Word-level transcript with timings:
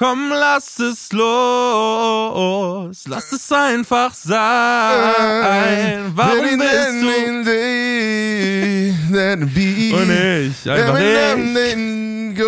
Komm, 0.00 0.30
lass 0.30 0.78
es 0.78 1.12
los, 1.12 3.04
lass 3.08 3.32
es 3.32 3.50
einfach 3.50 4.14
sein. 4.14 4.38
Warum 6.14 6.56
bist 6.56 7.02
du 7.02 7.08
und 7.26 7.48
ich 10.06 10.70
einfach 10.70 11.00
nicht? 11.00 12.38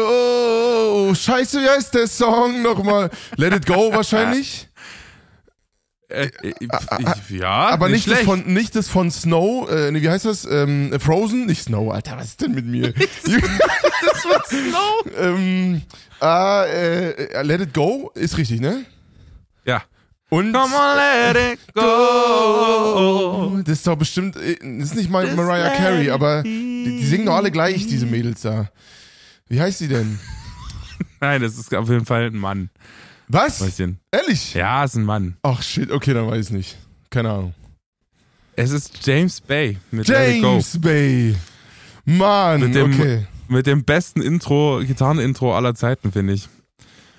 Scheiße, 1.13 1.61
wie 1.61 1.69
heißt 1.69 1.93
der 1.93 2.07
Song 2.07 2.63
nochmal? 2.63 3.11
Let 3.37 3.53
it 3.53 3.67
go 3.67 3.93
wahrscheinlich. 3.93 4.69
Äh, 6.11 6.31
äh, 6.43 6.53
ich, 6.59 7.39
ja, 7.39 7.69
aber 7.69 7.89
nicht, 7.89 8.07
nicht 8.07 8.19
das 8.19 8.25
von 8.25 8.45
nicht 8.47 8.75
das 8.75 8.89
von 8.89 9.11
Snow, 9.11 9.71
äh, 9.71 9.93
nee, 9.93 10.03
wie 10.03 10.11
heißt 10.11 10.25
das? 10.25 10.45
Ähm, 10.45 10.93
Frozen, 10.99 11.47
nicht 11.47 11.63
Snow, 11.63 11.93
Alter, 11.93 12.17
was 12.17 12.27
ist 12.27 12.41
denn 12.41 12.53
mit 12.53 12.67
mir? 12.67 12.93
das 12.93 14.23
von 14.23 14.43
Snow. 14.47 15.05
ähm, 15.19 15.83
ah, 16.19 16.65
äh, 16.65 17.43
Let 17.43 17.61
It 17.61 17.75
Go 17.75 18.11
ist 18.15 18.37
richtig, 18.39 18.61
ne? 18.61 18.85
Ja. 19.65 19.83
Und 20.31 20.53
Come 20.53 20.75
on, 20.75 20.97
let 20.97 21.37
it 21.37 21.75
go. 21.75 23.61
das 23.65 23.79
ist 23.79 23.87
doch 23.87 23.97
bestimmt, 23.97 24.37
äh, 24.37 24.57
das 24.79 24.91
ist 24.91 24.95
nicht 24.95 25.11
mal 25.11 25.27
Mariah 25.35 25.71
Carey, 25.71 26.11
aber 26.11 26.45
die, 26.45 26.99
die 27.01 27.05
singen 27.05 27.27
doch 27.27 27.35
alle 27.35 27.51
gleich, 27.51 27.87
diese 27.89 28.07
Mädels 28.07 28.43
da. 28.43 28.71
Wie 29.49 29.61
heißt 29.61 29.79
sie 29.79 29.89
denn? 29.89 30.21
Nein, 31.21 31.43
das 31.43 31.59
ist 31.59 31.75
auf 31.75 31.89
jeden 31.89 32.07
Fall 32.07 32.27
ein 32.27 32.37
Mann. 32.37 32.71
Was? 33.33 33.61
Weißchen. 33.61 33.99
Ehrlich? 34.11 34.55
Ja, 34.55 34.85
ist 34.85 34.97
ein 34.97 35.05
Mann. 35.05 35.37
Ach 35.43 35.63
shit, 35.63 35.91
okay, 35.91 36.15
dann 36.15 36.27
weiß 36.29 36.47
ich 36.47 36.53
nicht. 36.53 36.77
Keine 37.11 37.31
Ahnung. 37.31 37.55
Es 38.57 38.71
ist 38.73 39.07
James 39.07 39.41
Bay 39.41 39.79
mit. 39.91 40.09
James 40.09 40.81
Bay. 40.81 41.35
Mann, 42.05 42.61
Mit 42.61 42.75
dem- 42.75 42.93
okay. 42.93 43.27
Mit 43.49 43.67
dem 43.67 43.85
besten 43.85 44.21
Intro, 44.23 44.81
Gitarrenintro 44.87 45.55
aller 45.57 45.75
Zeiten, 45.75 46.13
finde 46.13 46.35
ich. 46.35 46.49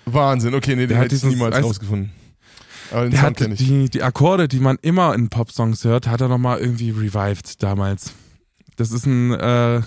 Wahnsinn, 0.05 0.54
okay, 0.55 0.76
nee, 0.76 0.88
den 0.88 0.98
hätte 0.98 1.16
ich 1.16 1.24
niemals 1.24 1.55
weißt- 1.55 1.64
rausgefunden. 1.64 2.12
Aber 2.91 3.02
den 3.04 3.12
Der 3.12 3.22
hat 3.22 3.40
die, 3.60 3.90
die 3.90 4.04
Akkorde, 4.04 4.48
die 4.48 4.60
man 4.60 4.78
immer 4.82 5.13
in 5.16 5.30
Popsongs 5.30 5.84
hört, 5.85 6.07
hat 6.07 6.20
er 6.22 6.28
nochmal 6.28 6.60
irgendwie 6.60 6.91
revived 6.91 7.62
damals. 7.63 8.13
Das 8.76 8.91
ist 8.91 9.05
ein, 9.05 9.32
äh, 9.34 9.82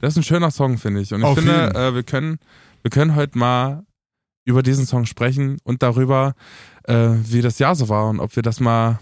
das 0.00 0.12
ist 0.14 0.16
ein 0.16 0.22
schöner 0.24 0.50
Song, 0.50 0.78
finde 0.78 1.00
ich. 1.00 1.12
Und 1.12 1.20
ich 1.20 1.26
Auf 1.26 1.38
finde, 1.38 1.72
äh, 1.74 1.94
wir 1.94 2.02
können, 2.02 2.38
wir 2.82 2.90
können 2.90 3.14
heute 3.14 3.38
mal 3.38 3.84
über 4.44 4.62
diesen 4.62 4.86
Song 4.86 5.06
sprechen 5.06 5.58
und 5.64 5.82
darüber, 5.82 6.34
äh, 6.84 7.10
wie 7.24 7.42
das 7.42 7.58
Jahr 7.58 7.74
so 7.74 7.88
war 7.88 8.08
und 8.08 8.20
ob 8.20 8.34
wir 8.36 8.42
das 8.42 8.60
mal 8.60 8.98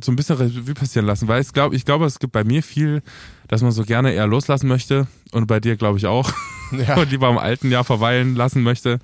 so 0.00 0.12
ein 0.12 0.16
bisschen 0.16 0.36
Revue 0.36 0.74
passieren 0.74 1.06
lassen. 1.06 1.28
Weil 1.28 1.40
ich 1.40 1.52
glaube, 1.52 1.74
ich 1.74 1.84
glaube, 1.84 2.06
es 2.06 2.18
gibt 2.18 2.32
bei 2.32 2.44
mir 2.44 2.62
viel, 2.62 3.02
dass 3.48 3.62
man 3.62 3.72
so 3.72 3.84
gerne 3.84 4.12
eher 4.12 4.26
loslassen 4.26 4.68
möchte 4.68 5.08
und 5.32 5.46
bei 5.46 5.60
dir 5.60 5.76
glaube 5.76 5.98
ich 5.98 6.06
auch. 6.06 6.32
Ja. 6.72 6.96
und 7.00 7.10
lieber 7.10 7.28
im 7.28 7.38
alten 7.38 7.70
Jahr 7.70 7.82
verweilen 7.84 8.36
lassen 8.36 8.62
möchte. 8.62 9.00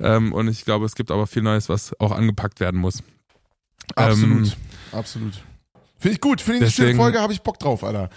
Ähm, 0.00 0.32
und 0.32 0.48
ich 0.48 0.64
glaube, 0.64 0.86
es 0.86 0.94
gibt 0.94 1.10
aber 1.10 1.26
viel 1.26 1.42
Neues, 1.42 1.68
was 1.68 1.98
auch 2.00 2.12
angepackt 2.12 2.60
werden 2.60 2.80
muss. 2.80 3.02
Absolut. 3.94 4.46
Ähm, 4.46 4.52
Absolut. 4.92 5.34
Finde 5.98 6.14
ich 6.14 6.20
gut. 6.20 6.40
Finde 6.40 6.58
ich 6.58 6.62
eine 6.62 6.70
schöne 6.70 6.94
Folge, 6.96 7.20
habe 7.20 7.32
ich 7.32 7.42
Bock 7.42 7.58
drauf, 7.58 7.84
Alter. 7.84 8.08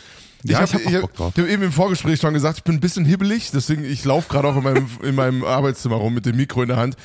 Ja, 0.44 0.60
hab- 0.62 0.74
ich 0.74 0.74
hab 0.74 0.86
auch 0.88 0.94
hab- 0.94 1.02
Bock 1.02 1.14
drauf. 1.16 1.34
Ich 1.36 1.42
habe 1.42 1.52
eben 1.52 1.64
im 1.64 1.72
Vorgespräch 1.72 2.20
schon 2.20 2.34
gesagt, 2.34 2.58
ich 2.60 2.64
bin 2.64 2.76
ein 2.76 2.80
bisschen 2.80 3.06
hibbelig, 3.06 3.52
deswegen 3.52 3.84
ich 3.86 4.04
laufe 4.06 4.30
gerade 4.30 4.48
auch 4.48 4.58
in 4.58 4.64
meinem, 4.64 4.88
in 5.04 5.16
meinem 5.16 5.44
Arbeitszimmer 5.44 5.96
rum 5.96 6.14
mit 6.14 6.26
dem 6.26 6.36
Mikro 6.36 6.62
in 6.64 6.68
der 6.70 6.78
Hand, 6.78 6.96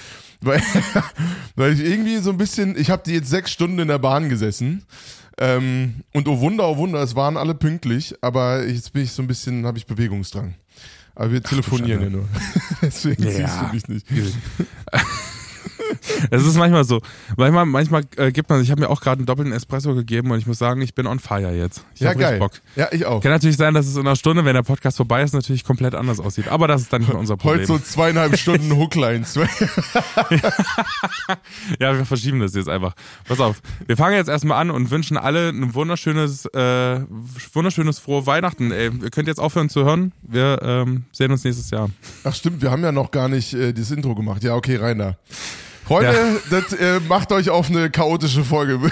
weil, 0.41 0.63
weil 1.57 1.73
ich 1.73 1.81
irgendwie 1.81 2.19
so 2.19 2.31
ein 2.31 2.37
bisschen, 2.37 2.77
ich 2.79 2.91
habe 2.91 3.03
die 3.07 3.13
jetzt 3.13 3.31
sechs 3.31 3.51
Stunden 3.51 3.79
in 3.79 3.89
der 3.89 3.99
Bahn 3.99 4.29
gesessen 4.29 4.85
ähm, 5.39 6.03
und 6.13 6.27
oh 6.27 6.41
Wunder, 6.41 6.69
oh 6.69 6.77
Wunder, 6.79 7.01
es 7.03 7.15
waren 7.15 7.37
alle 7.37 7.55
pünktlich, 7.55 8.15
aber 8.23 8.65
jetzt 8.67 8.93
bin 8.93 9.05
ich 9.05 9.13
so 9.13 9.23
ein 9.23 9.29
bisschen, 9.29 9.67
habe 9.67 9.79
ich 9.79 9.87
Bewegungsdrang. 9.87 10.55
Aber 11.15 11.33
wir 11.33 11.43
telefonieren 11.43 12.01
ja 12.01 12.05
Schande. 12.07 12.19
nur. 12.19 12.29
Deswegen 12.83 13.23
Ja. 13.25 13.31
siehst 13.73 13.89
du 13.89 13.93
mich 13.93 14.05
nicht. 14.05 14.07
Es 16.31 16.45
ist 16.45 16.57
manchmal 16.57 16.85
so. 16.85 17.01
Manchmal, 17.37 17.67
manchmal 17.67 18.03
äh, 18.17 18.33
gibt 18.33 18.51
man, 18.51 18.61
ich 18.63 18.71
habe 18.71 18.81
mir 18.81 18.91
auch 18.91 19.01
gerade 19.01 19.19
einen 19.19 19.27
doppelten 19.27 19.53
Espresso 19.53 19.95
gegeben 19.95 20.31
und 20.31 20.39
ich 20.39 20.47
muss 20.47 20.59
sagen, 20.59 20.81
ich 20.81 20.95
bin 20.95 21.07
on 21.07 21.19
fire 21.19 21.53
jetzt. 21.53 21.85
Ich 21.95 22.01
Ja, 22.01 22.15
geil. 22.15 22.39
Bock. 22.39 22.53
Ja, 22.77 22.89
ich 22.93 23.07
auch. 23.07 23.23
Kann 23.23 23.33
natürlich 23.33 23.57
sein, 23.57 23.75
dass 23.75 23.87
es 23.87 23.95
in 23.97 24.07
einer 24.07 24.17
Stunde, 24.17 24.45
wenn 24.45 24.55
der 24.55 24.63
Podcast 24.63 24.97
vorbei 24.97 25.23
ist, 25.23 25.35
natürlich 25.35 25.65
komplett 25.65 25.95
anders 25.95 26.21
aussieht. 26.21 26.49
Aber 26.49 26.69
das 26.69 26.83
ist 26.83 26.93
dann 26.93 27.01
nicht 27.01 27.11
mehr 27.11 27.19
unser 27.19 27.37
Problem. 27.37 27.61
Heute 27.61 27.67
so 27.67 27.79
zweieinhalb 27.79 28.39
Stunden 28.39 28.77
Hooklines. 28.77 29.39
Ja, 31.81 31.97
wir 31.97 32.05
verschieben 32.05 32.41
das 32.41 32.55
jetzt 32.55 32.69
einfach. 32.69 32.95
Pass 33.27 33.41
auf, 33.41 33.61
wir 33.87 33.97
fangen 33.97 34.17
jetzt 34.17 34.29
erstmal 34.29 34.61
an 34.61 34.71
und 34.71 34.91
wünschen 34.91 35.17
alle 35.17 35.49
ein 35.49 35.75
wunderschönes, 35.75 36.47
äh, 36.47 37.01
wunderschönes 37.53 37.99
frohe 37.99 38.27
Weihnachten. 38.27 38.73
Ey, 38.73 38.91
ihr 39.03 39.11
könnt 39.11 39.29
jetzt 39.29 39.39
aufhören 39.39 39.69
zu 39.69 39.85
hören. 39.85 40.13
Wir 40.23 40.61
ähm, 40.63 41.05
sehen 41.13 41.31
uns 41.31 41.45
nächstes 41.45 41.71
Jahr. 41.71 41.91
Ach 42.25 42.35
stimmt, 42.35 42.63
wir 42.63 42.71
haben 42.71 42.83
ja 42.83 42.93
noch 42.93 43.11
gar 43.11 43.29
nicht 43.29 43.55
äh, 43.55 43.73
das 43.73 43.91
Intro 43.91 44.15
gemacht. 44.15 44.43
Ja, 44.43 44.55
okay, 44.55 44.77
rein 44.77 44.99
da. 45.89 46.13
Freunde, 46.13 46.41
das 46.51 46.73
äh, 46.73 47.01
macht 47.09 47.33
euch 47.33 47.51
auf 47.51 47.69
eine 47.71 47.91
chaotische 47.91 48.45
Folge. 48.45 48.79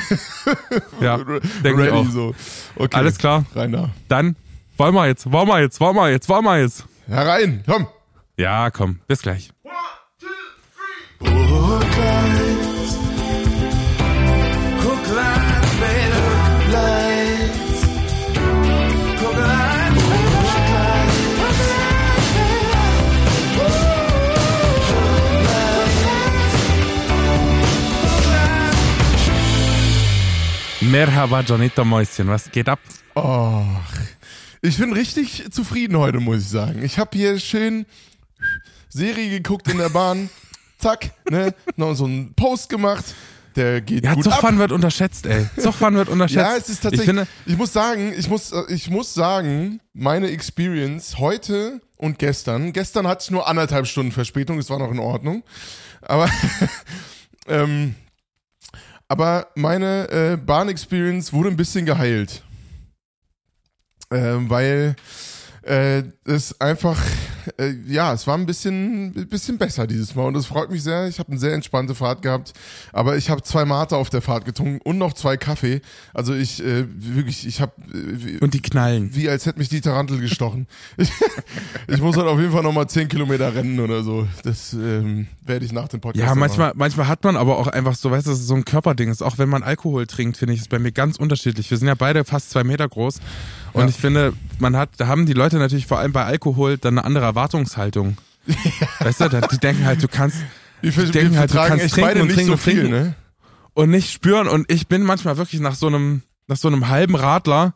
Ja, 1.00 1.18
denke 1.62 1.86
ich 1.86 1.92
auch. 1.92 2.06
so. 2.08 2.34
Okay, 2.76 2.96
Alles 2.96 3.18
klar. 3.18 3.44
rein 3.54 3.72
da. 3.72 3.90
Dann 4.08 4.34
wollen 4.78 4.94
wir 4.94 5.06
jetzt, 5.06 5.30
wollen 5.30 5.46
wir 5.48 5.60
jetzt, 5.60 5.78
wollen 5.80 5.94
wir 5.96 6.10
jetzt, 6.10 6.28
wollen 6.28 6.44
wir 6.44 6.60
jetzt. 6.60 6.84
Herein, 7.06 7.62
komm. 7.66 7.86
Ja, 8.36 8.70
komm, 8.70 9.00
bis 9.06 9.22
gleich. 9.22 9.50
Merhaba, 30.91 31.41
Janita 31.42 31.84
Mäuschen, 31.84 32.28
was 32.28 32.50
geht 32.50 32.69
ab? 32.69 32.78
Oh, 33.14 33.64
ich 34.62 34.78
bin 34.78 34.92
richtig 34.92 35.44
zufrieden 35.50 35.97
heute, 35.97 36.20
muss 36.20 36.38
ich 36.42 36.48
sagen. 36.48 36.84
Ich 36.84 36.98
habe 36.98 37.10
hier 37.16 37.38
schön 37.41 37.86
Serie 38.88 39.30
geguckt 39.30 39.69
in 39.69 39.78
der 39.78 39.88
Bahn. 39.88 40.30
Zack, 40.78 41.10
ne? 41.30 41.54
Noch 41.76 41.94
so 41.94 42.04
einen 42.04 42.34
Post 42.34 42.69
gemacht. 42.69 43.04
Der 43.56 43.80
geht 43.80 44.04
Ja, 44.04 44.14
gut 44.14 44.26
ab. 44.26 44.34
Zugfahren 44.34 44.58
wird 44.58 44.70
unterschätzt, 44.70 45.26
ey. 45.26 45.47
Zugfahren 45.58 45.94
wird 45.94 46.08
unterschätzt. 46.10 46.36
Ja, 46.47 46.56
es 46.56 46.69
ist 46.69 46.82
tatsächlich. 46.82 47.00
Ich 47.00 47.06
finde, 47.06 47.26
Ich, 47.47 47.56
muss 47.56 47.72
sagen, 47.72 48.12
ich 48.16 48.28
muss, 48.28 48.53
ich 48.68 48.91
muss 48.91 49.14
sagen, 49.14 49.80
meine 49.94 50.28
Experience 50.28 51.18
heute 51.18 51.80
und 51.97 52.18
gestern. 52.18 52.72
Gestern 52.72 53.08
hatte 53.08 53.24
ich 53.24 53.30
nur 53.30 53.48
anderthalb 53.48 53.86
Stunden 53.86 54.12
Verspätung, 54.12 54.58
es 54.58 54.68
war 54.70 54.78
noch 54.78 54.91
in 54.92 54.98
Ordnung. 54.98 55.42
Aber, 56.03 56.28
ähm, 57.48 57.94
aber 59.08 59.48
meine 59.54 60.08
äh, 60.10 60.36
Bahn-Experience 60.36 61.32
wurde 61.32 61.50
ein 61.50 61.56
bisschen 61.56 61.86
geheilt. 61.86 62.42
Ähm, 64.10 64.48
weil 64.50 64.96
äh, 65.62 66.02
es 66.24 66.60
einfach, 66.60 67.00
äh, 67.58 67.74
ja, 67.86 68.12
es 68.12 68.26
war 68.26 68.36
ein 68.36 68.46
bisschen, 68.46 69.28
bisschen 69.28 69.58
besser 69.58 69.86
dieses 69.86 70.14
Mal 70.14 70.24
und 70.24 70.34
das 70.34 70.46
freut 70.46 70.70
mich 70.70 70.82
sehr. 70.82 71.08
Ich 71.08 71.18
habe 71.18 71.30
eine 71.30 71.40
sehr 71.40 71.54
entspannte 71.54 71.94
Fahrt 71.94 72.22
gehabt, 72.22 72.52
aber 72.92 73.16
ich 73.16 73.30
habe 73.30 73.42
zwei 73.42 73.64
Mate 73.64 73.96
auf 73.96 74.10
der 74.10 74.22
Fahrt 74.22 74.44
getrunken 74.44 74.80
und 74.84 74.98
noch 74.98 75.12
zwei 75.12 75.36
Kaffee. 75.36 75.80
Also 76.14 76.34
ich 76.34 76.62
äh, 76.62 76.86
wirklich, 76.88 77.46
ich 77.46 77.60
habe 77.60 77.72
äh, 77.92 78.38
und 78.38 78.54
die 78.54 78.62
knallen. 78.62 79.14
wie 79.14 79.28
als 79.28 79.46
hätte 79.46 79.58
mich 79.58 79.68
die 79.68 79.80
Tarantel 79.80 80.20
gestochen. 80.20 80.66
Ich, 80.96 81.10
ich 81.88 82.00
muss 82.00 82.16
halt 82.16 82.26
auf 82.26 82.38
jeden 82.38 82.52
Fall 82.52 82.62
nochmal 82.62 82.88
zehn 82.88 83.08
Kilometer 83.08 83.54
rennen 83.54 83.80
oder 83.80 84.02
so. 84.02 84.26
Das 84.42 84.72
ähm, 84.72 85.26
werde 85.44 85.64
ich 85.64 85.72
nach 85.72 85.88
dem 85.88 86.00
Podcast. 86.00 86.26
Ja, 86.26 86.34
manchmal, 86.34 86.72
manchmal 86.74 87.08
hat 87.08 87.24
man 87.24 87.36
aber 87.36 87.58
auch 87.58 87.66
einfach 87.68 87.94
so, 87.94 88.10
weißt 88.10 88.26
du, 88.26 88.30
das 88.30 88.40
ist 88.40 88.46
so 88.46 88.54
ein 88.54 88.64
Körperding. 88.64 89.10
Ist 89.10 89.22
auch 89.22 89.38
wenn 89.38 89.48
man 89.48 89.62
Alkohol 89.62 90.06
trinkt, 90.06 90.36
finde 90.36 90.54
ich, 90.54 90.60
ist 90.60 90.70
bei 90.70 90.78
mir 90.78 90.92
ganz 90.92 91.16
unterschiedlich. 91.16 91.70
Wir 91.70 91.78
sind 91.78 91.88
ja 91.88 91.94
beide 91.94 92.24
fast 92.24 92.50
zwei 92.50 92.64
Meter 92.64 92.88
groß. 92.88 93.20
Und 93.76 93.82
Ja. 93.82 93.88
ich 93.88 93.97
finde, 93.97 94.32
man 94.59 94.76
hat, 94.76 94.91
da 94.97 95.06
haben 95.06 95.26
die 95.26 95.32
Leute 95.34 95.59
natürlich 95.59 95.87
vor 95.87 95.98
allem 95.98 96.12
bei 96.12 96.25
Alkohol 96.25 96.78
dann 96.78 96.98
eine 96.98 97.04
andere 97.04 97.25
Erwartungshaltung. 97.26 98.16
Weißt 99.00 99.20
du, 99.20 99.28
die 99.28 99.59
denken 99.59 99.84
halt, 99.84 100.03
du 100.03 100.09
kannst 100.09 100.38
ver- 100.82 101.04
die 101.04 101.10
denken 101.10 101.38
halt, 101.38 101.53
du 101.53 101.56
kannst 101.59 101.91
trinken 101.94 102.20
und 102.22 102.26
nicht 102.28 102.36
trinken 102.36 102.47
so 102.47 102.53
und 102.54 102.62
trinken. 102.62 102.91
ne? 102.91 103.15
und 103.74 103.91
nicht 103.91 104.10
spüren. 104.10 104.48
Und 104.48 104.71
ich 104.72 104.86
bin 104.89 105.03
manchmal 105.03 105.36
wirklich 105.36 105.60
nach 105.60 105.74
so 105.74 105.86
einem, 105.89 106.22
nach 106.47 106.56
so 106.56 106.68
einem 106.68 106.89
halben 106.89 107.15
Radler, 107.16 107.74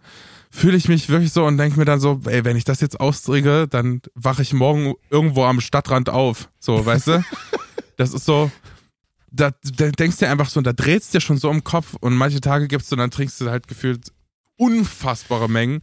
fühle 0.50 0.76
ich 0.76 0.88
mich 0.88 1.08
wirklich 1.10 1.32
so 1.32 1.44
und 1.44 1.58
denke 1.58 1.78
mir 1.78 1.84
dann 1.84 2.00
so, 2.00 2.20
ey, 2.24 2.44
wenn 2.44 2.56
ich 2.56 2.64
das 2.64 2.80
jetzt 2.80 2.98
austrinke, 2.98 3.68
dann 3.68 4.00
wache 4.14 4.40
ich 4.42 4.52
morgen 4.54 4.94
irgendwo 5.10 5.44
am 5.44 5.60
Stadtrand 5.60 6.08
auf. 6.08 6.48
So, 6.58 6.84
weißt 6.86 7.06
du? 7.08 7.24
Das 7.98 8.14
ist 8.14 8.24
so, 8.24 8.50
da, 9.30 9.50
da 9.76 9.90
denkst 9.90 10.16
du 10.16 10.24
dir 10.24 10.30
einfach 10.30 10.48
so, 10.48 10.58
und 10.58 10.66
da 10.66 10.72
drehst 10.72 11.12
dir 11.12 11.20
schon 11.20 11.36
so 11.36 11.50
im 11.50 11.62
Kopf 11.64 11.96
und 12.00 12.14
manche 12.16 12.40
Tage 12.40 12.66
gibst 12.66 12.90
du, 12.90 12.96
dann 12.96 13.10
trinkst 13.10 13.38
du 13.42 13.50
halt 13.50 13.68
gefühlt 13.68 14.10
unfassbare 14.60 15.48
Mengen 15.48 15.80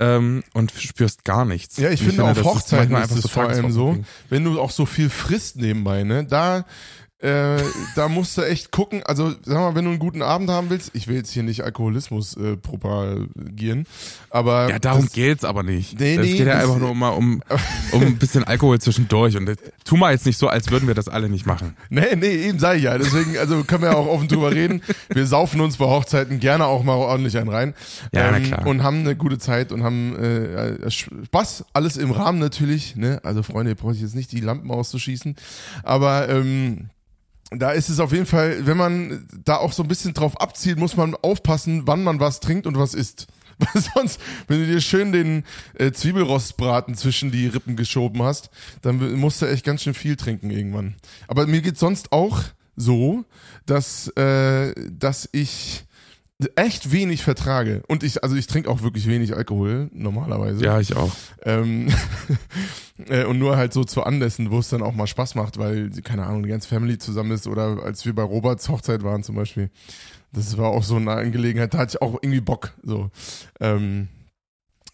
ähm, 0.00 0.42
und 0.52 0.72
spürst 0.72 1.24
gar 1.24 1.44
nichts. 1.44 1.76
Ja, 1.76 1.90
ich 1.90 2.00
Und 2.00 2.08
finde, 2.08 2.24
auf 2.24 2.30
das 2.30 2.38
ist 2.38 2.44
Hochzeiten 2.44 2.94
ist 2.94 3.02
einfach 3.02 3.16
es 3.16 3.30
vor 3.30 3.48
allem 3.48 3.70
so, 3.72 3.98
wenn 4.30 4.44
du 4.44 4.60
auch 4.60 4.70
so 4.70 4.86
viel 4.86 5.10
frisst 5.10 5.56
nebenbei, 5.56 6.04
ne, 6.04 6.24
da 6.24 6.64
Äh, 7.24 7.62
da 7.94 8.08
musst 8.10 8.36
du 8.36 8.42
echt 8.42 8.70
gucken. 8.70 9.02
Also, 9.02 9.32
sag 9.44 9.56
mal, 9.56 9.74
wenn 9.74 9.86
du 9.86 9.92
einen 9.92 9.98
guten 9.98 10.20
Abend 10.20 10.50
haben 10.50 10.68
willst, 10.68 10.90
ich 10.92 11.08
will 11.08 11.16
jetzt 11.16 11.30
hier 11.30 11.42
nicht 11.42 11.64
Alkoholismus 11.64 12.36
äh, 12.36 12.58
propagieren, 12.58 13.86
aber. 14.28 14.68
Ja, 14.68 14.78
darum 14.78 15.04
das, 15.04 15.14
geht's 15.14 15.42
aber 15.42 15.62
nicht. 15.62 15.98
Nee, 15.98 16.16
es 16.16 16.20
nee, 16.20 16.36
geht 16.36 16.46
ja 16.46 16.58
einfach 16.58 16.76
nur 16.76 16.94
mal 16.94 17.08
um, 17.08 17.42
um 17.92 18.02
ein 18.02 18.18
bisschen 18.18 18.44
Alkohol 18.44 18.78
zwischendurch. 18.78 19.38
Und 19.38 19.46
das, 19.46 19.56
tu 19.86 19.96
mal 19.96 20.12
jetzt 20.12 20.26
nicht 20.26 20.36
so, 20.36 20.48
als 20.48 20.70
würden 20.70 20.86
wir 20.86 20.94
das 20.94 21.08
alle 21.08 21.30
nicht 21.30 21.46
machen. 21.46 21.74
Nee, 21.88 22.14
nee, 22.14 22.48
eben 22.48 22.58
sag 22.58 22.76
ich 22.76 22.82
ja. 22.82 22.98
Deswegen, 22.98 23.38
also 23.38 23.64
können 23.64 23.84
wir 23.84 23.92
ja 23.92 23.96
auch 23.96 24.06
offen 24.06 24.28
drüber 24.28 24.52
reden. 24.52 24.82
Wir 25.08 25.26
saufen 25.26 25.62
uns 25.62 25.78
bei 25.78 25.86
Hochzeiten 25.86 26.40
gerne 26.40 26.66
auch 26.66 26.84
mal 26.84 26.92
ordentlich 26.92 27.38
einen 27.38 27.48
rein. 27.48 27.72
Ja, 28.12 28.30
na 28.32 28.40
klar. 28.40 28.66
Und 28.66 28.82
haben 28.82 28.98
eine 28.98 29.16
gute 29.16 29.38
Zeit 29.38 29.72
und 29.72 29.82
haben 29.82 30.14
äh, 30.16 30.90
Spaß. 30.90 31.64
Alles 31.72 31.96
im 31.96 32.10
Rahmen 32.10 32.38
natürlich. 32.38 32.96
Ne? 32.96 33.18
Also 33.22 33.42
Freunde, 33.42 33.72
ihr 33.72 33.76
braucht 33.76 33.96
jetzt 33.96 34.14
nicht 34.14 34.30
die 34.30 34.40
Lampen 34.40 34.70
auszuschießen. 34.70 35.36
Aber 35.84 36.28
ähm, 36.28 36.90
da 37.58 37.72
ist 37.72 37.88
es 37.88 38.00
auf 38.00 38.12
jeden 38.12 38.26
Fall, 38.26 38.66
wenn 38.66 38.76
man 38.76 39.26
da 39.44 39.56
auch 39.56 39.72
so 39.72 39.82
ein 39.82 39.88
bisschen 39.88 40.14
drauf 40.14 40.40
abzielt, 40.40 40.78
muss 40.78 40.96
man 40.96 41.14
aufpassen, 41.14 41.86
wann 41.86 42.02
man 42.02 42.20
was 42.20 42.40
trinkt 42.40 42.66
und 42.66 42.78
was 42.78 42.94
isst. 42.94 43.26
Weil 43.58 43.82
sonst, 43.94 44.20
wenn 44.48 44.60
du 44.60 44.66
dir 44.66 44.80
schön 44.80 45.12
den 45.12 45.44
äh, 45.78 45.92
Zwiebelrostbraten 45.92 46.96
zwischen 46.96 47.30
die 47.30 47.46
Rippen 47.46 47.76
geschoben 47.76 48.22
hast, 48.22 48.50
dann 48.82 49.16
musst 49.16 49.42
du 49.42 49.46
echt 49.46 49.64
ganz 49.64 49.82
schön 49.82 49.94
viel 49.94 50.16
trinken 50.16 50.50
irgendwann. 50.50 50.96
Aber 51.28 51.46
mir 51.46 51.62
geht's 51.62 51.80
sonst 51.80 52.12
auch 52.12 52.40
so, 52.76 53.24
dass, 53.66 54.08
äh, 54.16 54.74
dass 54.90 55.28
ich 55.32 55.84
echt 56.56 56.90
wenig 56.90 57.22
vertrage. 57.22 57.82
Und 57.86 58.02
ich, 58.02 58.22
also 58.22 58.34
ich 58.34 58.46
trinke 58.46 58.68
auch 58.68 58.82
wirklich 58.82 59.06
wenig 59.06 59.36
Alkohol, 59.36 59.88
normalerweise. 59.92 60.64
Ja, 60.64 60.80
ich 60.80 60.96
auch. 60.96 61.12
Ähm, 61.42 61.88
äh, 63.08 63.24
und 63.24 63.38
nur 63.38 63.56
halt 63.56 63.72
so 63.72 63.84
zu 63.84 64.02
Anlässen, 64.02 64.50
wo 64.50 64.58
es 64.58 64.68
dann 64.68 64.82
auch 64.82 64.94
mal 64.94 65.06
Spaß 65.06 65.36
macht, 65.36 65.58
weil, 65.58 65.90
keine 66.02 66.26
Ahnung, 66.26 66.42
die 66.42 66.48
ganze 66.48 66.68
Family 66.68 66.98
zusammen 66.98 67.30
ist 67.30 67.46
oder 67.46 67.82
als 67.82 68.04
wir 68.04 68.14
bei 68.14 68.22
Roberts 68.22 68.68
Hochzeit 68.68 69.02
waren 69.02 69.22
zum 69.22 69.36
Beispiel. 69.36 69.70
Das 70.32 70.58
war 70.58 70.70
auch 70.70 70.82
so 70.82 70.96
eine 70.96 71.12
Angelegenheit, 71.12 71.72
da 71.74 71.78
hatte 71.78 71.96
ich 71.96 72.02
auch 72.02 72.18
irgendwie 72.20 72.40
Bock. 72.40 72.72
So. 72.82 73.10
Ähm, 73.60 74.08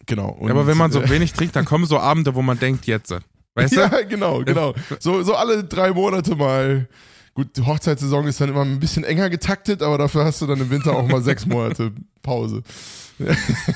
genau. 0.04 0.28
Und, 0.28 0.50
aber 0.50 0.66
wenn 0.66 0.76
man 0.76 0.92
so 0.92 1.08
wenig 1.08 1.32
trinkt, 1.32 1.56
dann 1.56 1.64
kommen 1.64 1.86
so 1.86 1.98
Abende, 1.98 2.34
wo 2.34 2.42
man 2.42 2.58
denkt, 2.58 2.86
jetzt. 2.86 3.14
Weißt 3.54 3.72
du? 3.76 3.80
Ja, 3.80 4.02
genau, 4.02 4.44
genau. 4.44 4.74
So, 4.98 5.22
so 5.22 5.34
alle 5.34 5.64
drei 5.64 5.92
Monate 5.92 6.36
mal. 6.36 6.86
Gut, 7.34 7.56
die 7.56 7.62
Hochzeitssaison 7.62 8.26
ist 8.26 8.40
dann 8.40 8.48
immer 8.48 8.62
ein 8.62 8.80
bisschen 8.80 9.04
enger 9.04 9.30
getaktet, 9.30 9.82
aber 9.82 9.98
dafür 9.98 10.24
hast 10.24 10.42
du 10.42 10.46
dann 10.46 10.60
im 10.60 10.70
Winter 10.70 10.96
auch 10.96 11.06
mal 11.06 11.22
sechs 11.22 11.46
Monate 11.46 11.92
Pause. 12.22 12.62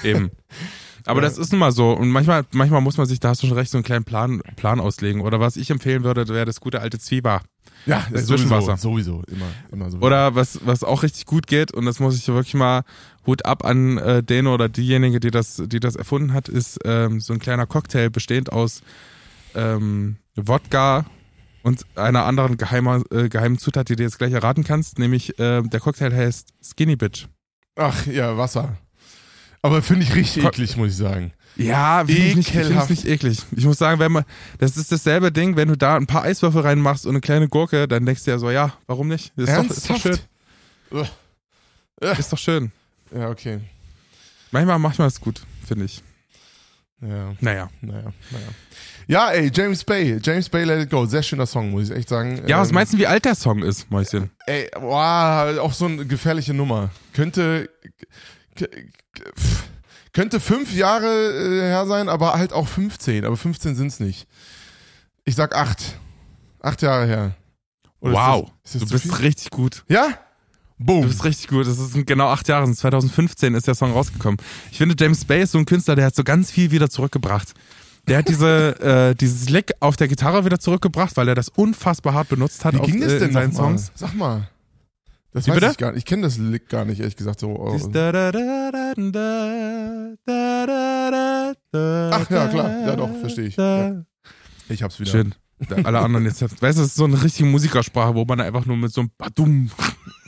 Eben. 0.02 0.30
Aber 1.06 1.20
Ja. 1.22 1.28
das 1.28 1.38
ist 1.38 1.52
nun 1.52 1.58
mal 1.60 1.70
so. 1.72 1.92
Und 1.92 2.08
manchmal, 2.10 2.44
manchmal 2.52 2.80
muss 2.80 2.96
man 2.96 3.06
sich, 3.06 3.20
da 3.20 3.28
hast 3.28 3.42
du 3.42 3.46
schon 3.46 3.56
recht, 3.56 3.70
so 3.70 3.76
einen 3.78 3.84
kleinen 3.84 4.04
Plan, 4.04 4.40
Plan 4.56 4.80
auslegen. 4.80 5.20
Oder 5.20 5.38
was 5.38 5.56
ich 5.56 5.70
empfehlen 5.70 6.02
würde, 6.02 6.26
wäre 6.28 6.46
das 6.46 6.60
gute 6.60 6.80
alte 6.80 6.98
Zwieber. 6.98 7.42
Ja, 7.86 8.06
Das 8.10 8.22
ist 8.22 8.28
sowieso, 8.28 8.76
sowieso, 8.76 9.22
immer, 9.30 9.46
immer 9.70 9.90
so. 9.90 9.98
Oder 9.98 10.34
was, 10.34 10.60
was 10.64 10.82
auch 10.82 11.02
richtig 11.02 11.26
gut 11.26 11.46
geht, 11.46 11.72
und 11.72 11.84
das 11.84 12.00
muss 12.00 12.16
ich 12.16 12.26
wirklich 12.28 12.54
mal 12.54 12.82
Hut 13.26 13.44
ab 13.44 13.64
an 13.66 13.98
äh, 13.98 14.22
den 14.22 14.46
oder 14.46 14.70
diejenige, 14.70 15.20
die 15.20 15.30
das, 15.30 15.62
die 15.66 15.80
das 15.80 15.94
erfunden 15.94 16.32
hat, 16.32 16.48
ist 16.48 16.78
ähm, 16.86 17.20
so 17.20 17.34
ein 17.34 17.38
kleiner 17.38 17.66
Cocktail 17.66 18.08
bestehend 18.08 18.50
aus 18.52 18.80
ähm, 19.54 20.16
Wodka 20.36 21.04
und 21.64 21.84
einer 21.96 22.24
anderen 22.24 22.56
geheimer, 22.56 23.02
äh, 23.10 23.28
geheimen 23.28 23.58
Zutat, 23.58 23.88
die 23.88 23.96
du 23.96 24.04
jetzt 24.04 24.18
gleich 24.18 24.32
erraten 24.32 24.62
kannst, 24.62 24.98
nämlich 25.00 25.36
äh, 25.40 25.62
der 25.62 25.80
Cocktail 25.80 26.14
heißt 26.14 26.50
Skinny 26.62 26.94
Bitch. 26.94 27.26
Ach 27.74 28.06
ja, 28.06 28.36
Wasser. 28.38 28.76
Aber 29.62 29.82
finde 29.82 30.04
ich 30.04 30.14
richtig 30.14 30.42
Ko- 30.44 30.50
eklig, 30.50 30.76
muss 30.76 30.90
ich 30.90 30.96
sagen. 30.96 31.32
Ja, 31.56 32.04
finde 32.04 32.20
ich, 32.20 32.36
nicht- 32.36 32.54
ich 32.54 32.88
nicht 32.90 33.06
eklig. 33.06 33.38
Ich 33.56 33.64
muss 33.64 33.78
sagen, 33.78 33.98
wenn 33.98 34.12
man, 34.12 34.24
das 34.58 34.76
ist 34.76 34.92
dasselbe 34.92 35.32
Ding, 35.32 35.56
wenn 35.56 35.68
du 35.68 35.76
da 35.76 35.96
ein 35.96 36.06
paar 36.06 36.22
Eiswürfel 36.24 36.60
reinmachst 36.62 37.06
und 37.06 37.12
eine 37.12 37.20
kleine 37.20 37.48
Gurke, 37.48 37.88
dann 37.88 38.04
denkst 38.04 38.24
du 38.24 38.30
ja 38.32 38.38
so, 38.38 38.50
ja, 38.50 38.74
warum 38.86 39.08
nicht? 39.08 39.32
Ist 39.36 39.48
doch, 39.56 39.64
ist 39.70 39.88
doch 39.90 39.96
schön. 40.00 40.18
Ugh. 40.90 41.06
Ist 42.18 42.32
doch 42.32 42.38
schön. 42.38 42.72
Ja, 43.14 43.30
okay. 43.30 43.60
Manchmal 44.50 44.78
macht 44.78 44.98
man 44.98 45.08
es 45.08 45.20
gut, 45.20 45.42
finde 45.66 45.86
ich. 45.86 46.02
Ja, 47.00 47.34
Naja. 47.40 47.70
naja, 47.80 48.12
naja. 48.30 48.46
Ja, 49.06 49.30
ey, 49.30 49.50
James 49.52 49.84
Bay. 49.84 50.18
James 50.22 50.48
Bay 50.48 50.64
Let 50.64 50.84
It 50.84 50.90
Go. 50.90 51.04
Sehr 51.06 51.22
schöner 51.22 51.46
Song, 51.46 51.70
muss 51.70 51.90
ich 51.90 51.96
echt 51.96 52.08
sagen. 52.08 52.42
Ja, 52.46 52.58
was 52.60 52.68
Ähm, 52.68 52.74
meinst 52.74 52.94
du, 52.94 52.98
wie 52.98 53.06
alt 53.06 53.24
der 53.24 53.34
Song 53.34 53.62
ist, 53.62 53.90
Mäuschen? 53.90 54.30
Ey, 54.46 54.70
boah, 54.78 55.54
auch 55.60 55.72
so 55.72 55.86
eine 55.86 56.06
gefährliche 56.06 56.54
Nummer. 56.54 56.90
Könnte, 57.12 57.68
könnte 60.12 60.40
fünf 60.40 60.74
Jahre 60.74 61.06
äh, 61.06 61.60
her 61.68 61.86
sein, 61.86 62.08
aber 62.08 62.34
halt 62.34 62.52
auch 62.52 62.68
15. 62.68 63.24
Aber 63.24 63.36
15 63.36 63.74
sind's 63.76 64.00
nicht. 64.00 64.26
Ich 65.24 65.34
sag 65.34 65.54
acht. 65.54 65.98
Acht 66.60 66.82
Jahre 66.82 67.06
her. 67.06 67.36
Oder 68.00 68.14
wow. 68.14 68.50
Ist 68.64 68.74
das, 68.74 68.74
ist 68.74 68.74
du 68.74 68.78
das 68.94 69.02
zu 69.02 69.08
bist 69.08 69.16
viel? 69.16 69.26
richtig 69.26 69.50
gut. 69.50 69.84
Ja? 69.88 70.08
Boom. 70.78 71.02
Du 71.02 71.08
bist 71.08 71.24
richtig 71.24 71.48
gut. 71.48 71.66
Das 71.66 71.76
sind 71.76 72.06
genau 72.06 72.28
acht 72.28 72.48
Jahre. 72.48 72.70
2015 72.70 73.54
ist 73.54 73.66
der 73.66 73.74
Song 73.74 73.92
rausgekommen. 73.92 74.38
Ich 74.70 74.78
finde, 74.78 74.94
James 74.98 75.24
Bay 75.24 75.42
ist 75.42 75.52
so 75.52 75.58
ein 75.58 75.66
Künstler, 75.66 75.94
der 75.96 76.06
hat 76.06 76.14
so 76.14 76.24
ganz 76.24 76.50
viel 76.50 76.70
wieder 76.70 76.90
zurückgebracht. 76.90 77.54
Der 78.06 78.18
hat 78.18 78.28
diese, 78.28 78.80
äh, 78.80 79.14
dieses 79.14 79.48
Lick 79.48 79.72
auf 79.80 79.96
der 79.96 80.08
Gitarre 80.08 80.44
wieder 80.44 80.60
zurückgebracht, 80.60 81.16
weil 81.16 81.28
er 81.28 81.34
das 81.34 81.48
unfassbar 81.48 82.12
hart 82.14 82.28
benutzt 82.28 82.64
hat 82.64 82.74
Wie 82.74 82.80
auf, 82.80 82.86
ging 82.86 83.00
das 83.00 83.12
äh, 83.12 83.18
denn 83.20 83.28
in 83.28 83.34
seinen 83.34 83.52
Songs. 83.52 83.92
Sag 83.94 84.14
mal. 84.14 84.48
Das 85.32 85.46
Wie 85.46 85.50
weiß 85.50 85.54
bitte? 85.56 85.72
ich 85.72 85.78
gar 85.78 85.90
nicht. 85.90 85.98
Ich 85.98 86.04
kenne 86.04 86.22
das 86.22 86.38
Lick 86.38 86.68
gar 86.68 86.84
nicht, 86.84 87.00
ehrlich 87.00 87.16
gesagt. 87.16 87.40
So. 87.40 87.66
Ach 87.66 87.72
ja, 92.30 92.48
klar. 92.48 92.86
Ja 92.86 92.96
doch, 92.96 93.10
verstehe 93.20 93.46
ich. 93.46 93.56
Ja. 93.56 94.04
Ich 94.68 94.82
hab's 94.82 95.00
wieder. 95.00 95.10
Schön. 95.10 95.34
Alle 95.84 96.00
anderen 96.00 96.24
jetzt, 96.26 96.42
weißt 96.42 96.60
du, 96.78 96.82
das 96.82 96.90
ist 96.90 96.96
so 96.96 97.04
eine 97.04 97.22
richtige 97.22 97.48
Musikersprache, 97.48 98.14
wo 98.14 98.24
man 98.24 98.40
einfach 98.40 98.66
nur 98.66 98.76
mit 98.76 98.92
so 98.92 99.02
einem 99.02 99.10
Badum 99.16 99.70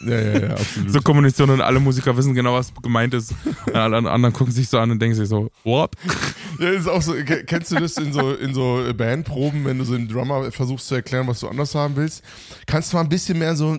Ja, 0.07 0.21
ja, 0.21 0.39
ja, 0.41 0.51
absolut. 0.51 0.93
so 0.93 1.01
kommuniziert 1.01 1.49
und 1.51 1.61
alle 1.61 1.81
Musiker 1.81 2.17
wissen 2.17 2.35
genau, 2.35 2.55
was 2.55 2.73
gemeint 2.83 3.13
ist. 3.15 3.35
Und 3.67 3.75
alle 3.75 3.97
anderen 3.97 4.33
gucken 4.33 4.53
sich 4.53 4.69
so 4.69 4.79
an 4.79 4.91
und 4.91 5.01
denken 5.01 5.17
sich 5.17 5.29
so, 5.29 5.51
what? 5.65 5.93
Ja, 6.61 6.71
ist 6.71 6.87
auch 6.89 7.03
so, 7.03 7.13
ke- 7.15 7.45
kennst 7.45 7.73
du 7.73 7.77
das 7.77 7.97
in 7.97 8.13
so, 8.13 8.33
in 8.35 8.55
so 8.55 8.83
Bandproben, 8.97 9.65
wenn 9.65 9.79
du 9.79 9.85
so 9.85 9.95
im 9.95 10.07
Drummer 10.09 10.51
versuchst 10.53 10.87
zu 10.89 10.95
erklären, 10.95 11.27
was 11.27 11.41
du 11.41 11.49
anders 11.49 11.75
haben 11.75 11.97
willst? 11.97 12.23
Kannst 12.67 12.93
du 12.93 12.97
mal 12.99 13.03
ein 13.03 13.09
bisschen 13.09 13.39
mehr 13.39 13.57
so 13.57 13.79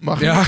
machen? 0.00 0.24
Ja. 0.24 0.46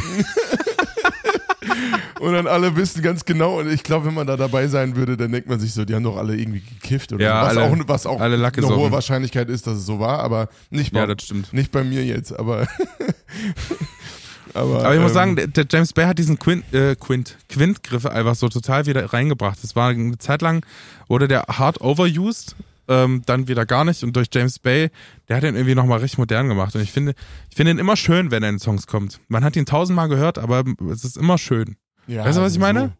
Und 2.21 2.33
dann 2.33 2.47
alle 2.47 2.75
wissen 2.77 3.03
ganz 3.03 3.25
genau, 3.25 3.59
und 3.61 3.71
ich 3.71 3.83
glaube, 3.83 4.07
wenn 4.07 4.15
man 4.15 4.27
da 4.27 4.37
dabei 4.37 4.67
sein 4.69 4.97
würde, 4.97 5.17
dann 5.17 5.31
denkt 5.33 5.49
man 5.49 5.61
sich 5.61 5.73
so, 5.75 5.85
die 5.85 5.95
haben 5.95 6.05
doch 6.05 6.17
alle 6.17 6.37
irgendwie 6.37 6.61
gekifft 6.63 7.13
oder 7.13 7.25
Ja, 7.25 7.43
was, 7.43 7.57
alle- 7.57 7.63
auch, 7.65 7.77
was 7.89 8.07
auch 8.07 8.21
alle 8.21 8.37
eine 8.45 8.69
hohe. 8.77 8.91
Wahrscheinlichkeit 8.93 9.49
ist, 9.51 9.67
dass 9.67 9.79
es 9.79 9.87
so 9.87 10.01
war, 10.01 10.21
aber 10.21 10.49
nicht 10.71 10.93
bei, 10.93 11.01
Ja, 11.01 11.07
das 11.07 11.25
stimmt. 11.25 11.53
nicht 11.53 11.71
bei 11.73 11.85
mir 11.85 12.05
jetzt, 12.05 12.39
aber. 12.39 12.67
aber, 14.55 14.85
Aber 14.85 14.95
ich 14.95 15.01
muss 15.01 15.11
ähm, 15.11 15.15
sagen, 15.15 15.37
der, 15.37 15.47
der 15.49 15.67
James 15.71 15.93
Bay 15.93 16.07
hat 16.07 16.19
diesen 16.19 16.39
Quint, 16.39 16.73
äh, 16.75 16.97
Quint, 16.97 17.37
Quint-Griff 17.49 18.07
einfach 18.07 18.35
so 18.35 18.49
total 18.49 18.87
wieder 18.87 19.13
reingebracht. 19.13 19.59
Das 19.63 19.77
war 19.77 19.91
eine 19.91 20.19
Zeit 20.19 20.43
lang, 20.43 20.65
wurde 21.09 21.29
der 21.29 21.43
hard 21.49 21.81
overused, 21.81 22.57
ähm, 22.91 23.23
dann 23.25 23.49
wieder 23.49 23.65
gar 23.65 23.85
nicht. 23.85 24.03
Und 24.05 24.15
durch 24.17 24.29
James 24.33 24.59
Bay, 24.59 24.91
der 25.29 25.37
hat 25.39 25.45
ihn 25.45 25.55
irgendwie 25.55 25.75
nochmal 25.75 26.01
richtig 26.01 26.19
modern 26.19 26.49
gemacht. 26.49 26.75
Und 26.75 26.83
ich 26.83 26.93
finde, 26.93 27.15
ich 27.49 27.57
finde 27.57 27.73
ihn 27.73 27.79
immer 27.79 27.97
schön, 27.97 28.31
wenn 28.31 28.43
er 28.43 28.51
in 28.51 28.59
Songs 28.59 28.87
kommt. 28.87 29.21
Man 29.29 29.45
hat 29.45 29.57
ihn 29.57 29.65
tausendmal 29.65 30.09
gehört, 30.09 30.37
aber 30.39 30.65
es 30.93 31.05
ist 31.05 31.17
immer 31.17 31.39
schön. 31.39 31.77
ja, 32.07 32.25
weißt 32.25 32.37
du, 32.39 32.43
was 32.43 32.53
ich 32.53 32.59
sowieso. 32.61 32.75
meine? 32.81 32.93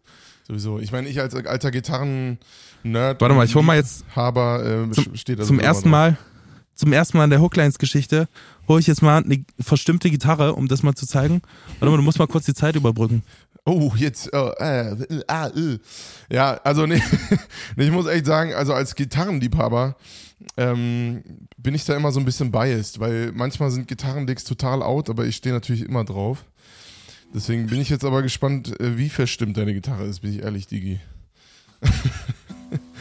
Sowieso. 0.47 0.79
Ich 0.79 0.93
meine, 0.93 1.09
ich 1.09 1.21
als 1.21 1.35
alter 1.35 1.71
Gitarren-Nerd. 1.71 3.21
Warte 3.21 3.35
mal, 3.35 3.45
ich 3.45 3.55
hol 3.55 3.63
mal 3.63 3.77
jetzt 3.77 4.05
Haber 4.17 4.65
äh, 4.89 4.91
Zum- 4.93 5.17
steht 5.17 5.45
zum 5.45 5.61
ersten. 5.61 5.91
Mal, 5.91 6.17
zum 6.75 6.93
ersten 6.93 7.19
Mal 7.19 7.25
in 7.25 7.31
der 7.31 7.41
Hooklines-Geschichte 7.41 8.29
hole 8.69 8.81
ich 8.81 8.87
jetzt 8.87 9.03
mal 9.03 9.23
eine 9.23 9.45
verstimmte 9.61 10.11
Gitarre, 10.11 10.55
um 10.55 10.69
das 10.69 10.83
mal 10.83 10.95
zu 10.95 11.07
zeigen. 11.07 11.43
Warte 11.79 11.91
mal, 11.91 11.97
du 11.97 12.03
musst 12.03 12.19
mal 12.19 12.27
kurz 12.29 12.47
die 12.47 12.55
Zeit 12.55 12.77
überbrücken. 12.77 13.23
Oh, 13.65 13.93
jetzt, 13.97 14.33
äh, 14.33 14.39
äh, 14.39 14.97
äh, 15.11 15.25
äh. 15.29 15.79
Ja, 16.31 16.61
also 16.65 16.87
nee, 16.87 17.03
nee, 17.77 17.85
ich 17.85 17.91
muss 17.91 18.07
echt 18.07 18.27
sagen, 18.27 18.55
also 18.55 18.73
als 18.75 18.95
Gitarrenliebhaber 18.95 19.97
ähm, 20.57 21.23
bin 21.57 21.75
ich 21.75 21.85
da 21.85 21.95
immer 21.95 22.13
so 22.13 22.21
ein 22.21 22.25
bisschen 22.25 22.51
biased, 22.51 23.01
weil 23.01 23.33
manchmal 23.33 23.71
sind 23.71 23.89
Gitarrenlicks 23.89 24.45
total 24.45 24.83
out, 24.83 25.11
aber 25.11 25.27
ich 25.27 25.37
stehe 25.37 25.55
natürlich 25.55 25.83
immer 25.83 26.05
drauf. 26.05 26.45
Deswegen 27.35 27.67
bin 27.67 27.81
ich 27.81 27.91
jetzt 27.91 28.05
aber 28.05 28.23
gespannt, 28.23 28.81
äh, 28.81 28.97
wie 28.97 29.09
verstimmt 29.09 29.57
deine 29.57 29.75
Gitarre 29.75 30.05
ist, 30.07 30.21
bin 30.21 30.33
ich 30.33 30.43
ehrlich, 30.43 30.67
Digi. 30.67 31.01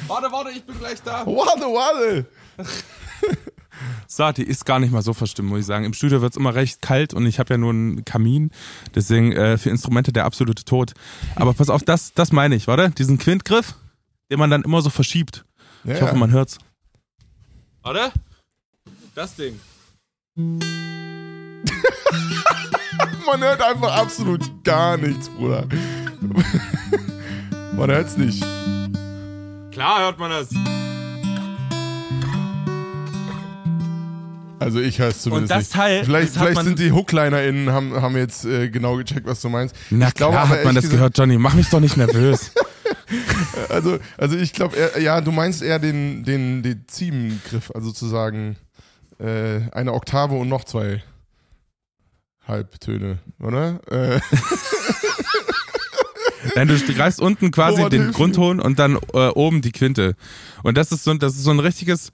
Warte, 0.08 0.32
warte, 0.32 0.52
ich 0.52 0.64
bin 0.64 0.78
gleich 0.78 1.02
da. 1.04 1.26
Warte, 1.26 1.66
warte! 1.66 2.26
So, 4.08 4.32
die 4.32 4.44
ist 4.44 4.66
gar 4.66 4.80
nicht 4.80 4.92
mal 4.92 5.02
so 5.02 5.14
verstimmt, 5.14 5.50
muss 5.50 5.60
ich 5.62 5.66
sagen. 5.66 5.86
Im 5.86 5.94
Studio 5.94 6.22
wird's 6.22 6.38
immer 6.38 6.56
recht 6.56 6.82
kalt 6.82 7.14
und 7.14 7.26
ich 7.26 7.40
habe 7.40 7.54
ja 7.54 7.58
nur 7.58 7.72
einen 7.72 8.06
Kamin. 8.06 8.52
Deswegen 8.96 9.32
äh, 9.32 9.58
für 9.58 9.70
Instrumente 9.70 10.12
der 10.12 10.26
absolute 10.26 10.66
Tod. 10.66 10.94
Aber 11.36 11.54
pass 11.54 11.70
auf, 11.70 11.84
das, 11.84 12.14
das 12.14 12.32
meine 12.32 12.56
ich, 12.56 12.68
warte? 12.68 12.90
Diesen 12.92 13.18
Quintgriff, 13.18 13.76
den 14.32 14.40
man 14.40 14.50
dann 14.50 14.64
immer 14.64 14.82
so 14.82 14.90
verschiebt. 14.90 15.46
Ja, 15.84 15.96
Ich 15.96 16.02
hoffe, 16.02 16.16
man 16.16 16.32
hört's. 16.32 16.58
Warte? 17.82 18.12
Das 19.16 19.36
Ding. 19.36 19.60
Man 23.26 23.42
hört 23.42 23.62
einfach 23.62 23.96
absolut 23.96 24.64
gar 24.64 24.98
nichts, 24.98 25.30
Bruder. 25.30 25.68
Man 27.76 27.90
hört's 27.92 28.18
nicht. 28.18 28.44
Klar 29.72 30.00
hört 30.00 30.20
man 30.20 30.32
das. 30.32 30.50
Also 34.60 34.80
ich 34.80 35.00
höre 35.00 35.08
es 35.10 35.22
zumindest 35.22 35.52
Und 35.52 35.58
das 35.58 35.64
nicht. 35.66 35.74
Teil, 35.74 36.04
vielleicht 36.06 36.36
das 36.36 36.42
vielleicht 36.44 36.64
sind 36.64 36.80
die 36.80 36.92
Hookliner*innen 36.92 37.72
haben, 37.72 37.94
haben 38.02 38.18
jetzt 38.18 38.46
äh, 38.46 38.70
genau 38.70 38.98
gecheckt, 38.98 39.26
was 39.26 39.42
du 39.42 39.50
meinst. 39.50 39.76
Na 39.90 40.08
ich 40.10 40.14
glaube, 40.16 40.34
klar 40.34 40.44
aber 40.46 40.56
hat 40.56 40.66
man 40.66 40.76
das 40.76 40.84
gesagt- 40.84 40.98
gehört, 40.98 41.18
Johnny. 41.18 41.38
Mach 41.38 41.54
mich 41.54 41.70
doch 41.70 41.80
nicht 41.80 41.98
nervös. 41.98 42.52
Also, 43.70 43.98
also 44.18 44.36
ich 44.38 44.54
glaube, 44.54 44.76
eher- 44.76 45.00
ja, 45.02 45.20
du 45.22 45.32
meinst 45.32 45.64
eher 45.64 45.80
den, 45.80 46.24
den 46.24 46.62
Dezimgriff, 46.62 47.72
also 47.74 47.88
sozusagen 47.88 48.56
äh, 49.20 49.62
eine 49.72 49.94
Oktave 49.94 50.36
und 50.36 50.48
noch 50.48 50.64
zwei 50.64 51.04
Halbtöne, 52.48 53.18
oder? 53.40 53.80
Äh, 53.90 54.20
Nein, 56.56 56.68
du 56.68 56.78
greifst 56.94 57.20
unten 57.20 57.52
quasi 57.52 57.78
Robert, 57.78 57.94
den 57.94 58.12
Grundton 58.12 58.60
und 58.60 58.80
dann 58.80 58.98
äh, 59.14 59.28
oben 59.30 59.62
die 59.62 59.72
Quinte. 59.72 60.16
Und 60.64 60.78
das 60.78 60.92
ist 60.92 61.04
so, 61.04 61.14
das 61.16 61.34
ist 61.36 61.44
so 61.44 61.52
ein 61.52 61.60
richtiges, 61.60 62.12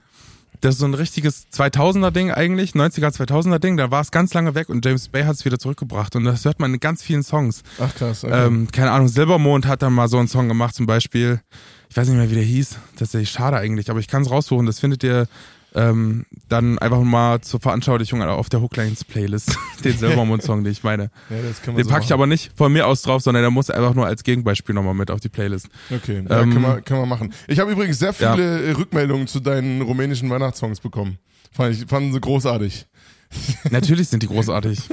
das 0.62 0.76
ist 0.76 0.80
so 0.80 0.86
ein 0.86 0.94
richtiges 0.94 1.48
2000er 1.52 2.12
Ding 2.12 2.32
eigentlich, 2.32 2.72
90er 2.72 3.16
2000er 3.16 3.60
Ding. 3.60 3.78
Da 3.78 3.92
war 3.92 4.02
es 4.02 4.12
ganz 4.12 4.34
lange 4.34 4.56
weg 4.56 4.70
und 4.70 4.86
James 4.86 5.08
Bay 5.10 5.24
hat 5.24 5.36
es 5.36 5.46
wieder 5.46 5.60
zurückgebracht 5.60 6.16
und 6.16 6.26
das 6.26 6.46
hört 6.46 6.60
man 6.60 6.74
in 6.74 6.80
ganz 6.80 7.04
vielen 7.04 7.24
Songs. 7.24 7.64
ach 7.80 7.94
krass. 7.96 8.24
Okay. 8.24 8.48
Ähm, 8.48 8.68
keine 8.72 8.92
Ahnung, 8.92 9.08
Silbermond 9.08 9.68
hat 9.68 9.82
dann 9.82 9.94
mal 9.94 10.08
so 10.08 10.18
einen 10.18 10.28
Song 10.28 10.48
gemacht 10.48 10.76
zum 10.76 10.86
Beispiel. 10.86 11.42
Ich 11.90 11.98
weiß 11.98 12.08
nicht 12.08 12.18
mehr, 12.18 12.30
wie 12.30 12.36
der 12.36 12.44
hieß. 12.44 12.78
Das 12.98 13.14
ist 13.14 13.30
schade 13.30 13.58
eigentlich, 13.58 13.90
aber 13.90 14.00
ich 14.00 14.08
kann 14.08 14.24
es 14.24 14.32
raussuchen. 14.32 14.66
Das 14.66 14.80
findet 14.80 15.04
ihr 15.04 15.28
ähm, 15.76 16.26
dann 16.50 16.80
einfach 16.80 17.02
mal 17.02 17.42
zur 17.42 17.60
Veranschaulichung 17.60 18.22
auf 18.24 18.50
der 18.50 18.62
Hooklines 18.62 19.04
Playlist. 19.04 19.58
Den 19.84 19.98
Silbermond-Song, 19.98 20.64
den 20.64 20.72
ich 20.72 20.84
meine. 20.84 21.12
ja, 21.30 21.36
kann 21.64 21.74
man 21.74 21.76
Den 21.76 21.84
so 21.86 21.90
packe 21.92 22.04
ich 22.06 22.10
machen. 22.10 22.14
aber 22.14 22.28
nicht 22.28 22.52
von 22.56 22.72
mir 22.74 22.88
aus 22.88 23.02
drauf, 23.02 23.22
sondern 23.22 23.44
der 23.44 23.52
muss 23.52 23.70
einfach 23.70 23.94
nur 23.94 24.06
als 24.06 24.24
Gegenbeispiel 24.24 24.74
nochmal 24.74 24.94
mit 24.94 25.12
auf 25.12 25.20
die 25.20 25.30
Playlist. 25.30 25.68
Okay, 25.94 26.24
ja, 26.28 26.42
Ähm, 26.42 26.52
können, 26.54 26.62
wir, 26.62 26.82
können 26.82 27.02
wir 27.02 27.06
machen. 27.06 27.34
Ich 27.48 27.60
habe 27.60 27.72
übrigens 27.72 28.00
sehr 28.00 28.14
Ja. 28.20 28.34
viele 28.34 28.64
äh, 28.64 28.72
Rückmeldungen 28.72 29.28
zu 29.28 29.40
deinen 29.40 29.82
rumänischen 29.82 30.30
Weihnachtssongs 30.30 30.80
bekommen. 30.80 31.18
Fand 31.52 31.76
ich, 31.76 31.86
fanden 31.88 32.14
sie 32.14 32.20
großartig. 32.22 32.86
Natürlich 33.70 34.08
sind 34.10 34.24
die 34.24 34.28
großartig. 34.28 34.80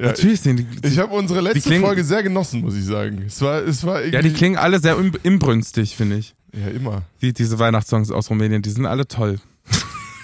Ja, 0.00 0.06
Natürlich 0.06 0.40
sind 0.42 0.58
die. 0.60 0.86
Ich 0.86 0.96
habe 1.00 1.12
unsere 1.12 1.40
letzte 1.40 1.60
klingen- 1.62 1.84
Folge 1.84 2.04
sehr 2.04 2.22
genossen, 2.22 2.60
muss 2.60 2.76
ich 2.76 2.84
sagen. 2.84 3.24
Es 3.26 3.42
war, 3.42 3.62
es 3.64 3.82
war 3.84 3.96
irgendwie. 3.98 4.14
ja, 4.14 4.22
die 4.22 4.32
klingen 4.32 4.56
alle 4.56 4.78
sehr 4.78 4.96
im- 4.96 5.10
imbrünstig, 5.24 5.96
finde 5.96 6.18
ich. 6.18 6.36
Ja, 6.54 6.68
immer. 6.68 7.02
Die, 7.20 7.32
diese 7.32 7.58
Weihnachtssongs 7.58 8.12
aus 8.12 8.30
Rumänien, 8.30 8.62
die 8.62 8.70
sind 8.70 8.86
alle 8.86 9.08
toll. 9.08 9.40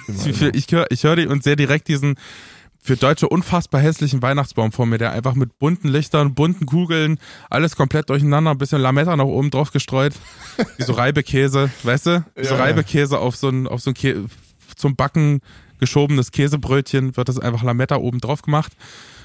Ich, 0.26 0.42
ich 0.42 0.66
höre 0.70 0.86
ich 0.90 1.04
hör 1.04 1.16
die 1.16 1.26
und 1.26 1.42
sehe 1.42 1.56
direkt 1.56 1.88
diesen 1.88 2.16
für 2.84 2.96
Deutsche 2.96 3.28
unfassbar 3.28 3.80
hässlichen 3.80 4.20
Weihnachtsbaum 4.20 4.70
vor 4.70 4.84
mir, 4.84 4.98
der 4.98 5.12
einfach 5.12 5.34
mit 5.34 5.58
bunten 5.58 5.88
Lichtern, 5.88 6.34
bunten 6.34 6.66
Kugeln, 6.66 7.18
alles 7.48 7.76
komplett 7.76 8.10
durcheinander, 8.10 8.50
ein 8.50 8.58
bisschen 8.58 8.82
Lametta 8.82 9.16
noch 9.16 9.24
oben 9.24 9.50
drauf 9.50 9.70
gestreut, 9.72 10.12
wie 10.76 10.82
so 10.82 10.92
Reibekäse, 10.92 11.70
weißt 11.82 12.06
du? 12.06 12.24
Wie 12.34 12.44
so 12.44 12.54
Ja, 12.54 12.58
ja. 12.58 12.64
Reibekäse 12.64 13.18
auf 13.18 13.36
so 13.36 13.48
ein, 13.48 13.66
auf 13.66 13.80
so 13.80 13.90
ein 13.90 13.94
Kä 13.94 14.16
zum 14.76 14.96
Backen 14.96 15.40
geschobenes 15.80 16.30
Käsebrötchen 16.30 17.16
wird 17.16 17.28
das 17.28 17.38
einfach 17.38 17.62
Lametta 17.62 17.96
oben 17.96 18.20
drauf 18.20 18.42
gemacht. 18.42 18.72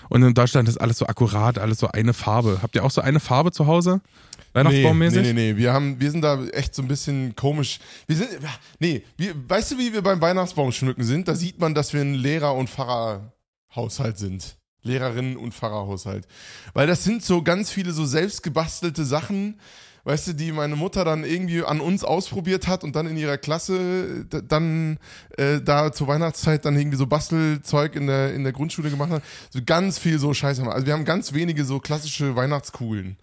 Und 0.07 0.23
in 0.23 0.33
Deutschland 0.33 0.67
ist 0.67 0.77
alles 0.77 0.97
so 0.97 1.05
akkurat, 1.05 1.59
alles 1.59 1.79
so 1.79 1.87
eine 1.87 2.13
Farbe. 2.13 2.59
Habt 2.61 2.75
ihr 2.75 2.83
auch 2.83 2.91
so 2.91 3.01
eine 3.01 3.19
Farbe 3.19 3.51
zu 3.51 3.67
Hause? 3.67 4.01
Weihnachtsbaummäßig? 4.53 5.21
Nee, 5.21 5.33
nee, 5.33 5.53
nee. 5.53 5.57
Wir, 5.57 5.73
haben, 5.73 5.99
wir 5.99 6.11
sind 6.11 6.21
da 6.21 6.43
echt 6.47 6.73
so 6.73 6.81
ein 6.81 6.87
bisschen 6.87 7.35
komisch. 7.35 7.79
Wir 8.07 8.15
sind, 8.15 8.29
nee, 8.79 9.03
wir, 9.17 9.33
weißt 9.47 9.71
du, 9.71 9.77
wie 9.77 9.93
wir 9.93 10.01
beim 10.01 10.21
Weihnachtsbaum 10.21 10.71
schmücken 10.71 11.03
sind? 11.03 11.27
Da 11.27 11.35
sieht 11.35 11.59
man, 11.59 11.73
dass 11.73 11.93
wir 11.93 12.01
ein 12.01 12.15
Lehrer- 12.15 12.55
und 12.55 12.69
Pfarrerhaushalt 12.69 14.17
sind. 14.17 14.57
Lehrerinnen- 14.83 15.37
und 15.37 15.53
Pfarrerhaushalt. 15.53 16.27
Weil 16.73 16.87
das 16.87 17.03
sind 17.03 17.23
so 17.23 17.43
ganz 17.43 17.69
viele 17.69 17.91
so 17.91 18.05
selbstgebastelte 18.05 19.03
Sachen, 19.05 19.59
weißt 20.05 20.29
du, 20.29 20.33
die 20.33 20.51
meine 20.51 20.75
Mutter 20.75 21.03
dann 21.03 21.23
irgendwie 21.23 21.63
an 21.63 21.81
uns 21.81 22.03
ausprobiert 22.03 22.67
hat 22.67 22.83
und 22.83 22.95
dann 22.95 23.05
in 23.05 23.17
ihrer 23.17 23.37
Klasse 23.37 24.25
dann 24.25 24.97
äh, 25.37 25.61
da 25.61 25.91
zur 25.91 26.07
Weihnachtszeit 26.07 26.63
dann 26.65 26.77
irgendwie 26.77 26.97
so 26.97 27.07
Bastelzeug 27.07 27.95
in 27.95 28.07
der, 28.07 28.33
in 28.33 28.43
der 28.43 28.53
Grundschule 28.53 28.89
gemacht 28.89 29.11
hat. 29.11 29.23
So 29.49 29.59
ganz 29.63 29.99
viel 29.99 30.17
so 30.17 30.33
Scheiße. 30.33 30.63
Also 30.63 30.87
wir 30.87 30.93
haben 30.93 31.05
ganz 31.05 31.33
wenige 31.33 31.65
so 31.65 31.79
klassische 31.79 32.35
Weihnachtskugeln. 32.35 33.17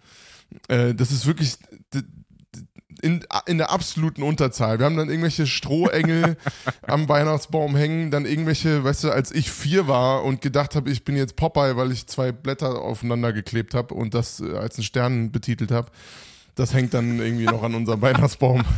Äh, 0.67 0.93
das 0.93 1.11
ist 1.11 1.25
wirklich 1.25 1.57
in, 3.01 3.23
in 3.45 3.57
der 3.57 3.71
absoluten 3.71 4.23
Unterzahl. 4.23 4.79
Wir 4.79 4.85
haben 4.85 4.97
dann 4.97 5.09
irgendwelche 5.09 5.47
Strohengel 5.47 6.37
am 6.87 7.07
Weihnachtsbaum 7.07 7.75
hängen, 7.75 8.11
dann 8.11 8.25
irgendwelche, 8.25 8.83
weißt 8.83 9.05
du, 9.05 9.11
als 9.11 9.31
ich 9.31 9.51
vier 9.51 9.87
war 9.87 10.23
und 10.23 10.41
gedacht 10.41 10.75
habe, 10.75 10.89
ich 10.89 11.03
bin 11.03 11.15
jetzt 11.15 11.35
Popeye, 11.35 11.75
weil 11.75 11.91
ich 11.91 12.07
zwei 12.07 12.31
Blätter 12.31 12.81
aufeinander 12.81 13.33
geklebt 13.33 13.73
habe 13.73 13.93
und 13.93 14.13
das 14.13 14.39
äh, 14.39 14.55
als 14.55 14.77
einen 14.77 14.83
Stern 14.83 15.31
betitelt 15.31 15.71
habe. 15.71 15.91
Das 16.55 16.73
hängt 16.73 16.93
dann 16.95 17.19
irgendwie 17.19 17.45
noch 17.45 17.61
an 17.61 17.75
unserem 17.75 18.01
Weihnachtsbaum. 18.01 18.63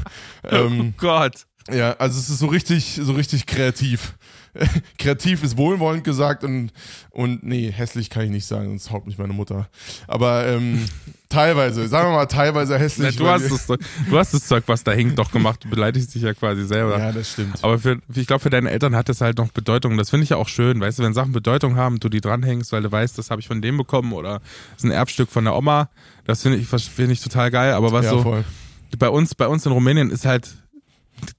Ähm, 0.51 0.93
Oh 0.97 1.01
Gott. 1.01 1.45
Ja, 1.73 1.93
also 1.93 2.19
es 2.19 2.29
ist 2.29 2.39
so 2.39 2.47
richtig, 2.47 2.99
so 3.01 3.13
richtig 3.13 3.45
kreativ. 3.45 4.15
kreativ 4.97 5.43
ist 5.43 5.57
wohlwollend 5.57 6.03
gesagt 6.03 6.43
und, 6.43 6.71
und 7.11 7.43
nee, 7.43 7.71
hässlich 7.71 8.09
kann 8.09 8.23
ich 8.23 8.31
nicht 8.31 8.45
sagen, 8.45 8.67
sonst 8.67 8.91
haut 8.91 9.05
mich 9.05 9.17
meine 9.17 9.33
Mutter. 9.33 9.69
Aber 10.07 10.47
ähm, 10.47 10.85
teilweise, 11.29 11.88
sagen 11.88 12.09
wir 12.09 12.15
mal 12.15 12.25
teilweise 12.25 12.73
Na, 12.73 12.79
hässlich. 12.79 13.15
du, 13.15 13.25
weil 13.25 13.33
hast 13.33 13.51
das, 13.51 13.67
du 13.67 14.17
hast 14.17 14.33
das 14.33 14.47
Zeug, 14.47 14.63
was 14.67 14.83
da 14.83 14.91
hängt, 14.91 15.17
doch 15.19 15.31
gemacht. 15.31 15.63
Du 15.63 15.69
beleidigst 15.69 16.13
dich 16.15 16.23
ja 16.23 16.33
quasi 16.33 16.65
selber. 16.65 16.97
Ja, 16.97 17.11
das 17.11 17.31
stimmt. 17.31 17.63
Aber 17.63 17.79
für, 17.79 17.99
ich 18.13 18.27
glaube, 18.27 18.41
für 18.41 18.49
deine 18.49 18.69
Eltern 18.71 18.95
hat 18.95 19.09
das 19.09 19.21
halt 19.21 19.38
noch 19.38 19.49
Bedeutung. 19.51 19.97
Das 19.97 20.09
finde 20.09 20.23
ich 20.23 20.31
ja 20.31 20.38
auch 20.38 20.47
schön, 20.47 20.79
weißt 20.79 20.99
du, 20.99 21.03
wenn 21.03 21.13
Sachen 21.13 21.31
Bedeutung 21.31 21.75
haben, 21.75 21.99
du 21.99 22.09
die 22.09 22.21
dranhängst, 22.21 22.71
weil 22.71 22.81
du 22.81 22.91
weißt, 22.91 23.17
das 23.17 23.29
habe 23.31 23.41
ich 23.41 23.47
von 23.47 23.61
dem 23.61 23.77
bekommen 23.77 24.13
oder 24.13 24.39
das 24.73 24.79
ist 24.79 24.85
ein 24.85 24.91
Erbstück 24.91 25.29
von 25.29 25.43
der 25.45 25.55
Oma. 25.55 25.89
Das 26.25 26.41
finde 26.43 26.57
ich, 26.57 26.67
finde 26.67 27.13
ich 27.13 27.21
total 27.21 27.51
geil. 27.51 27.73
Aber 27.73 27.91
was 27.91 28.05
ja, 28.05 28.11
so 28.11 28.23
voll. 28.23 28.43
bei 28.97 29.09
uns, 29.09 29.35
bei 29.35 29.47
uns 29.47 29.65
in 29.65 29.71
Rumänien 29.71 30.09
ist 30.11 30.25
halt 30.25 30.49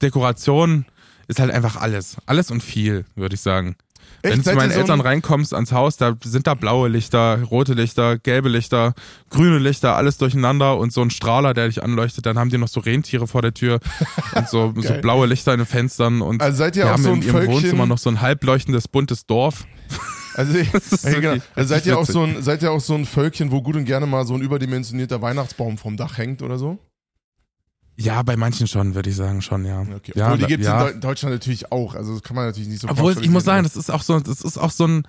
Dekoration 0.01 0.85
ist 1.27 1.39
halt 1.39 1.51
einfach 1.51 1.77
alles. 1.77 2.17
Alles 2.25 2.51
und 2.51 2.61
viel, 2.61 3.05
würde 3.15 3.35
ich 3.35 3.41
sagen. 3.41 3.75
Echt? 4.23 4.33
Wenn 4.33 4.43
du 4.43 4.49
zu 4.51 4.55
meinen 4.55 4.71
so 4.71 4.79
Eltern 4.79 4.99
ein- 4.99 5.05
reinkommst 5.07 5.53
ans 5.53 5.71
Haus, 5.71 5.97
da 5.97 6.15
sind 6.23 6.45
da 6.45 6.53
blaue 6.53 6.89
Lichter, 6.89 7.41
rote 7.43 7.73
Lichter, 7.73 8.17
gelbe 8.19 8.49
Lichter, 8.49 8.93
grüne 9.29 9.57
Lichter, 9.57 9.95
alles 9.95 10.17
durcheinander 10.17 10.77
und 10.77 10.91
so 10.93 11.01
ein 11.01 11.09
Strahler, 11.09 11.53
der 11.53 11.67
dich 11.67 11.81
anleuchtet. 11.81 12.25
Dann 12.25 12.37
haben 12.37 12.49
die 12.49 12.57
noch 12.57 12.67
so 12.67 12.81
Rentiere 12.81 13.25
vor 13.27 13.41
der 13.41 13.53
Tür 13.53 13.79
und 14.35 14.47
so, 14.49 14.73
so 14.77 14.93
blaue 14.95 15.25
Lichter 15.27 15.53
in 15.53 15.59
den 15.59 15.65
Fenstern 15.65 16.21
und 16.21 16.41
Also 16.41 16.57
seid 16.57 16.75
ihr 16.75 16.85
auch 16.87 16.91
haben 16.91 17.03
so 17.03 17.09
in 17.13 17.15
ein 17.15 17.21
ihrem 17.23 17.35
Völkchen- 17.37 17.47
Wohnzimmer 17.47 17.85
noch 17.85 17.97
so 17.97 18.09
ein 18.09 18.21
halbleuchtendes 18.21 18.87
buntes 18.87 19.25
Dorf. 19.25 19.65
Also, 20.33 20.57
ja, 20.57 20.63
genau. 21.19 21.43
also 21.55 21.67
seid 21.73 21.85
ihr 21.85 21.99
auch 21.99 22.05
so 22.05 22.23
ein, 22.23 22.41
seid 22.41 22.63
ihr 22.63 22.71
auch 22.71 22.79
so 22.79 22.95
ein 22.95 23.03
Völkchen, 23.05 23.51
wo 23.51 23.61
gut 23.61 23.75
und 23.75 23.83
gerne 23.83 24.05
mal 24.05 24.25
so 24.25 24.33
ein 24.33 24.39
überdimensionierter 24.39 25.21
Weihnachtsbaum 25.21 25.77
vom 25.77 25.97
Dach 25.97 26.17
hängt 26.17 26.41
oder 26.41 26.57
so? 26.57 26.79
Ja, 28.03 28.21
bei 28.23 28.35
manchen 28.37 28.67
schon, 28.67 28.95
würde 28.95 29.09
ich 29.09 29.15
sagen, 29.15 29.41
schon, 29.41 29.65
ja. 29.65 29.81
Okay. 29.81 30.13
Ja, 30.15 30.25
Obwohl, 30.27 30.37
die 30.39 30.45
gibt 30.47 30.61
es 30.61 30.67
ja. 30.67 30.87
in 30.87 30.97
Deu- 30.97 30.99
Deutschland 30.99 31.33
natürlich 31.35 31.71
auch. 31.71 31.95
Also 31.95 32.13
das 32.13 32.23
kann 32.23 32.35
man 32.35 32.45
natürlich 32.45 32.69
nicht 32.69 32.81
so 32.81 32.89
Obwohl, 32.89 33.17
ich 33.21 33.29
muss 33.29 33.43
sagen, 33.43 33.63
das 33.63 33.75
ist 33.75 33.89
auch 33.91 34.01
so, 34.03 34.19
das 34.19 34.41
ist 34.41 34.57
auch 34.57 34.71
so 34.71 34.85
ein, 34.87 35.03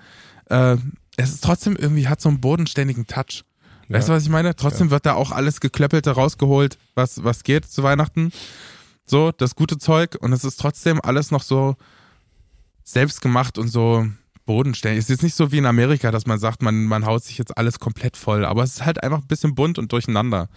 äh, 0.49 0.77
es 1.17 1.31
ist 1.33 1.43
trotzdem 1.43 1.75
irgendwie, 1.75 2.07
hat 2.07 2.21
so 2.21 2.29
einen 2.29 2.41
bodenständigen 2.41 3.07
Touch. 3.07 3.43
Weißt 3.89 4.07
du, 4.07 4.11
Ja. 4.13 4.17
was 4.17 4.23
ich 4.23 4.29
meine? 4.29 4.55
Trotzdem 4.55 4.89
wird 4.91 5.05
da 5.05 5.13
auch 5.13 5.31
alles 5.31 5.59
Geklöppelte 5.59 6.11
rausgeholt, 6.11 6.77
was, 6.95 7.23
was 7.23 7.43
geht 7.43 7.65
zu 7.65 7.83
Weihnachten. 7.83 8.31
So, 9.05 9.31
das 9.31 9.55
gute 9.55 9.77
Zeug. 9.77 10.17
Und 10.21 10.31
es 10.33 10.43
ist 10.43 10.59
trotzdem 10.59 11.01
alles 11.01 11.31
noch 11.31 11.43
so 11.43 11.75
selbstgemacht 12.83 13.57
und 13.57 13.67
so 13.69 14.07
bodenständig. 14.45 14.99
Es 14.99 15.05
ist 15.05 15.09
jetzt 15.09 15.23
nicht 15.23 15.35
so 15.35 15.51
wie 15.51 15.57
in 15.57 15.65
Amerika, 15.65 16.11
dass 16.11 16.25
man 16.25 16.39
sagt, 16.39 16.61
man, 16.61 16.83
man 16.85 17.05
haut 17.05 17.23
sich 17.23 17.37
jetzt 17.37 17.57
alles 17.57 17.79
komplett 17.79 18.17
voll. 18.17 18.45
Aber 18.45 18.63
es 18.63 18.73
ist 18.75 18.85
halt 18.85 19.03
einfach 19.03 19.19
ein 19.19 19.27
bisschen 19.27 19.55
bunt 19.55 19.77
und 19.79 19.91
durcheinander. 19.91 20.49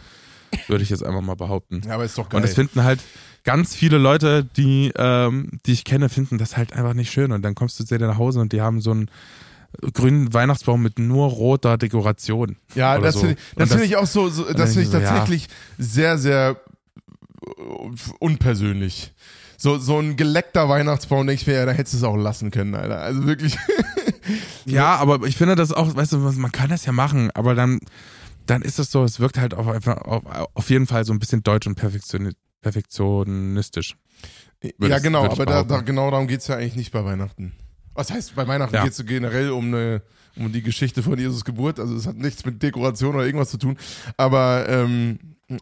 Würde 0.68 0.82
ich 0.82 0.90
jetzt 0.90 1.04
einfach 1.04 1.20
mal 1.20 1.36
behaupten. 1.36 1.82
Ja, 1.86 1.94
aber 1.94 2.04
ist 2.04 2.18
doch 2.18 2.28
geil. 2.28 2.38
Und 2.38 2.42
das 2.42 2.54
finden 2.54 2.82
halt 2.82 3.00
ganz 3.44 3.74
viele 3.74 3.98
Leute, 3.98 4.44
die, 4.44 4.92
ähm, 4.96 5.60
die 5.66 5.72
ich 5.72 5.84
kenne, 5.84 6.08
finden 6.08 6.38
das 6.38 6.56
halt 6.56 6.72
einfach 6.72 6.94
nicht 6.94 7.10
schön. 7.10 7.32
Und 7.32 7.42
dann 7.42 7.54
kommst 7.54 7.78
du 7.78 7.84
zu 7.84 7.98
dir 7.98 8.06
nach 8.06 8.18
Hause 8.18 8.40
und 8.40 8.52
die 8.52 8.60
haben 8.60 8.80
so 8.80 8.90
einen 8.90 9.10
grünen 9.92 10.32
Weihnachtsbaum 10.32 10.82
mit 10.82 10.98
nur 10.98 11.28
roter 11.28 11.78
Dekoration. 11.78 12.56
Ja, 12.74 12.98
das 12.98 13.14
so. 13.14 13.20
finde 13.20 13.34
ich, 13.34 13.54
das 13.56 13.68
finde 13.70 13.84
ich 13.84 13.96
auch 13.96 14.06
so, 14.06 14.28
so 14.28 14.44
das 14.52 14.70
finde 14.70 14.82
ich 14.82 14.88
so, 14.88 14.98
ja. 14.98 15.08
tatsächlich 15.08 15.48
sehr, 15.78 16.18
sehr 16.18 16.56
äh, 17.44 17.50
unpersönlich. 18.18 19.12
So, 19.58 19.78
so 19.78 19.98
ein 19.98 20.16
geleckter 20.16 20.68
Weihnachtsbaum, 20.68 21.26
denke 21.26 21.40
ich 21.40 21.46
mir, 21.46 21.54
ja, 21.54 21.66
da 21.66 21.72
hättest 21.72 21.94
du 21.94 21.98
es 21.98 22.04
auch 22.04 22.16
lassen 22.16 22.50
können, 22.50 22.74
Alter. 22.74 23.00
Also 23.00 23.26
wirklich. 23.26 23.56
Ja, 24.64 24.96
aber 24.96 25.24
ich 25.26 25.36
finde 25.36 25.54
das 25.54 25.72
auch, 25.72 25.94
weißt 25.94 26.12
du, 26.12 26.18
man 26.18 26.50
kann 26.52 26.68
das 26.68 26.84
ja 26.84 26.90
machen, 26.90 27.30
aber 27.34 27.54
dann, 27.54 27.78
dann 28.46 28.62
ist 28.62 28.78
es 28.78 28.90
so, 28.90 29.04
es 29.04 29.20
wirkt 29.20 29.38
halt 29.38 29.54
auf, 29.54 29.86
auf, 29.86 30.22
auf 30.54 30.70
jeden 30.70 30.86
Fall 30.86 31.04
so 31.04 31.12
ein 31.12 31.18
bisschen 31.18 31.42
deutsch 31.42 31.66
und 31.66 31.74
perfektioni 31.74 32.32
perfektionistisch. 32.62 33.96
Ja, 34.80 34.98
genau, 34.98 35.24
aber 35.24 35.46
da, 35.46 35.62
da, 35.62 35.80
genau 35.82 36.10
darum 36.10 36.26
geht's 36.26 36.48
ja 36.48 36.56
eigentlich 36.56 36.74
nicht 36.74 36.90
bei 36.90 37.04
Weihnachten. 37.04 37.52
Was 37.94 38.10
heißt, 38.10 38.34
bei 38.34 38.46
Weihnachten 38.48 38.74
Ja. 38.74 38.84
geht's 38.84 38.96
so 38.96 39.04
generell 39.04 39.50
um 39.50 39.66
eine, 39.66 40.02
um 40.36 40.52
die 40.52 40.62
Geschichte 40.62 41.02
von 41.02 41.18
Jesus 41.18 41.44
Geburt. 41.44 41.78
Also 41.78 41.94
es 41.94 42.06
hat 42.06 42.16
nichts 42.16 42.44
mit 42.44 42.62
Dekoration 42.62 43.14
oder 43.14 43.24
irgendwas 43.24 43.50
zu 43.50 43.58
tun. 43.58 43.78
Aber, 44.16 44.66
ähm, 44.68 45.18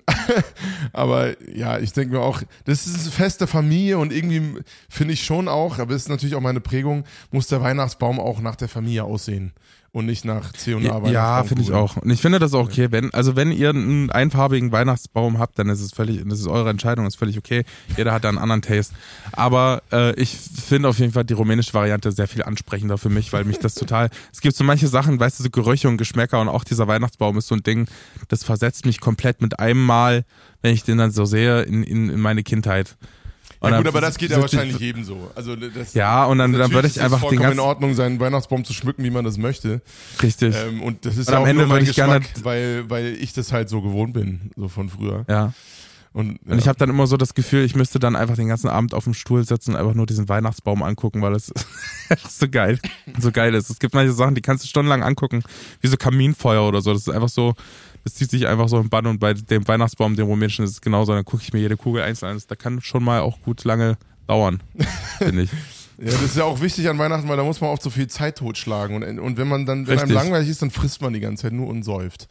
aber 0.92 1.36
ja, 1.48 1.78
ich 1.78 1.92
denke 1.92 2.14
mir 2.14 2.20
auch, 2.22 2.42
das 2.64 2.86
ist 2.86 3.06
ein 3.06 3.12
Fest 3.12 3.40
der 3.40 3.48
Familie 3.48 3.98
und 3.98 4.12
irgendwie 4.12 4.62
finde 4.88 5.12
ich 5.14 5.24
schon 5.24 5.46
auch, 5.46 5.78
aber 5.78 5.94
es 5.94 6.02
ist 6.02 6.08
natürlich 6.08 6.34
auch 6.34 6.40
meine 6.40 6.60
Prägung, 6.60 7.04
muss 7.30 7.48
der 7.48 7.60
Weihnachtsbaum 7.60 8.18
auch 8.18 8.40
nach 8.40 8.56
der 8.56 8.68
Familie 8.68 9.04
aussehen. 9.04 9.52
Und 9.94 10.06
nicht 10.06 10.24
nach 10.24 10.52
C&A 10.52 10.78
Ja, 10.80 11.08
ja 11.08 11.44
finde 11.44 11.62
ich 11.62 11.72
auch. 11.72 11.96
Und 11.98 12.10
ich 12.10 12.20
finde 12.20 12.40
das 12.40 12.52
auch 12.52 12.64
okay, 12.64 12.88
wenn, 12.90 13.14
also 13.14 13.36
wenn 13.36 13.52
ihr 13.52 13.70
einen 13.70 14.10
einfarbigen 14.10 14.72
Weihnachtsbaum 14.72 15.38
habt, 15.38 15.56
dann 15.56 15.68
ist 15.68 15.80
es 15.80 15.92
völlig, 15.92 16.20
das 16.28 16.40
ist 16.40 16.48
eure 16.48 16.68
Entscheidung, 16.68 17.06
ist 17.06 17.14
völlig 17.14 17.38
okay. 17.38 17.64
Jeder 17.96 18.12
hat 18.12 18.24
da 18.24 18.28
einen 18.28 18.38
anderen 18.38 18.60
Taste. 18.60 18.92
Aber 19.30 19.82
äh, 19.92 20.12
ich 20.20 20.36
finde 20.36 20.88
auf 20.88 20.98
jeden 20.98 21.12
Fall 21.12 21.22
die 21.22 21.34
rumänische 21.34 21.72
Variante 21.74 22.10
sehr 22.10 22.26
viel 22.26 22.42
ansprechender 22.42 22.98
für 22.98 23.08
mich, 23.08 23.32
weil 23.32 23.44
mich 23.44 23.60
das 23.60 23.76
total, 23.76 24.10
es 24.32 24.40
gibt 24.40 24.56
so 24.56 24.64
manche 24.64 24.88
Sachen, 24.88 25.20
weißt 25.20 25.38
du, 25.38 25.44
so 25.44 25.50
Gerüche 25.50 25.88
und 25.88 25.96
Geschmäcker 25.96 26.40
und 26.40 26.48
auch 26.48 26.64
dieser 26.64 26.88
Weihnachtsbaum 26.88 27.38
ist 27.38 27.46
so 27.46 27.54
ein 27.54 27.62
Ding, 27.62 27.86
das 28.26 28.42
versetzt 28.42 28.86
mich 28.86 29.00
komplett 29.00 29.40
mit 29.42 29.60
einem 29.60 29.86
Mal, 29.86 30.24
wenn 30.62 30.74
ich 30.74 30.82
den 30.82 30.98
dann 30.98 31.12
so 31.12 31.24
sehe, 31.24 31.62
in, 31.62 31.84
in, 31.84 32.10
in 32.10 32.20
meine 32.20 32.42
Kindheit. 32.42 32.96
Ja, 33.62 33.78
gut, 33.78 33.86
aber 33.86 34.00
das 34.00 34.18
geht 34.18 34.30
ja 34.30 34.40
wahrscheinlich 34.40 34.78
jedem 34.78 35.04
so. 35.04 35.30
Also 35.34 35.56
das, 35.56 35.94
Ja, 35.94 36.24
und 36.26 36.38
dann, 36.38 36.52
dann 36.52 36.70
würde 36.72 36.86
ich 36.88 36.96
es 36.96 37.02
einfach 37.02 37.18
den 37.18 37.28
vollkommen 37.28 37.40
in 37.42 37.56
ganzen, 37.56 37.60
Ordnung, 37.60 37.94
seinen 37.94 38.20
Weihnachtsbaum 38.20 38.64
zu 38.64 38.72
schmücken, 38.74 39.04
wie 39.04 39.10
man 39.10 39.24
das 39.24 39.38
möchte. 39.38 39.80
richtig, 40.22 40.54
Ähm, 40.54 40.82
und 40.82 41.04
das 41.06 41.16
ist 41.16 41.28
Und 41.28 41.32
ja 41.32 41.38
am 41.38 41.44
auch 41.44 41.48
Ende 41.48 41.66
mein 41.66 41.82
ich 41.84 41.94
gerne- 41.94 42.20
weil, 42.42 42.88
weil 42.90 43.06
ich 43.18 43.32
das 43.32 43.52
halt 43.52 43.68
so 43.68 43.80
gewohnt 43.80 44.12
bin, 44.12 44.50
so 44.56 44.68
von 44.68 44.88
früher. 44.88 45.24
ja. 45.28 45.52
Und, 46.12 46.38
ja. 46.46 46.52
Und 46.52 46.58
ich 46.60 46.68
habe 46.68 46.78
dann 46.78 46.90
immer 46.90 47.08
so 47.08 47.16
das 47.16 47.34
Gefühl, 47.34 47.64
ich 47.64 47.74
müsste 47.74 47.98
dann 47.98 48.14
einfach 48.14 48.36
den 48.36 48.46
ganzen 48.46 48.68
Abend 48.68 48.94
auf 48.94 49.02
dem 49.02 49.14
Stuhl 49.14 49.44
sitzen 49.44 49.72
und 49.72 49.76
einfach 49.78 49.94
nur 49.94 50.06
diesen 50.06 50.28
Weihnachtsbaum 50.28 50.84
angucken, 50.84 51.22
weil 51.22 51.34
es 51.34 51.52
so 52.28 52.48
geil, 52.48 52.78
so 53.18 53.32
geil 53.32 53.52
ist. 53.54 53.68
Es 53.68 53.80
gibt 53.80 53.94
manche 53.94 54.12
Sachen, 54.12 54.36
die 54.36 54.40
kannst 54.40 54.62
du 54.62 54.68
stundenlang 54.68 55.02
angucken, 55.02 55.42
wie 55.80 55.88
so 55.88 55.96
Kaminfeuer 55.96 56.68
oder 56.68 56.82
so. 56.82 56.92
Das 56.92 57.02
ist 57.02 57.08
einfach 57.08 57.28
so, 57.28 57.54
das 58.04 58.14
zieht 58.14 58.30
sich 58.30 58.46
einfach 58.46 58.68
so 58.68 58.78
im 58.78 58.90
Bann 58.90 59.06
und 59.06 59.18
bei 59.18 59.32
dem 59.32 59.66
Weihnachtsbaum, 59.66 60.14
dem 60.14 60.26
rumänischen, 60.26 60.64
ist 60.64 60.72
es 60.72 60.80
genauso. 60.80 61.12
Dann 61.12 61.24
gucke 61.24 61.42
ich 61.42 61.52
mir 61.52 61.60
jede 61.60 61.76
Kugel 61.76 62.02
einzeln 62.02 62.32
an. 62.32 62.42
Das 62.46 62.58
kann 62.58 62.80
schon 62.82 63.02
mal 63.02 63.20
auch 63.20 63.40
gut 63.40 63.64
lange 63.64 63.96
dauern, 64.26 64.62
finde 65.18 65.42
ich. 65.42 65.50
ja, 65.98 66.12
das 66.12 66.22
ist 66.22 66.36
ja 66.36 66.44
auch 66.44 66.60
wichtig 66.60 66.88
an 66.88 66.98
Weihnachten, 66.98 67.28
weil 67.28 67.38
da 67.38 67.44
muss 67.44 67.60
man 67.62 67.70
oft 67.70 67.82
so 67.82 67.90
viel 67.90 68.06
Zeit 68.06 68.36
totschlagen. 68.36 69.02
Und, 69.02 69.18
und 69.18 69.38
wenn 69.38 69.48
man 69.48 69.64
dann, 69.64 69.86
wenn 69.86 69.98
einem 69.98 70.10
Richtig. 70.10 70.14
langweilig 70.14 70.48
ist, 70.50 70.60
dann 70.60 70.70
frisst 70.70 71.00
man 71.00 71.14
die 71.14 71.20
ganze 71.20 71.44
Zeit 71.44 71.52
nur 71.52 71.68
und 71.68 71.82
säuft. 71.82 72.28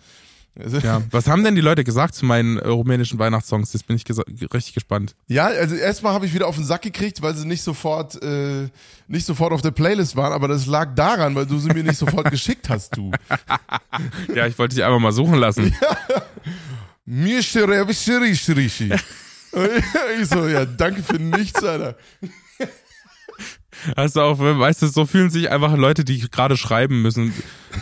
Also, 0.60 0.78
Ja. 0.78 1.02
Was 1.12 1.28
haben 1.28 1.44
denn 1.44 1.56
die 1.56 1.62
Leute 1.62 1.84
gesagt 1.84 2.16
zu 2.16 2.26
meinen 2.26 2.58
äh, 2.58 2.68
rumänischen 2.68 3.20
Weihnachtssongs? 3.20 3.74
Jetzt 3.74 3.88
bin 3.88 3.96
ich 3.96 4.06
richtig 4.54 4.74
gespannt. 4.74 5.16
Ja, 5.28 5.46
also 5.48 5.76
erstmal 5.76 6.14
habe 6.14 6.26
ich 6.26 6.34
wieder 6.34 6.48
auf 6.48 6.56
den 6.56 6.66
Sack 6.66 6.84
gekriegt, 6.84 7.22
weil 7.22 7.36
sie 7.36 7.48
nicht 7.48 7.64
sofort, 7.64 8.22
äh, 8.22 8.70
nicht 9.08 9.26
sofort 9.26 9.54
auf 9.54 9.62
der 9.62 9.72
Playlist 9.72 10.16
waren, 10.16 10.34
aber 10.34 10.48
das 10.48 10.66
lag 10.66 10.94
daran, 10.96 11.36
weil 11.36 11.46
du 11.46 11.58
sie 11.60 11.70
mir 11.70 11.84
nicht 11.84 11.98
sofort 11.98 12.30
geschickt 12.32 12.70
hast, 12.70 12.96
du. 12.98 13.12
Ja, 14.36 14.48
ich 14.48 14.58
wollte 14.58 14.76
dich 14.76 14.84
einfach 14.84 15.00
mal 15.00 15.12
suchen 15.12 15.36
lassen. 15.36 15.74
Mir. 18.80 19.00
Ich 20.20 20.30
so, 20.30 20.48
ja, 20.48 20.66
danke 20.66 21.04
für 21.04 21.18
nichts, 21.20 21.64
Alter. 21.64 21.96
Hast 23.98 24.16
du 24.16 24.22
auch, 24.22 24.40
weißt 24.40 24.82
du, 24.82 24.88
so 24.88 25.06
fühlen 25.06 25.30
sich 25.30 25.50
einfach 25.52 25.76
Leute, 25.76 26.04
die 26.04 26.20
gerade 26.30 26.58
schreiben 26.58 27.02
müssen 27.02 27.34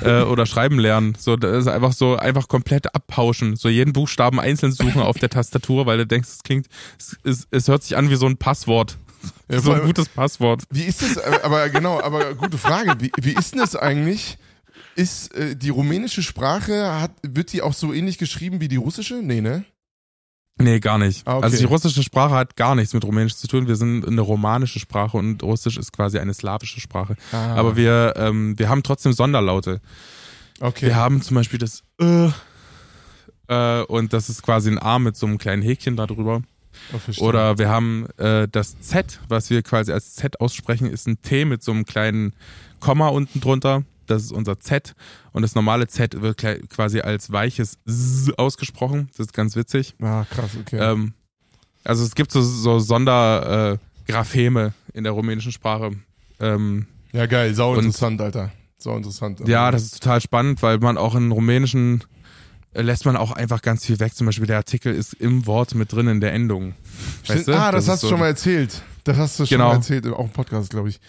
äh, 0.03 0.21
oder 0.21 0.45
schreiben 0.45 0.79
lernen. 0.79 1.15
So, 1.17 1.35
das 1.35 1.61
ist 1.61 1.67
einfach 1.67 1.93
so, 1.93 2.15
einfach 2.17 2.47
komplett 2.47 2.93
abpauschen. 2.95 3.55
So 3.55 3.69
jeden 3.69 3.93
Buchstaben 3.93 4.39
einzeln 4.39 4.71
suchen 4.71 5.01
auf 5.01 5.17
der 5.17 5.29
Tastatur, 5.29 5.85
weil 5.85 5.97
du 5.97 6.07
denkst, 6.07 6.29
es 6.29 6.43
klingt, 6.43 6.67
es, 6.99 7.17
es, 7.23 7.47
es 7.51 7.67
hört 7.67 7.83
sich 7.83 7.97
an 7.97 8.09
wie 8.09 8.15
so 8.15 8.25
ein 8.25 8.37
Passwort. 8.37 8.97
Ja, 9.49 9.59
so 9.59 9.71
ein 9.73 9.83
gutes 9.85 10.09
Passwort. 10.09 10.63
Wie 10.71 10.83
ist 10.83 11.01
das, 11.03 11.17
aber- 11.19 11.43
aber 11.43 11.69
genau, 11.69 12.01
aber 12.01 12.33
gute 12.33 12.57
Frage. 12.57 12.95
Wie, 12.99 13.11
wie 13.21 13.33
ist 13.33 13.51
denn 13.53 13.59
das 13.59 13.75
eigentlich? 13.75 14.37
Ist 14.95 15.33
äh, 15.35 15.55
die 15.55 15.69
rumänische 15.69 16.23
Sprache, 16.23 16.99
hat, 16.99 17.11
wird 17.21 17.53
die 17.53 17.61
auch 17.61 17.73
so 17.73 17.93
ähnlich 17.93 18.17
geschrieben 18.17 18.59
wie 18.61 18.67
die 18.67 18.75
russische? 18.77 19.21
Nee, 19.21 19.39
ne? 19.41 19.63
Nee, 20.63 20.79
gar 20.79 20.97
nicht. 20.97 21.27
Ah, 21.27 21.37
okay. 21.37 21.45
Also 21.45 21.57
die 21.57 21.65
russische 21.65 22.03
Sprache 22.03 22.33
hat 22.33 22.55
gar 22.55 22.75
nichts 22.75 22.93
mit 22.93 23.03
Rumänisch 23.03 23.35
zu 23.35 23.47
tun. 23.47 23.67
Wir 23.67 23.75
sind 23.75 24.07
eine 24.07 24.21
romanische 24.21 24.79
Sprache 24.79 25.17
und 25.17 25.43
Russisch 25.43 25.77
ist 25.77 25.91
quasi 25.91 26.19
eine 26.19 26.33
slawische 26.33 26.79
Sprache. 26.79 27.15
Ah. 27.31 27.55
Aber 27.55 27.75
wir, 27.75 28.13
ähm, 28.17 28.57
wir 28.57 28.69
haben 28.69 28.83
trotzdem 28.83 29.13
Sonderlaute. 29.13 29.81
Okay. 30.59 30.87
Wir 30.87 30.95
haben 30.95 31.21
zum 31.21 31.35
Beispiel 31.35 31.59
das 31.59 31.83
äh, 31.99 32.29
äh, 33.47 33.83
und 33.83 34.13
das 34.13 34.29
ist 34.29 34.43
quasi 34.43 34.69
ein 34.69 34.79
A 34.79 34.99
mit 34.99 35.17
so 35.17 35.25
einem 35.25 35.37
kleinen 35.37 35.61
Häkchen 35.61 35.95
da 35.95 36.07
drüber. 36.07 36.41
Oh. 36.93 37.25
Oder 37.25 37.57
wir 37.57 37.69
haben 37.69 38.07
äh, 38.17 38.47
das 38.49 38.79
Z, 38.79 39.19
was 39.27 39.49
wir 39.49 39.61
quasi 39.61 39.91
als 39.91 40.15
Z 40.15 40.39
aussprechen, 40.39 40.87
ist 40.87 41.07
ein 41.07 41.21
T 41.21 41.45
mit 41.45 41.63
so 41.63 41.71
einem 41.71 41.85
kleinen 41.85 42.33
Komma 42.79 43.09
unten 43.09 43.41
drunter. 43.41 43.83
Das 44.11 44.23
ist 44.23 44.31
unser 44.31 44.59
Z. 44.59 44.93
Und 45.31 45.41
das 45.41 45.55
normale 45.55 45.87
Z 45.87 46.21
wird 46.21 46.43
quasi 46.69 46.99
als 46.99 47.31
weiches 47.31 47.77
S 47.87 48.31
ausgesprochen. 48.37 49.09
Das 49.17 49.27
ist 49.27 49.33
ganz 49.33 49.55
witzig. 49.55 49.95
Ah, 50.01 50.25
krass, 50.29 50.51
okay. 50.59 50.77
Ähm, 50.79 51.13
also 51.83 52.03
es 52.03 52.13
gibt 52.15 52.31
so, 52.31 52.41
so 52.41 52.79
Sondergrapheme 52.79 54.73
äh, 54.93 54.97
in 54.97 55.03
der 55.03 55.13
rumänischen 55.13 55.51
Sprache. 55.51 55.91
Ähm, 56.39 56.87
ja, 57.13 57.25
geil, 57.25 57.53
sau 57.53 57.71
und- 57.73 57.79
interessant, 57.79 58.21
Alter. 58.21 58.51
Sau 58.77 58.97
interessant. 58.97 59.47
ja, 59.47 59.69
das 59.69 59.83
ist 59.83 60.01
total 60.01 60.21
spannend, 60.21 60.63
weil 60.63 60.79
man 60.79 60.97
auch 60.97 61.13
in 61.15 61.31
rumänischen 61.31 62.03
äh, 62.73 62.81
lässt 62.81 63.05
man 63.05 63.15
auch 63.15 63.31
einfach 63.31 63.61
ganz 63.61 63.85
viel 63.85 63.99
weg. 63.99 64.15
Zum 64.15 64.25
Beispiel 64.25 64.47
der 64.47 64.57
Artikel 64.57 64.93
ist 64.93 65.13
im 65.13 65.45
Wort 65.45 65.75
mit 65.75 65.91
drin 65.93 66.07
in 66.07 66.19
der 66.19 66.33
Endung. 66.33 66.73
Weißt 67.27 67.47
du? 67.47 67.53
ah, 67.55 67.71
das, 67.71 67.83
ist 67.83 67.89
hast 67.91 68.03
du 68.03 68.07
so- 68.07 68.11
schon 68.11 68.19
mal 68.19 68.27
erzählt. 68.27 68.81
Das 69.03 69.17
hast 69.17 69.39
du 69.39 69.45
schon 69.45 69.57
Genau. 69.57 69.69
mal 69.69 69.75
erzählt, 69.75 70.07
auch 70.07 70.19
im 70.25 70.29
Podcast, 70.29 70.69
glaube 70.71 70.89
ich. 70.89 70.99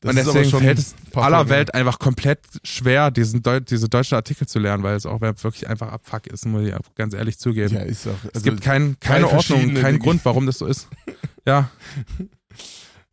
Das 0.00 0.10
und 0.10 0.16
deswegen 0.16 0.50
fällt 0.50 0.78
es 0.78 0.94
aller 1.14 1.48
Welt 1.48 1.74
einfach 1.74 1.98
komplett 1.98 2.38
schwer, 2.62 3.10
diesen 3.10 3.42
Deu 3.42 3.58
diese 3.58 3.88
deutschen 3.88 4.14
Artikel 4.14 4.46
zu 4.46 4.60
lernen, 4.60 4.84
weil 4.84 4.94
es 4.94 5.06
auch 5.06 5.20
wirklich 5.20 5.68
einfach 5.68 5.90
Abfuck 5.90 6.28
ist, 6.28 6.46
muss 6.46 6.68
ich 6.68 6.74
ganz 6.94 7.14
ehrlich 7.14 7.36
zugeben. 7.38 7.74
Ja, 7.74 7.80
ist 7.82 8.06
auch. 8.06 8.12
es 8.28 8.34
Also, 8.36 8.44
gibt 8.44 8.60
kein, 8.60 8.96
keine 9.00 9.28
Ordnung, 9.28 9.74
keinen. 9.74 9.98
Grund, 9.98 10.24
warum 10.24 10.46
das 10.46 10.58
so 10.58 10.66
ist. 10.66 10.88
Ja, 11.46 11.70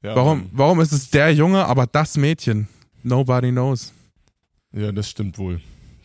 ja, 0.04 0.13
warum, 0.13 0.50
warum 0.52 0.82
ist 0.82 0.91
es 0.91 1.10
der 1.10 1.34
Junge, 1.34 1.65
aber 1.65 1.88
das 1.88 2.17
Mädchen? 2.17 2.67
Nobody 3.02 3.50
knows. 3.52 3.93
Ja, 4.74 4.91
das 4.91 5.10
stimmt 5.10 5.38
wohl. 5.38 5.62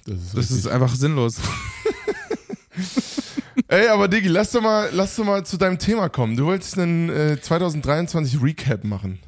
Das 0.06 0.14
ist, 0.14 0.36
Das 0.36 0.50
ist 0.52 0.68
einfach 0.68 0.94
sinnlos. 0.94 1.38
Ey, 3.68 3.88
aber 3.88 4.08
Diggi, 4.08 4.28
lass 4.28 4.52
doch 4.52 4.62
mal, 4.62 4.88
lass 4.92 5.16
doch 5.16 5.24
mal 5.24 5.44
zu 5.44 5.56
deinem 5.56 5.78
Thema 5.78 6.08
kommen. 6.08 6.36
Du 6.36 6.46
wolltest 6.46 6.78
einen 6.78 7.08
äh, 7.08 7.40
2023 7.40 8.42
Recap 8.42 8.84
machen. 8.84 9.18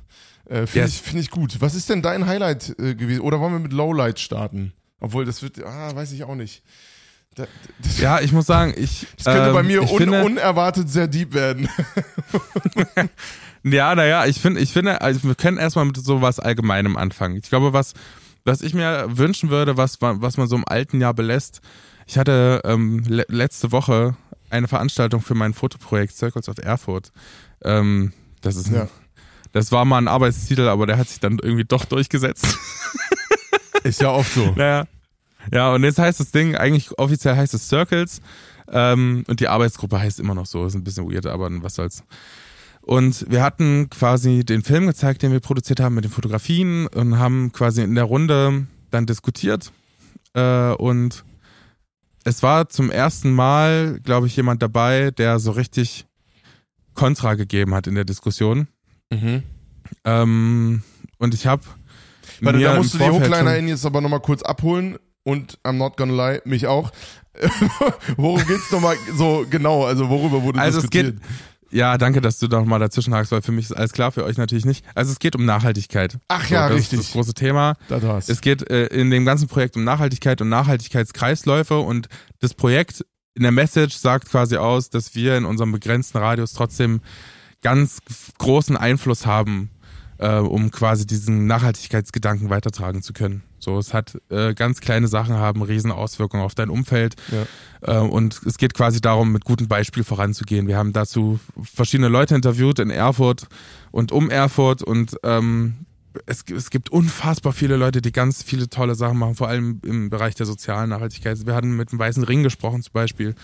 Äh, 0.53 0.67
Finde 0.67 0.87
Yes. 0.87 0.91
ich, 0.97 1.03
find 1.03 1.21
ich 1.23 1.31
gut. 1.31 1.61
Was 1.61 1.75
ist 1.75 1.88
denn 1.88 2.03
dein 2.03 2.27
Highlight 2.27 2.79
äh, 2.79 2.95
gewesen? 2.95 3.21
Oder 3.23 3.41
wollen 3.41 3.53
wir 3.55 3.59
mit 3.61 3.73
Lowlight 3.73 4.19
starten? 4.21 4.73
Obwohl, 5.01 5.25
das 5.25 5.43
wird, 5.43 5.62
ah, 5.65 5.95
weiß 5.95 6.12
ich 6.12 6.25
auch 6.25 6.35
nicht. 6.35 6.62
Da, 7.35 7.47
das, 7.83 7.99
Ja, 7.99 8.21
ich 8.21 8.33
muss 8.33 8.47
sagen, 8.47 8.75
ich. 8.77 9.07
das 9.17 9.25
könnte 9.25 9.49
ähm, 9.49 9.55
bei 9.55 9.62
mir 9.62 9.81
un, 9.83 9.88
finde, 9.88 10.23
unerwartet 10.25 10.91
sehr 10.91 11.09
deep 11.09 11.33
werden. 11.35 11.69
Ja, 13.65 13.95
naja, 13.95 14.27
ich 14.27 14.41
finde, 14.41 14.61
ich 14.61 14.73
finde, 14.73 15.01
also 15.03 15.23
wir 15.23 15.37
können 15.37 15.57
erstmal 15.57 15.85
mit 15.85 15.97
sowas 15.97 16.41
Allgemeinem 16.41 16.97
anfangen. 16.97 17.37
Ich 17.37 17.49
glaube, 17.49 17.73
was, 17.73 17.95
was 18.45 18.61
ich 18.61 18.75
mir 18.75 19.07
wünschen 19.09 19.51
würde, 19.51 19.77
was, 19.77 19.99
was 20.01 20.37
man 20.37 20.49
so 20.49 20.57
im 20.57 20.67
alten 20.67 21.01
Jahr 21.01 21.15
belässt, 21.15 21.61
ich 22.09 22.19
hatte 22.19 22.61
ähm, 22.65 23.05
le 23.07 23.25
letzte 23.29 23.71
Woche 23.71 24.17
eine 24.51 24.67
Veranstaltung 24.67 25.21
für 25.21 25.35
mein 25.35 25.55
Fotoprojekt 25.55 26.17
Circles 26.17 26.49
of 26.49 26.59
Erfurt. 26.59 27.12
Ähm, 27.62 28.12
das 28.41 28.57
ist 28.57 28.67
ein, 28.67 28.75
Ja. 28.75 28.88
Das 29.53 29.73
war 29.73 29.85
mal 29.85 29.99
ein 29.99 30.09
Arbeitstitel, 30.09 30.69
aber 30.69 30.87
der 30.87 30.99
hat 30.99 31.09
sich 31.09 31.21
dann 31.21 31.38
irgendwie 31.41 31.65
doch 31.65 31.85
durchgesetzt. 31.85 32.59
Ist 33.85 34.01
ja 34.01 34.11
oft 34.11 34.33
so. 34.33 34.53
naja. 34.57 34.87
Ja, 35.51 35.75
und 35.75 35.83
jetzt 35.83 35.99
heißt 35.99 36.21
das 36.21 36.31
Ding, 36.31 36.57
eigentlich 36.57 36.99
offiziell 36.99 37.37
heißt 37.37 37.55
es 37.55 37.69
Circles. 37.69 38.21
Ähm, 38.71 39.25
und 39.27 39.41
die 39.41 39.49
Arbeitsgruppe 39.49 39.99
heißt 39.99 40.21
immer 40.21 40.35
noch 40.35 40.47
so. 40.47 40.65
Ist 40.67 40.75
ein 40.75 40.85
bisschen 40.85 41.11
weird, 41.11 41.27
aber 41.27 41.51
was 41.62 41.75
soll's. 41.75 42.05
Und 42.81 43.31
wir 43.31 43.43
hatten 43.43 43.91
quasi 43.91 44.45
den 44.45 44.62
Film 44.62 44.87
gezeigt, 44.87 45.23
den 45.23 45.33
wir 45.33 45.41
produziert 45.41 45.81
haben 45.81 45.95
mit 45.95 46.05
den 46.05 46.11
Fotografien 46.11 46.87
und 46.88 47.19
haben 47.19 47.53
quasi 47.53 47.83
in 47.83 47.95
der 47.95 48.05
Runde 48.05 48.67
dann 48.91 49.07
diskutiert. 49.07 49.73
Äh, 50.35 50.73
und 50.73 51.25
es 52.25 52.43
war 52.43 52.69
zum 52.69 52.91
ersten 52.91 53.33
Mal, 53.33 54.01
glaube 54.03 54.27
ich, 54.27 54.37
jemand 54.37 54.62
dabei, 54.62 55.11
der 55.11 55.38
so 55.38 55.53
richtig 55.53 56.07
Kontra 56.95 57.35
gegeben 57.35 57.75
hat 57.75 57.87
in 57.87 57.95
der 57.95 58.05
Diskussion. 58.05 58.69
Mhm. 59.12 59.42
Ähm, 60.05 60.83
und 61.18 61.35
ich 61.35 61.46
habe 61.46 61.62
Warte, 62.40 62.59
da 62.59 62.77
musst 62.77 62.94
du 62.94 62.98
die 62.98 63.05
HochlinerInnen 63.05 63.68
jetzt 63.68 63.87
aber 63.87 64.01
nochmal 64.01 64.20
kurz 64.20 64.42
abholen 64.42 64.96
und 65.22 65.59
I'm 65.64 65.75
not 65.75 65.96
gonna 65.96 66.31
lie, 66.31 66.40
mich 66.44 66.66
auch. 66.66 66.90
Worum 68.16 68.44
geht's 68.46 68.70
nochmal 68.70 68.96
so 69.16 69.46
genau? 69.48 69.85
Also 69.85 70.09
worüber 70.09 70.42
wurde 70.42 70.61
Also 70.61 70.79
es 70.79 70.85
diskutiert? 70.90 71.20
geht, 71.20 71.29
ja, 71.72 71.96
danke, 71.96 72.20
dass 72.20 72.38
du 72.38 72.48
noch 72.48 72.66
mal 72.66 72.79
dazwischen 72.79 73.14
hakst, 73.14 73.33
weil 73.33 73.40
für 73.40 73.53
mich 73.53 73.66
ist 73.66 73.72
alles 73.72 73.92
klar, 73.92 74.12
für 74.12 74.25
euch 74.25 74.37
natürlich 74.37 74.66
nicht. 74.66 74.85
Also 74.94 75.12
es 75.12 75.18
geht 75.18 75.35
um 75.37 75.46
Nachhaltigkeit. 75.46 76.18
Ach 76.29 76.48
ja, 76.51 76.68
das 76.68 76.77
richtig. 76.79 76.98
Ist 76.98 77.09
das 77.09 77.12
große 77.14 77.33
Thema. 77.35 77.77
da 77.88 78.03
war's. 78.03 78.29
Es 78.29 78.42
geht 78.42 78.68
äh, 78.70 78.87
in 78.87 79.11
dem 79.11 79.25
ganzen 79.25 79.48
Projekt 79.48 79.77
um 79.77 79.85
Nachhaltigkeit 79.85 80.40
und 80.42 80.51
Nachhaltigkeitskreisläufe 80.51 81.79
und 81.79 82.09
das 82.40 82.53
Projekt 82.55 83.05
in 83.35 83.42
der 83.42 83.53
Message 83.53 83.94
sagt 83.96 84.29
quasi 84.29 84.57
aus, 84.57 84.90
dass 84.90 85.14
wir 85.14 85.38
in 85.38 85.46
unserem 85.46 85.72
begrenzten 85.72 86.18
Radius 86.18 86.53
trotzdem 86.53 87.01
ganz 87.62 87.98
großen 88.38 88.77
Einfluss 88.77 89.27
haben, 89.27 89.70
äh, 90.18 90.37
um 90.37 90.70
quasi 90.70 91.07
diesen 91.07 91.46
Nachhaltigkeitsgedanken 91.46 92.51
weitertragen 92.51 93.03
zu 93.03 93.12
können. 93.12 93.42
So, 93.59 93.79
es 93.79 93.94
hat 93.94 94.18
äh, 94.29 94.55
ganz 94.55 94.81
kleine 94.81 95.07
Sachen 95.07 95.37
haben 95.37 95.62
riesen 95.62 95.92
Auswirkungen 95.92 96.42
auf 96.42 96.55
dein 96.55 96.68
Umfeld 96.68 97.14
Ja. 97.31 97.46
äh, 97.83 98.01
und 98.01 98.40
es 98.44 98.59
geht 98.59 98.75
quasi 98.75 99.01
darum, 99.01 99.31
mit 99.33 99.44
gutem 99.44 99.68
Beispiel 99.68 100.03
voranzugehen. 100.05 100.66
Wir 100.66 100.77
haben 100.77 100.92
dazu 100.92 101.38
verschiedene 101.62 102.09
Leute 102.09 102.35
interviewt 102.35 102.81
in 102.81 102.90
Erfurt 102.90 103.46
und 103.92 104.11
um 104.11 104.31
Erfurt 104.31 104.83
und 104.83 105.16
ähm, 105.22 105.87
es, 106.27 106.44
es 106.55 106.70
gibt 106.70 106.90
unfassbar 106.90 107.53
viele 107.53 107.77
Leute, 107.77 108.03
die 108.03 108.12
ganz 108.12 108.42
viele 108.42 108.68
tolle 108.68 108.94
Sachen 108.96 109.16
machen, 109.16 109.35
vor 109.35 109.48
allem 109.48 109.81
im 109.85 110.11
Bereich 110.11 110.35
der 110.35 110.44
sozialen 110.46 110.90
Nachhaltigkeit. 110.90 111.46
Wir 111.46 111.55
hatten 111.55 111.75
mit 111.77 111.92
dem 111.92 111.98
Weißen 111.98 112.25
Ring 112.25 112.42
gesprochen 112.42 112.83
zum 112.83 112.92
Beispiel 112.92 113.35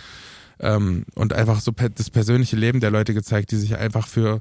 ähm, 0.60 1.04
und 1.14 1.32
einfach 1.32 1.60
so 1.60 1.72
das 1.72 2.10
persönliche 2.10 2.56
Leben 2.56 2.80
der 2.80 2.90
Leute 2.90 3.14
gezeigt, 3.14 3.50
die 3.50 3.56
sich 3.56 3.76
einfach 3.76 4.06
für 4.06 4.40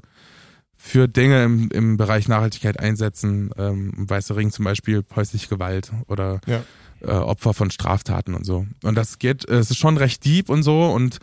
für 0.80 1.08
Dinge 1.08 1.42
im, 1.42 1.70
im 1.72 1.96
Bereich 1.96 2.28
Nachhaltigkeit 2.28 2.78
einsetzen. 2.78 3.50
Ähm, 3.58 3.92
Weißer 3.96 4.36
Ring 4.36 4.52
zum 4.52 4.64
Beispiel 4.64 5.04
häusliche 5.14 5.48
Gewalt 5.48 5.92
oder 6.06 6.40
ja. 6.46 6.62
äh, 7.00 7.10
Opfer 7.10 7.52
von 7.52 7.72
Straftaten 7.72 8.34
und 8.34 8.46
so. 8.46 8.64
Und 8.84 8.94
das 8.94 9.18
geht, 9.18 9.46
es 9.48 9.72
ist 9.72 9.76
schon 9.76 9.96
recht 9.96 10.24
deep 10.24 10.48
und 10.48 10.62
so. 10.62 10.84
Und 10.84 11.18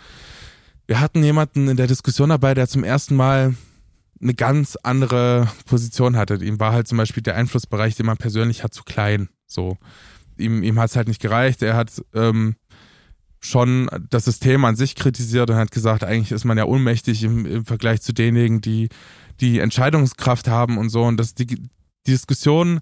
wir 0.87 0.99
hatten 0.99 1.23
jemanden 1.23 1.69
in 1.69 1.77
der 1.77 1.87
Diskussion 1.87 2.29
dabei, 2.29 2.53
der 2.53 2.67
zum 2.67 2.83
ersten 2.83 3.15
Mal 3.15 3.55
eine 4.21 4.33
ganz 4.33 4.77
andere 4.83 5.49
Position 5.65 6.17
hatte. 6.17 6.35
Ihm 6.35 6.59
war 6.59 6.73
halt 6.73 6.89
zum 6.89 6.97
Beispiel 6.97 7.23
der 7.23 7.35
Einflussbereich, 7.35 7.95
den 7.95 8.05
man 8.05 8.17
persönlich 8.17 8.61
hat, 8.61 8.73
zu 8.73 8.83
klein. 8.83 9.29
So. 9.47 9.77
Ihm, 10.37 10.63
ihm 10.63 10.77
hat 10.79 10.89
es 10.89 10.97
halt 10.97 11.07
nicht 11.07 11.21
gereicht. 11.21 11.61
Er 11.61 11.77
hat 11.77 11.91
ähm, 12.13 12.55
schon 13.45 13.89
das 14.09 14.25
System 14.25 14.65
an 14.65 14.75
sich 14.75 14.95
kritisiert 14.95 15.49
und 15.49 15.55
hat 15.55 15.71
gesagt, 15.71 16.03
eigentlich 16.03 16.31
ist 16.31 16.45
man 16.45 16.57
ja 16.57 16.65
ohnmächtig 16.65 17.23
im, 17.23 17.45
im 17.45 17.65
Vergleich 17.65 18.01
zu 18.01 18.13
denjenigen, 18.13 18.61
die 18.61 18.89
die 19.41 19.59
Entscheidungskraft 19.59 20.47
haben 20.47 20.77
und 20.77 20.89
so. 20.89 21.03
Und 21.03 21.17
das, 21.17 21.35
die, 21.35 21.45
die 21.45 21.69
Diskussion 22.07 22.79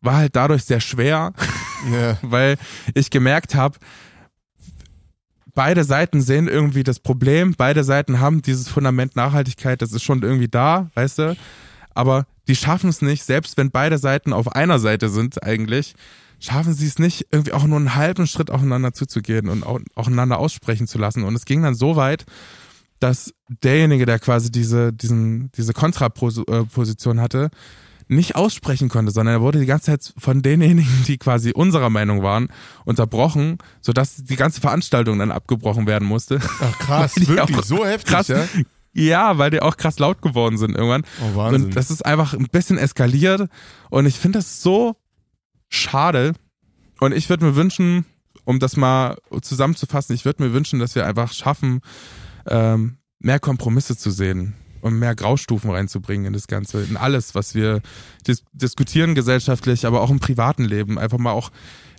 war 0.00 0.16
halt 0.16 0.36
dadurch 0.36 0.64
sehr 0.64 0.80
schwer, 0.80 1.32
ja. 1.92 2.18
weil 2.22 2.56
ich 2.94 3.10
gemerkt 3.10 3.54
habe, 3.54 3.78
beide 5.54 5.84
Seiten 5.84 6.20
sehen 6.20 6.48
irgendwie 6.48 6.82
das 6.82 7.00
Problem, 7.00 7.54
beide 7.56 7.84
Seiten 7.84 8.20
haben 8.20 8.42
dieses 8.42 8.68
Fundament 8.68 9.16
Nachhaltigkeit, 9.16 9.80
das 9.82 9.92
ist 9.92 10.02
schon 10.02 10.22
irgendwie 10.22 10.48
da, 10.48 10.90
weißt 10.94 11.18
du, 11.18 11.36
aber 11.94 12.26
die 12.46 12.56
schaffen 12.56 12.90
es 12.90 13.02
nicht, 13.02 13.24
selbst 13.24 13.56
wenn 13.56 13.70
beide 13.70 13.98
Seiten 13.98 14.32
auf 14.32 14.54
einer 14.54 14.78
Seite 14.78 15.08
sind 15.08 15.42
eigentlich, 15.42 15.94
schaffen 16.38 16.74
sie 16.74 16.86
es 16.86 16.98
nicht, 16.98 17.26
irgendwie 17.30 17.52
auch 17.52 17.64
nur 17.64 17.78
einen 17.78 17.94
halben 17.94 18.26
Schritt 18.26 18.50
aufeinander 18.50 18.92
zuzugehen 18.92 19.48
und 19.48 19.64
auch, 19.64 19.80
auch 19.94 20.06
einander 20.06 20.38
aussprechen 20.38 20.86
zu 20.86 20.98
lassen. 20.98 21.24
Und 21.24 21.34
es 21.34 21.44
ging 21.44 21.62
dann 21.62 21.74
so 21.74 21.96
weit, 21.96 22.24
dass 23.00 23.34
derjenige, 23.48 24.06
der 24.06 24.18
quasi 24.18 24.50
diese, 24.50 24.92
diesen, 24.92 25.50
diese 25.52 25.72
Kontraposition 25.72 27.20
hatte, 27.20 27.50
nicht 28.08 28.36
aussprechen 28.36 28.88
konnte, 28.88 29.10
sondern 29.10 29.36
er 29.36 29.40
wurde 29.40 29.58
die 29.58 29.66
ganze 29.66 29.86
Zeit 29.86 30.14
von 30.16 30.40
denjenigen, 30.40 31.04
die 31.06 31.18
quasi 31.18 31.52
unserer 31.52 31.90
Meinung 31.90 32.22
waren, 32.22 32.48
unterbrochen, 32.84 33.58
sodass 33.80 34.16
die 34.16 34.36
ganze 34.36 34.60
Veranstaltung 34.60 35.18
dann 35.18 35.32
abgebrochen 35.32 35.86
werden 35.86 36.06
musste. 36.06 36.40
Ach 36.60 36.78
krass, 36.78 37.14
wirklich, 37.16 37.64
so 37.64 37.84
heftig, 37.84 38.12
krass, 38.12 38.28
ja? 38.28 38.44
Ja, 38.92 39.36
weil 39.36 39.50
die 39.50 39.60
auch 39.60 39.76
krass 39.76 39.98
laut 39.98 40.22
geworden 40.22 40.56
sind 40.56 40.74
irgendwann. 40.74 41.02
Oh, 41.20 41.36
Wahnsinn. 41.36 41.64
Und 41.64 41.76
das 41.76 41.90
ist 41.90 42.06
einfach 42.06 42.32
ein 42.32 42.46
bisschen 42.50 42.78
eskaliert 42.78 43.50
und 43.90 44.06
ich 44.06 44.18
finde 44.18 44.38
das 44.38 44.62
so 44.62 44.96
schade 45.68 46.34
und 47.00 47.12
ich 47.12 47.28
würde 47.28 47.44
mir 47.44 47.56
wünschen, 47.56 48.06
um 48.44 48.58
das 48.58 48.76
mal 48.76 49.18
zusammenzufassen, 49.42 50.14
ich 50.14 50.24
würde 50.24 50.42
mir 50.42 50.52
wünschen, 50.52 50.78
dass 50.78 50.94
wir 50.94 51.06
einfach 51.06 51.32
schaffen, 51.32 51.80
ähm, 52.46 52.98
mehr 53.18 53.40
Kompromisse 53.40 53.96
zu 53.96 54.10
sehen 54.10 54.54
und 54.80 54.98
mehr 54.98 55.14
Graustufen 55.14 55.70
reinzubringen 55.70 56.26
in 56.26 56.32
das 56.32 56.46
Ganze, 56.46 56.84
in 56.84 56.96
alles, 56.96 57.34
was 57.34 57.54
wir 57.54 57.80
dis 58.26 58.44
diskutieren 58.52 59.14
gesellschaftlich, 59.14 59.84
aber 59.84 60.00
auch 60.00 60.10
im 60.10 60.20
privaten 60.20 60.64
Leben. 60.64 60.98
Einfach 60.98 61.18
mal 61.18 61.32
auch 61.32 61.50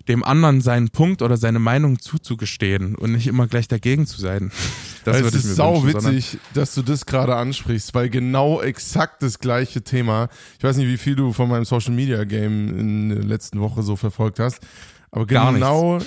dem 0.08 0.24
anderen 0.24 0.62
seinen 0.62 0.90
Punkt 0.90 1.22
oder 1.22 1.38
seine 1.38 1.60
Meinung 1.60 2.00
zuzugestehen 2.00 2.96
und 2.96 3.12
nicht 3.12 3.28
immer 3.28 3.48
gleich 3.48 3.68
dagegen 3.68 4.08
zu 4.08 4.20
sein. 4.20 4.52
Das 5.04 5.22
es 5.22 5.36
ist 5.36 5.56
sau 5.56 5.84
wünschen, 5.84 6.18
witzig, 6.18 6.38
dass 6.54 6.76
du 6.76 6.82
das 6.82 7.06
gerade 7.06 7.38
ansprichst, 7.38 7.96
weil 7.96 8.10
genau 8.10 8.62
exakt 8.62 9.24
das 9.24 9.40
gleiche 9.40 9.82
Thema. 9.82 10.28
Ich 10.58 10.66
weiß 10.66 10.76
nicht, 10.76 10.90
wie 10.90 10.98
viel 10.98 11.16
du 11.16 11.32
von 11.32 11.48
meinem 11.48 11.64
Social 11.64 11.94
Media 11.94 12.26
Game 12.26 12.78
in 12.78 13.10
der 13.10 13.24
letzten 13.24 13.62
Woche 13.62 13.84
so 13.84 13.96
verfolgt 13.96 14.40
hast. 14.40 14.60
Aber 15.12 15.26
genau. 15.26 16.00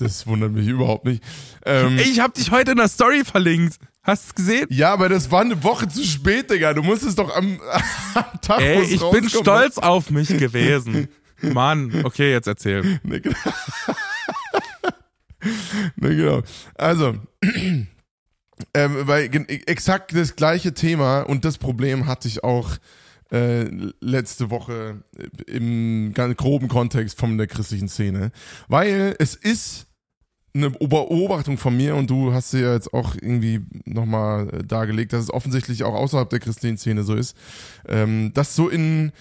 das 0.00 0.26
wundert 0.26 0.50
mich 0.50 0.66
überhaupt 0.66 1.04
nicht. 1.04 1.22
Ähm, 1.64 1.96
ich 1.98 2.18
habe 2.18 2.32
dich 2.32 2.50
heute 2.50 2.72
in 2.72 2.78
der 2.78 2.88
Story 2.88 3.22
verlinkt. 3.24 3.76
Hast 4.02 4.24
du 4.24 4.28
es 4.28 4.34
gesehen? 4.34 4.66
Ja, 4.70 4.92
aber 4.92 5.08
das 5.08 5.30
war 5.30 5.42
eine 5.42 5.62
Woche 5.62 5.86
zu 5.86 6.04
spät, 6.04 6.50
Digga. 6.50 6.74
Du 6.74 6.82
musstest 6.82 7.18
doch 7.18 7.34
am, 7.36 7.60
am 8.14 8.40
Tag 8.40 8.60
Ey, 8.60 8.82
ich 8.82 9.10
bin 9.10 9.28
stolz 9.28 9.78
auf 9.78 10.10
mich 10.10 10.28
gewesen. 10.28 11.08
Mann, 11.42 12.04
okay, 12.04 12.30
jetzt 12.30 12.46
erzähl. 12.46 13.00
Ne, 13.02 13.20
genau. 13.20 13.36
ne, 15.96 16.16
genau. 16.16 16.42
Also, 16.74 17.14
ähm, 17.42 17.88
weil 18.74 19.30
exakt 19.66 20.14
das 20.14 20.36
gleiche 20.36 20.74
Thema 20.74 21.22
und 21.22 21.44
das 21.44 21.58
Problem 21.58 22.06
hatte 22.06 22.28
ich 22.28 22.44
auch 22.44 22.76
äh, 23.32 23.64
letzte 24.00 24.50
Woche 24.50 25.02
im 25.46 26.12
ganz 26.14 26.36
groben 26.36 26.68
Kontext 26.68 27.18
von 27.18 27.38
der 27.38 27.46
christlichen 27.46 27.88
Szene. 27.88 28.32
Weil 28.68 29.14
es 29.18 29.34
ist 29.34 29.86
eine 30.52 30.70
Beobachtung 30.70 31.58
von 31.58 31.76
mir 31.76 31.94
und 31.94 32.10
du 32.10 32.32
hast 32.32 32.50
sie 32.50 32.60
ja 32.62 32.74
jetzt 32.74 32.92
auch 32.92 33.14
irgendwie 33.14 33.60
nochmal 33.84 34.48
äh, 34.48 34.64
dargelegt, 34.64 35.12
dass 35.12 35.22
es 35.22 35.32
offensichtlich 35.32 35.84
auch 35.84 35.94
außerhalb 35.94 36.28
der 36.28 36.40
christlichen 36.40 36.76
Szene 36.76 37.04
so 37.04 37.14
ist, 37.14 37.36
ähm, 37.88 38.32
dass 38.34 38.56
so 38.56 38.68
in 38.68 39.12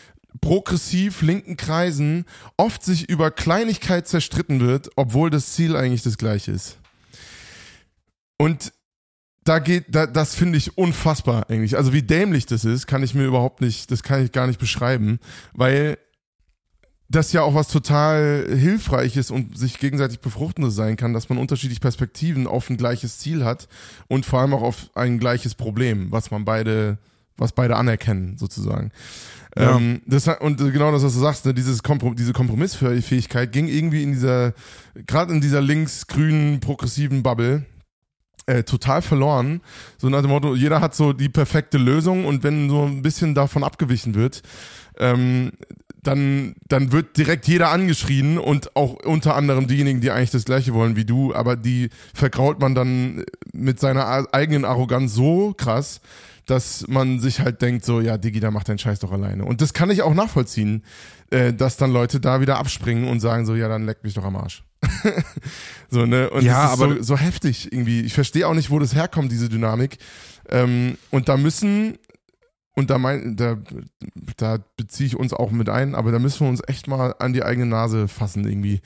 progressiv 0.42 1.22
linken 1.22 1.58
Kreisen 1.58 2.26
oft 2.58 2.84
sich 2.84 3.10
über 3.10 3.32
Kleinigkeit 3.32 4.08
zerstritten 4.08 4.60
wird, 4.60 4.89
obwohl 4.96 5.30
das 5.30 5.54
Ziel 5.54 5.76
eigentlich 5.76 6.04
das 6.04 6.18
gleiche 6.18 6.52
ist. 6.52 6.78
Und 8.38 8.72
da 9.44 9.60
geht, 9.60 9.86
da, 9.89 10.06
das 10.06 10.36
finde 10.36 10.58
ich 10.58 10.78
unfassbar 10.78 11.50
eigentlich. 11.50 11.76
Also 11.76 11.92
wie 11.94 12.04
dämlich 12.04 12.46
das 12.46 12.65
ist, 12.65 12.88
kann 12.88 13.04
ich 13.04 13.15
mir 13.15 13.26
überhaupt 13.26 13.62
nicht, 13.62 13.89
das 13.92 14.04
kann 14.04 14.24
ich 14.24 14.32
gar 14.32 14.48
nicht 14.48 14.60
beschreiben, 14.60 15.20
weil 15.54 15.98
das 17.10 17.34
ja 17.34 17.42
auch 17.42 17.56
was 17.56 17.68
total 17.68 18.46
hilfreiches 18.48 19.32
und 19.32 19.58
sich 19.58 19.80
gegenseitig 19.80 20.20
befruchtendes 20.20 20.76
sein 20.76 20.96
kann, 20.96 21.13
dass 21.13 21.28
man 21.28 21.39
unterschiedliche 21.39 21.82
Perspektiven 21.82 22.46
auf 22.46 22.70
ein 22.70 22.78
gleiches 22.78 23.18
Ziel 23.18 23.44
hat 23.44 23.68
und 24.08 24.28
vor 24.28 24.39
allem 24.42 24.54
auch 24.54 24.62
auf 24.62 24.92
ein 24.94 25.18
gleiches 25.18 25.56
Problem, 25.56 26.12
was 26.12 26.30
man 26.30 26.46
beide, 26.46 27.00
was 27.39 27.54
beide 27.54 27.75
anerkennen 27.75 28.38
sozusagen. 28.38 28.91
Ja. 29.58 29.78
Ähm, 29.78 30.02
das, 30.06 30.28
und 30.28 30.58
genau 30.58 30.91
das, 30.91 31.04
was 31.04 31.13
du 31.13 31.19
sagst, 31.19 31.45
ne, 31.45 31.54
dieses 31.54 31.82
Komprom 31.82 32.15
diese 32.15 32.34
Kompromissfähigkeit 32.34 33.52
ging 33.52 33.67
irgendwie 33.67 34.04
in 34.04 34.13
dieser, 34.13 34.54
gerade 35.08 35.34
in 35.34 35.41
dieser 35.41 35.62
links-grünen 35.62 36.60
progressiven 36.60 37.23
Bubble, 37.23 37.65
äh, 38.45 38.63
total 38.63 39.02
verloren. 39.02 39.62
So 39.97 40.10
nach 40.10 40.21
dem 40.21 40.32
Motto, 40.32 40.56
jeder 40.56 40.82
hat 40.82 40.95
so 40.95 41.13
die 41.13 41.30
perfekte 41.30 41.78
Lösung 41.78 42.25
und 42.25 42.43
wenn 42.43 42.69
so 42.69 42.86
ein 42.86 43.02
bisschen 43.02 43.36
davon 43.36 43.63
abgewichen 43.63 44.15
wird, 44.15 44.41
ähm, 44.97 45.52
dann, 46.02 46.56
dann 46.67 46.91
wird 46.91 47.17
direkt 47.17 47.47
jeder 47.47 47.69
angeschrien 47.69 48.38
und 48.38 48.75
auch 48.75 48.93
unter 49.04 49.36
anderem 49.36 49.67
diejenigen, 49.67 50.02
die 50.02 50.12
eigentlich 50.12 50.32
das 50.32 50.45
Gleiche 50.45 50.73
wollen 50.73 50.95
wie 50.95 51.06
du, 51.06 51.36
aber 51.36 51.56
die 51.56 51.89
verkraut 52.13 52.60
man 52.60 52.73
dann 52.73 53.25
mit 53.54 53.80
seiner 53.80 54.34
eigenen 54.34 54.65
Arroganz 54.65 55.13
so 55.13 55.54
krass, 55.58 56.02
dass 56.50 56.88
man 56.88 57.20
sich 57.20 57.42
halt 57.42 57.62
denkt, 57.62 57.86
so, 57.86 58.02
ja, 58.02 58.18
Digi, 58.18 58.40
da 58.40 58.50
macht 58.50 58.70
deinen 58.70 58.80
Scheiß 58.80 59.00
doch 59.00 59.12
alleine. 59.12 59.46
Und 59.46 59.62
das 59.62 59.74
kann 59.74 59.90
ich 59.90 60.02
auch 60.02 60.14
nachvollziehen, 60.14 60.84
äh, 61.30 61.54
dass 61.54 61.78
dann 61.78 61.92
Leute 61.92 62.20
da 62.20 62.42
wieder 62.42 62.58
abspringen 62.58 63.08
und 63.08 63.20
sagen 63.20 63.46
so, 63.46 63.56
ja, 63.56 63.68
dann 63.68 63.86
leck 63.86 64.04
mich 64.04 64.16
doch 64.16 64.24
am 64.24 64.36
Arsch. 64.36 64.64
so, 65.90 66.06
ne? 66.06 66.30
Und 66.30 66.44
ja, 66.44 66.70
aber 66.70 66.96
so, 66.96 67.04
so, 67.04 67.18
heftig 67.18 67.72
irgendwie. 67.72 68.02
Ich 68.02 68.14
verstehe 68.14 68.48
auch 68.48 68.54
nicht, 68.54 68.72
wo 68.72 68.80
das 68.80 68.96
herkommt, 68.96 69.32
diese 69.32 69.50
Dynamik. 69.50 69.98
Ähm, 70.50 70.98
und 71.12 71.30
da 71.30 71.38
müssen, 71.38 71.98
und 72.74 72.90
da, 72.90 72.98
mein, 72.98 73.36
da, 73.36 73.58
da 74.38 74.58
beziehe 74.78 75.08
ich 75.08 75.16
uns 75.18 75.34
auch 75.34 75.52
mit 75.52 75.70
ein, 75.70 75.94
aber 75.94 76.12
da 76.12 76.20
müssen 76.20 76.42
wir 76.42 76.50
uns 76.50 76.62
echt 76.68 76.88
mal 76.88 77.14
an 77.20 77.34
die 77.34 77.44
eigene 77.44 77.68
Nase 77.68 78.08
fassen 78.08 78.48
irgendwie. 78.48 78.82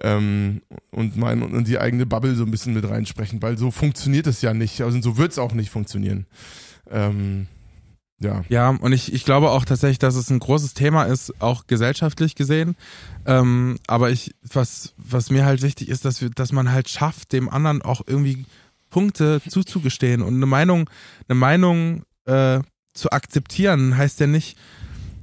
Ähm, 0.00 0.62
und, 0.90 1.16
mein, 1.16 1.42
und 1.42 1.66
die 1.66 1.78
eigene 1.78 2.06
Bubble 2.06 2.34
so 2.34 2.44
ein 2.44 2.50
bisschen 2.50 2.74
mit 2.74 2.88
reinsprechen, 2.88 3.42
weil 3.42 3.58
so 3.58 3.70
funktioniert 3.70 4.26
es 4.26 4.42
ja 4.42 4.54
nicht. 4.54 4.82
Also 4.82 5.00
so 5.00 5.16
wird 5.16 5.32
es 5.32 5.38
auch 5.38 5.52
nicht 5.52 5.70
funktionieren. 5.70 6.26
Ähm, 6.90 7.46
ja. 8.22 8.44
Ja, 8.48 8.68
und 8.70 8.92
ich, 8.92 9.12
ich 9.12 9.24
glaube 9.24 9.50
auch 9.50 9.64
tatsächlich, 9.64 9.98
dass 9.98 10.14
es 10.14 10.30
ein 10.30 10.38
großes 10.38 10.74
Thema 10.74 11.04
ist, 11.04 11.40
auch 11.40 11.66
gesellschaftlich 11.66 12.34
gesehen. 12.34 12.76
Ähm, 13.26 13.78
aber 13.86 14.10
ich, 14.10 14.34
was, 14.42 14.94
was 14.96 15.30
mir 15.30 15.44
halt 15.44 15.62
wichtig 15.62 15.88
ist, 15.88 16.04
dass 16.04 16.20
wir, 16.20 16.30
dass 16.30 16.52
man 16.52 16.70
halt 16.70 16.88
schafft, 16.88 17.32
dem 17.32 17.48
anderen 17.48 17.82
auch 17.82 18.02
irgendwie 18.06 18.46
Punkte 18.90 19.40
zuzugestehen 19.48 20.22
und 20.22 20.34
eine 20.34 20.46
Meinung, 20.46 20.88
eine 21.28 21.38
Meinung 21.38 22.04
äh, 22.26 22.60
zu 22.94 23.10
akzeptieren, 23.10 23.96
heißt 23.96 24.20
ja 24.20 24.26
nicht, 24.26 24.56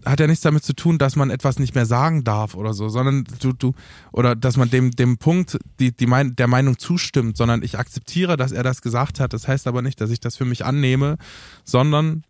hat 0.05 0.19
ja 0.19 0.27
nichts 0.27 0.41
damit 0.41 0.63
zu 0.63 0.73
tun, 0.73 0.97
dass 0.97 1.15
man 1.15 1.29
etwas 1.29 1.59
nicht 1.59 1.75
mehr 1.75 1.85
sagen 1.85 2.23
darf 2.23 2.55
oder 2.55 2.73
so, 2.73 2.89
sondern 2.89 3.25
du, 3.39 3.53
du, 3.53 3.73
oder 4.11 4.35
dass 4.35 4.57
man 4.57 4.69
dem, 4.69 4.91
dem 4.91 5.17
Punkt, 5.17 5.57
die, 5.79 5.91
die 5.91 6.07
mein, 6.07 6.35
der 6.35 6.47
Meinung 6.47 6.77
zustimmt, 6.77 7.37
sondern 7.37 7.63
ich 7.63 7.77
akzeptiere, 7.77 8.37
dass 8.37 8.51
er 8.51 8.63
das 8.63 8.81
gesagt 8.81 9.19
hat. 9.19 9.33
Das 9.33 9.47
heißt 9.47 9.67
aber 9.67 9.81
nicht, 9.81 9.99
dass 10.01 10.09
ich 10.09 10.19
das 10.19 10.37
für 10.37 10.45
mich 10.45 10.65
annehme, 10.65 11.17
sondern 11.63 12.23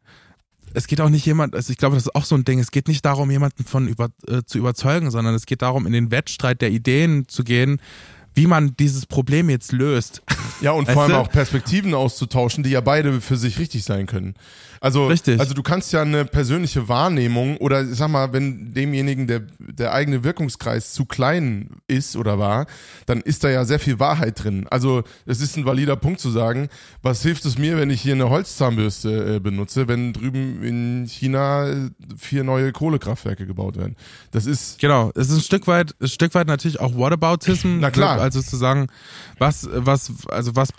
es 0.73 0.87
geht 0.87 1.01
auch 1.01 1.09
nicht 1.09 1.25
jemand, 1.25 1.55
also 1.55 1.71
ich 1.71 1.77
glaube, 1.77 1.95
das 1.95 2.05
ist 2.05 2.15
auch 2.15 2.25
so 2.25 2.35
ein 2.35 2.45
Ding, 2.45 2.59
es 2.59 2.71
geht 2.71 2.87
nicht 2.87 3.03
darum, 3.05 3.31
jemanden 3.31 3.63
von 3.63 3.87
über, 3.87 4.09
äh, 4.27 4.43
zu 4.45 4.57
überzeugen, 4.57 5.11
sondern 5.11 5.33
es 5.33 5.45
geht 5.45 5.61
darum, 5.61 5.87
in 5.87 5.93
den 5.93 6.11
Wettstreit 6.11 6.61
der 6.61 6.71
Ideen 6.71 7.27
zu 7.27 7.43
gehen, 7.43 7.81
wie 8.35 8.47
man 8.47 8.75
dieses 8.77 9.05
Problem 9.05 9.49
jetzt 9.49 9.71
löst. 9.71 10.21
Ja, 10.61 10.71
und 10.71 10.87
Weißt 10.87 10.93
vor 10.93 11.03
allem 11.03 11.11
du? 11.13 11.17
auch 11.17 11.29
Perspektiven 11.29 11.93
auszutauschen, 11.93 12.63
die 12.63 12.71
ja 12.71 12.81
beide 12.81 13.21
für 13.21 13.37
sich 13.37 13.59
richtig 13.59 13.83
sein 13.83 14.05
können. 14.05 14.35
Also, 14.81 15.07
Richtig. 15.07 15.39
also 15.39 15.53
du 15.53 15.61
kannst 15.61 15.91
ja 15.91 16.01
eine 16.01 16.23
persönliche 16.23 16.87
Wahrnehmung 16.87 17.57
oder 17.57 17.81
ich 17.83 17.97
sag 17.97 18.09
mal, 18.09 18.31
wenn 18.31 18.73
demjenigen 18.73 19.27
der, 19.27 19.41
der 19.59 19.93
eigene 19.93 20.23
Wirkungskreis 20.23 20.93
zu 20.93 21.05
klein 21.05 21.69
ist 21.87 22.15
oder 22.15 22.39
war, 22.39 22.65
dann 23.05 23.19
ist 23.19 23.43
da 23.43 23.49
ja 23.49 23.65
sehr 23.65 23.79
viel 23.79 23.99
Wahrheit 23.99 24.41
drin. 24.41 24.67
Also 24.69 25.03
es 25.25 25.41
ist 25.41 25.57
ein 25.57 25.65
valider 25.65 25.97
Punkt 25.97 26.21
zu 26.21 26.29
sagen, 26.29 26.69
was 27.01 27.21
hilft 27.23 27.43
es 27.43 27.57
mir, 27.57 27.77
wenn 27.77 27.89
ich 27.89 28.01
hier 28.01 28.13
eine 28.13 28.29
Holzzahnbürste 28.29 29.35
äh, 29.35 29.39
benutze, 29.39 29.89
wenn 29.89 30.13
drüben 30.13 30.63
in 30.63 31.05
China 31.07 31.67
äh, 31.67 31.75
vier 32.17 32.45
neue 32.45 32.71
Kohlekraftwerke 32.71 33.45
gebaut 33.45 33.75
werden. 33.75 33.97
Das 34.31 34.45
ist 34.45 34.79
Genau, 34.79 35.11
es 35.15 35.29
ist 35.29 35.37
ein 35.37 35.41
Stück 35.41 35.67
weit, 35.67 35.93
ein 35.99 36.07
Stück 36.07 36.33
weit 36.35 36.47
natürlich 36.47 36.79
auch 36.79 36.95
Whataboutism. 36.95 37.79
Na 37.79 37.91
klar. 37.91 38.21
Also 38.21 38.41
zu 38.41 38.55
sagen, 38.55 38.87
was, 39.39 39.67
was, 39.71 40.11
also 40.29 40.48
was 40.55 40.69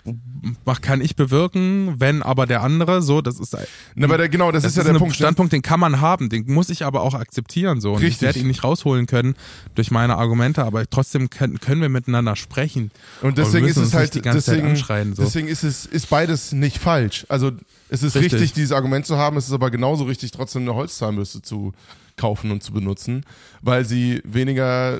mach- 0.65 0.81
kann 0.81 1.01
ich 1.01 1.15
bewirken, 1.15 1.95
wenn 1.99 2.21
aber 2.23 2.45
der 2.47 2.61
andere 2.61 3.01
so, 3.01 3.21
das 3.21 3.39
ist, 3.39 3.55
Na, 3.95 4.05
aber 4.05 4.17
der, 4.17 4.29
genau, 4.29 4.51
das, 4.51 4.63
das 4.63 4.71
ist 4.71 4.75
ja 4.77 4.81
ist 4.81 4.87
der 4.87 4.95
ein 4.95 4.99
Punkt. 4.99 5.13
ne? 5.13 5.17
Standpunkt, 5.17 5.53
den 5.53 5.61
kann 5.61 5.79
man 5.79 6.01
haben, 6.01 6.29
den 6.29 6.45
muss 6.47 6.69
ich 6.69 6.85
aber 6.85 7.01
auch 7.01 7.13
akzeptieren 7.13 7.81
so. 7.81 7.91
Und 7.93 7.97
ich 7.99 8.03
Richtig. 8.07 8.21
werde 8.21 8.39
ihn 8.39 8.47
nicht 8.47 8.63
rausholen 8.63 9.05
können 9.05 9.35
durch 9.75 9.91
meine 9.91 10.17
Argumente, 10.17 10.63
aber 10.63 10.89
trotzdem 10.89 11.29
können, 11.29 11.59
können 11.59 11.81
wir 11.81 11.89
miteinander 11.89 12.35
sprechen. 12.35 12.91
Und 13.21 13.37
deswegen 13.37 13.67
ist 13.67 13.77
es 13.77 13.93
halt, 13.93 14.13
nicht 14.13 14.15
die 14.15 14.21
ganze 14.21 14.43
Zeit 14.43 14.63
deswegen, 14.63 15.15
so. 15.15 15.23
deswegen 15.23 15.47
ist 15.47 15.63
es, 15.63 15.85
ist 15.85 16.09
beides 16.09 16.51
nicht 16.51 16.77
falsch. 16.77 17.25
Also 17.29 17.51
es 17.89 18.03
ist 18.03 18.15
richtig. 18.15 18.33
Richtig. 18.33 18.53
dieses 18.53 18.71
Argument 18.71 19.05
zu 19.05 19.17
haben, 19.17 19.37
es 19.37 19.47
ist 19.47 19.53
aber 19.53 19.69
genauso 19.71 20.05
richtig, 20.05 20.31
trotzdem 20.31 20.63
eine 20.63 20.75
Holzzahnbürste 20.75 21.41
zu 21.41 21.73
kaufen 22.17 22.51
und 22.51 22.61
zu 22.63 22.71
benutzen, 22.73 23.25
weil 23.61 23.85
sie 23.85 24.21
weniger 24.23 24.99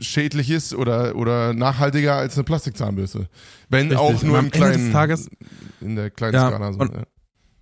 schädlich 0.00 0.50
ist 0.50 0.74
oder, 0.74 1.14
oder 1.16 1.54
nachhaltiger 1.54 2.14
als 2.16 2.34
eine 2.34 2.44
Plastikzahnbürste. 2.44 3.28
Wenn 3.68 3.88
Richtig. 3.92 3.98
auch 3.98 4.22
nur 4.22 4.38
Und 4.38 4.38
am 4.38 4.46
im 4.46 4.52
Ende 4.52 4.66
des 4.68 4.76
kleinen, 4.76 4.92
Tages- 4.92 5.30
in 5.80 5.96
der 5.96 6.10
kleinen 6.10 6.34
Ja, 6.34 6.48
Skala. 6.48 6.72
So, 6.72 6.78
und- 6.80 6.92
ja. 6.94 7.02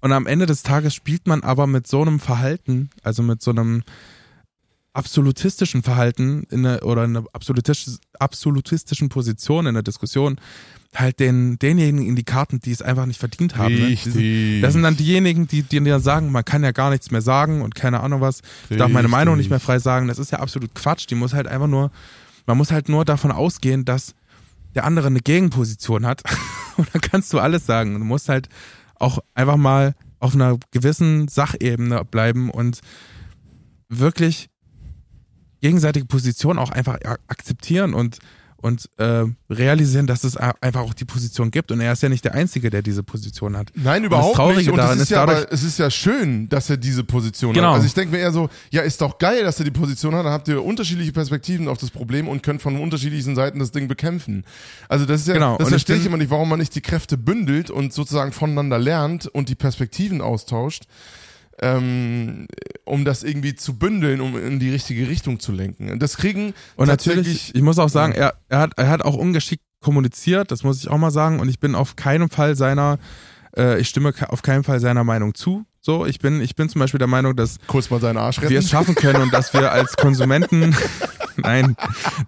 Und 0.00 0.10
am 0.12 0.26
Ende 0.26 0.46
des 0.46 0.64
Tages 0.64 0.94
spielt 0.94 1.28
man 1.28 1.42
aber 1.44 1.68
mit 1.68 1.86
so 1.86 2.02
einem 2.02 2.18
Verhalten, 2.18 2.90
also 3.04 3.22
mit 3.22 3.40
so 3.40 3.52
einem 3.52 3.84
absolutistischen 4.94 5.82
Verhalten 5.82 6.44
in 6.50 6.66
eine, 6.66 6.80
oder 6.80 7.02
einer 7.02 7.24
absolutistisch, 7.32 7.96
absolutistischen 8.18 9.08
Position 9.08 9.66
in 9.66 9.74
der 9.74 9.82
Diskussion 9.82 10.40
halt 10.94 11.20
den, 11.20 11.58
denjenigen 11.58 12.06
in 12.06 12.16
die 12.16 12.24
Karten, 12.24 12.60
die 12.60 12.70
es 12.70 12.82
einfach 12.82 13.06
nicht 13.06 13.18
verdient 13.18 13.56
haben. 13.56 13.74
Ne? 13.74 13.96
Sind-. 13.96 14.60
Das 14.60 14.74
sind 14.74 14.82
dann 14.82 14.96
diejenigen, 14.96 15.46
die, 15.46 15.62
die 15.62 15.80
dir 15.80 16.00
sagen, 16.00 16.30
man 16.30 16.44
kann 16.44 16.62
ja 16.62 16.72
gar 16.72 16.90
nichts 16.90 17.10
mehr 17.10 17.22
sagen 17.22 17.62
und 17.62 17.74
keine 17.74 18.00
Ahnung 18.00 18.20
was. 18.20 18.42
Ich 18.68 18.76
darf 18.76 18.90
meine. 18.90 19.08
Meinung 19.08 19.36
nicht 19.36 19.50
mehr 19.50 19.60
frei 19.60 19.78
sagen. 19.78 20.08
Das 20.08 20.18
ist 20.18 20.32
ja 20.32 20.40
absolut 20.40 20.74
Quatsch. 20.74 21.06
Die 21.08 21.14
muss 21.14 21.34
halt 21.34 21.46
einfach 21.46 21.66
nur, 21.66 21.90
man 22.46 22.56
muss 22.56 22.70
halt 22.70 22.88
nur 22.88 23.04
davon 23.04 23.30
ausgehen, 23.30 23.84
dass 23.84 24.14
der 24.74 24.84
andere 24.84 25.06
eine 25.06 25.20
Gegenposition 25.20 26.06
hat. 26.06 26.22
und 26.76 26.88
dann 26.92 27.00
kannst 27.00 27.32
du 27.32 27.38
alles 27.38 27.66
sagen. 27.66 27.94
Du 27.94 28.04
musst 28.04 28.28
halt 28.28 28.48
auch 28.96 29.18
einfach 29.34 29.56
mal 29.56 29.94
auf 30.18 30.34
einer 30.34 30.58
gewissen 30.70 31.28
Sachebene 31.28 32.04
bleiben 32.04 32.50
und 32.50 32.80
wirklich 33.88 34.48
gegenseitige 35.60 36.06
Position 36.06 36.58
auch 36.58 36.70
einfach 36.70 36.98
akzeptieren 37.28 37.94
und 37.94 38.18
und 38.62 38.88
äh, 38.96 39.24
realisieren, 39.50 40.06
dass 40.06 40.24
es 40.24 40.36
einfach 40.36 40.80
auch 40.80 40.94
die 40.94 41.04
Position 41.04 41.50
gibt 41.50 41.70
und 41.70 41.80
er 41.80 41.92
ist 41.92 42.02
ja 42.02 42.08
nicht 42.08 42.24
der 42.24 42.34
Einzige, 42.34 42.70
der 42.70 42.80
diese 42.80 43.02
Position 43.02 43.56
hat. 43.56 43.70
Nein, 43.74 44.04
überhaupt 44.04 44.36
Traurige 44.36 44.60
nicht. 44.60 44.70
Und 44.70 44.76
daran 44.78 44.92
es 44.96 45.02
ist, 45.02 45.02
ist 45.02 45.10
ja, 45.10 45.22
aber 45.22 45.52
es 45.52 45.62
ist 45.62 45.78
ja 45.78 45.90
schön, 45.90 46.48
dass 46.48 46.70
er 46.70 46.76
diese 46.78 47.04
Position 47.04 47.52
Genau. 47.52 47.68
hat. 47.68 47.74
Also 47.74 47.86
ich 47.86 47.94
denke 47.94 48.12
mir 48.14 48.20
eher 48.22 48.32
so, 48.32 48.48
ja, 48.70 48.82
ist 48.82 49.00
doch 49.00 49.18
geil, 49.18 49.44
dass 49.44 49.58
er 49.58 49.64
die 49.64 49.70
Position 49.70 50.14
hat. 50.14 50.24
Dann 50.24 50.32
habt 50.32 50.48
ihr 50.48 50.64
unterschiedliche 50.64 51.12
Perspektiven 51.12 51.68
auf 51.68 51.78
das 51.78 51.90
Problem 51.90 52.28
und 52.28 52.42
könnt 52.42 52.62
von 52.62 52.80
unterschiedlichen 52.80 53.34
Seiten 53.36 53.58
das 53.58 53.72
Ding 53.72 53.88
bekämpfen. 53.88 54.44
Also 54.88 55.04
das 55.04 55.22
ist 55.22 55.26
ja, 55.28 55.34
Genau. 55.34 55.58
das 55.58 55.66
Und 55.66 55.66
ich 55.66 55.70
verstehe 55.70 55.96
ich 55.96 56.06
immer 56.06 56.16
nicht, 56.16 56.30
warum 56.30 56.48
man 56.48 56.58
nicht 56.58 56.74
die 56.74 56.80
Kräfte 56.80 57.18
bündelt 57.18 57.68
und 57.70 57.92
sozusagen 57.92 58.32
voneinander 58.32 58.78
lernt 58.78 59.26
und 59.26 59.48
die 59.48 59.54
Perspektiven 59.56 60.20
austauscht. 60.20 60.84
Ähm, 61.60 62.46
um 62.84 63.04
das 63.04 63.22
irgendwie 63.22 63.54
zu 63.54 63.78
bündeln, 63.78 64.20
um 64.20 64.36
in 64.36 64.58
die 64.58 64.70
richtige 64.70 65.08
Richtung 65.08 65.38
zu 65.38 65.52
lenken. 65.52 65.90
Und 65.90 66.02
das 66.02 66.16
kriegen 66.16 66.54
Und 66.76 66.88
natürlich, 66.88 67.54
ich 67.54 67.62
muss 67.62 67.78
auch 67.78 67.88
sagen, 67.88 68.12
er, 68.12 68.34
er, 68.48 68.58
hat, 68.58 68.72
er 68.76 68.88
hat 68.88 69.02
auch 69.02 69.14
ungeschickt 69.14 69.62
kommuniziert, 69.80 70.50
das 70.50 70.62
muss 70.62 70.80
ich 70.80 70.88
auch 70.88 70.98
mal 70.98 71.10
sagen. 71.10 71.40
Und 71.40 71.48
ich 71.48 71.60
bin 71.60 71.74
auf 71.74 71.96
keinen 71.96 72.30
Fall 72.30 72.56
seiner, 72.56 72.98
äh, 73.56 73.80
ich 73.80 73.88
stimme 73.88 74.14
auf 74.28 74.42
keinen 74.42 74.64
Fall 74.64 74.80
seiner 74.80 75.04
Meinung 75.04 75.34
zu. 75.34 75.64
So, 75.80 76.06
ich 76.06 76.20
bin, 76.20 76.40
ich 76.40 76.54
bin 76.54 76.68
zum 76.68 76.78
Beispiel 76.78 76.98
der 76.98 77.08
Meinung, 77.08 77.34
dass 77.34 77.56
kurz 77.66 77.90
mal 77.90 78.00
seinen 78.00 78.16
Arsch 78.16 78.38
retten. 78.38 78.50
wir 78.50 78.60
es 78.60 78.70
schaffen 78.70 78.94
können 78.94 79.20
und 79.20 79.34
dass 79.34 79.52
wir 79.52 79.72
als 79.72 79.96
Konsumenten, 79.96 80.76
nein, 81.36 81.76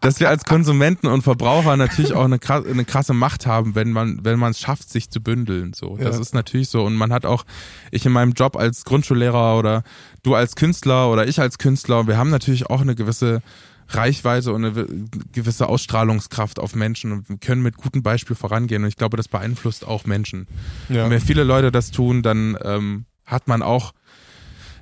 dass 0.01 0.21
wir 0.21 0.29
als 0.29 0.45
Konsumenten 0.45 1.07
und 1.07 1.23
Verbraucher 1.23 1.77
natürlich 1.77 2.13
auch 2.13 2.25
eine, 2.25 2.39
eine 2.49 2.85
krasse 2.85 3.15
Macht 3.15 3.47
haben, 3.47 3.75
wenn 3.75 3.91
man, 3.93 4.25
wenn 4.25 4.39
man 4.39 4.53
es 4.53 4.61
schafft, 4.61 4.91
sich 4.91 5.11
zu 5.11 5.21
bündeln. 5.21 5.73
So, 5.75 5.97
das 5.97 6.17
Ja. 6.17 6.21
ist 6.23 6.35
natürlich 6.35 6.69
so. 6.69 6.85
Und 6.85 6.95
man 6.95 7.13
hat 7.13 7.25
auch, 7.27 7.45
ich 7.91 8.05
in 8.07 8.13
meinem 8.13 8.33
Job 8.33 8.57
als 8.57 8.85
Grundschullehrer 8.85 9.59
oder 9.59 9.83
du 10.23 10.35
als 10.35 10.57
Künstler 10.57 11.11
oder 11.11 11.27
ich 11.27 11.41
als 11.41 11.59
Künstler, 11.59 12.07
wir 12.07 12.17
haben 12.17 12.31
natürlich 12.31 12.71
auch 12.71 12.81
eine 12.81 12.95
gewisse 12.95 13.43
Reichweite 13.89 14.53
und 14.55 14.65
eine 14.65 14.87
gewisse 15.33 15.69
Ausstrahlungskraft 15.69 16.59
auf 16.59 16.75
Menschen 16.75 17.13
und 17.13 17.41
können 17.43 17.63
mit 17.63 17.77
gutem 17.77 18.03
Beispiel 18.03 18.35
vorangehen. 18.35 18.83
Und 18.83 18.89
ich 18.89 18.97
glaube, 18.97 19.17
das 19.19 19.29
beeinflusst 19.29 19.87
auch 19.87 20.07
Menschen. 20.07 20.47
ja. 20.89 21.05
Und 21.05 21.11
wenn 21.11 21.21
viele 21.21 21.45
Leute 21.45 21.71
das 21.71 21.91
tun, 21.91 22.23
dann 22.23 22.57
ähm, 22.63 23.05
hat 23.27 23.47
man 23.47 23.63
auch 23.63 23.93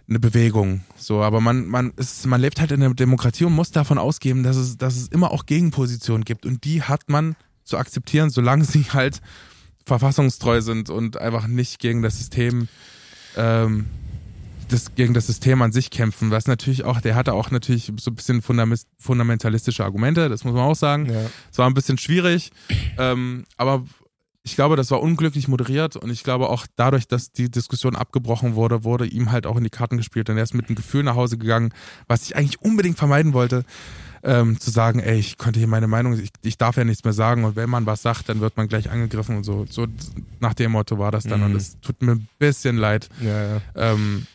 eine 0.09 0.19
Bewegung. 0.19 0.83
So, 0.97 1.23
aber 1.23 1.41
man, 1.41 1.67
man, 1.67 1.93
ist, 1.97 2.27
man 2.27 2.41
lebt 2.41 2.61
halt 2.61 2.73
in 2.73 2.81
der 2.81 2.93
Demokratie 2.95 3.45
und 3.45 3.53
muss 3.53 3.71
davon 3.71 3.99
ausgehen, 3.99 4.43
dass 4.43 4.57
es, 4.57 4.77
dass 4.77 4.97
es 4.97 5.09
immer 5.09 5.31
auch 5.31 5.47
Gegenpositionen 5.47 6.25
gibt. 6.25 6.47
Und 6.47 6.65
die 6.65 6.83
hat 6.83 7.09
man 7.09 7.37
zu 7.65 7.79
akzeptieren, 7.79 8.31
solange 8.31 8.65
sie 8.65 8.85
halt 8.93 9.21
verfassungstreu 9.87 10.61
sind 10.61 10.91
und 10.91 11.17
einfach 11.17 11.47
nicht 11.47 11.79
gegen 11.79 12.03
das 12.03 12.19
System, 12.19 12.69
ähm, 13.37 13.87
das, 14.69 14.95
gegen 14.95 15.15
das 15.15 15.27
System 15.27 15.61
an 15.63 15.73
sich 15.73 15.91
kämpfen. 15.91 16.31
Was 16.31 16.47
natürlich 16.47 16.85
auch, 16.85 17.01
der 17.01 17.15
hatte 17.15 17.35
auch 17.35 17.51
natürlich 17.51 17.93
so 17.99 18.11
ein 18.11 18.15
bisschen 18.15 18.43
fundament, 18.43 18.83
fundamentalistische 18.99 19.85
Argumente, 19.85 20.29
das 20.29 20.45
muss 20.45 20.55
man 20.55 20.63
auch 20.63 20.77
sagen. 20.77 21.07
Ja. 21.07 21.31
Es 21.51 21.59
war 21.59 21.69
ein 21.69 21.75
bisschen 21.75 21.99
schwierig, 21.99 22.51
ähm, 22.99 23.45
aber 23.57 23.85
ich 24.45 24.57
glaube, 24.57 24.75
das 24.77 24.91
war 24.91 25.01
unglücklich 25.01 25.47
moderiert 25.49 25.97
und 25.97 26.11
ich 26.11 26.25
glaube 26.25 26.49
auch 26.49 26.67
dadurch, 26.77 27.07
dass 27.07 27.31
die 27.31 27.51
Diskussion 27.51 27.95
abgebrochen 27.95 28.55
wurde, 28.57 28.83
wurde 28.85 29.07
ihm 29.07 29.31
halt 29.31 29.47
auch 29.47 29.57
in 29.57 29.65
die 29.65 29.71
Karten 29.71 29.97
gespielt 29.97 30.29
und 30.31 30.37
er 30.37 30.43
ist 30.43 30.55
mit 30.55 30.67
einem 30.69 30.75
Gefühl 30.77 31.05
nach 31.05 31.15
Hause 31.15 31.39
gegangen, 31.39 31.73
was 32.09 32.23
ich 32.25 32.37
eigentlich 32.37 32.61
unbedingt 32.61 32.99
vermeiden 32.99 33.33
wollte, 33.35 33.65
ähm, 34.25 34.59
zu 34.59 34.71
sagen, 34.71 34.99
ey, 35.01 35.19
ich 35.19 35.39
konnte 35.39 35.59
hier 35.59 35.69
meine 35.69 35.87
Meinung, 35.89 36.19
ich, 36.19 36.31
ich 36.43 36.59
darf 36.59 36.77
ja 36.77 36.85
nichts 36.85 37.05
mehr 37.05 37.13
sagen 37.13 37.45
und 37.45 37.55
wenn 37.57 37.71
man 37.71 37.87
was 37.87 38.03
sagt, 38.03 38.29
dann 38.29 38.41
wird 38.41 38.57
man 38.57 38.69
gleich 38.69 38.91
angegriffen 38.91 39.37
und 39.37 39.45
so. 39.45 39.67
So 39.69 39.87
nach 40.41 40.55
dem 40.55 40.73
Motto 40.73 40.99
war 40.99 41.11
das 41.13 41.25
dann 41.25 41.41
Mhm. 41.41 41.47
und 41.47 41.57
es 41.57 41.79
tut 41.81 42.03
mir 42.03 42.13
ein 42.13 42.29
bisschen 42.39 42.77
leid. 42.77 43.09
Ja, 43.21 43.55
ja. 43.57 43.61
Ähm, 43.77 44.27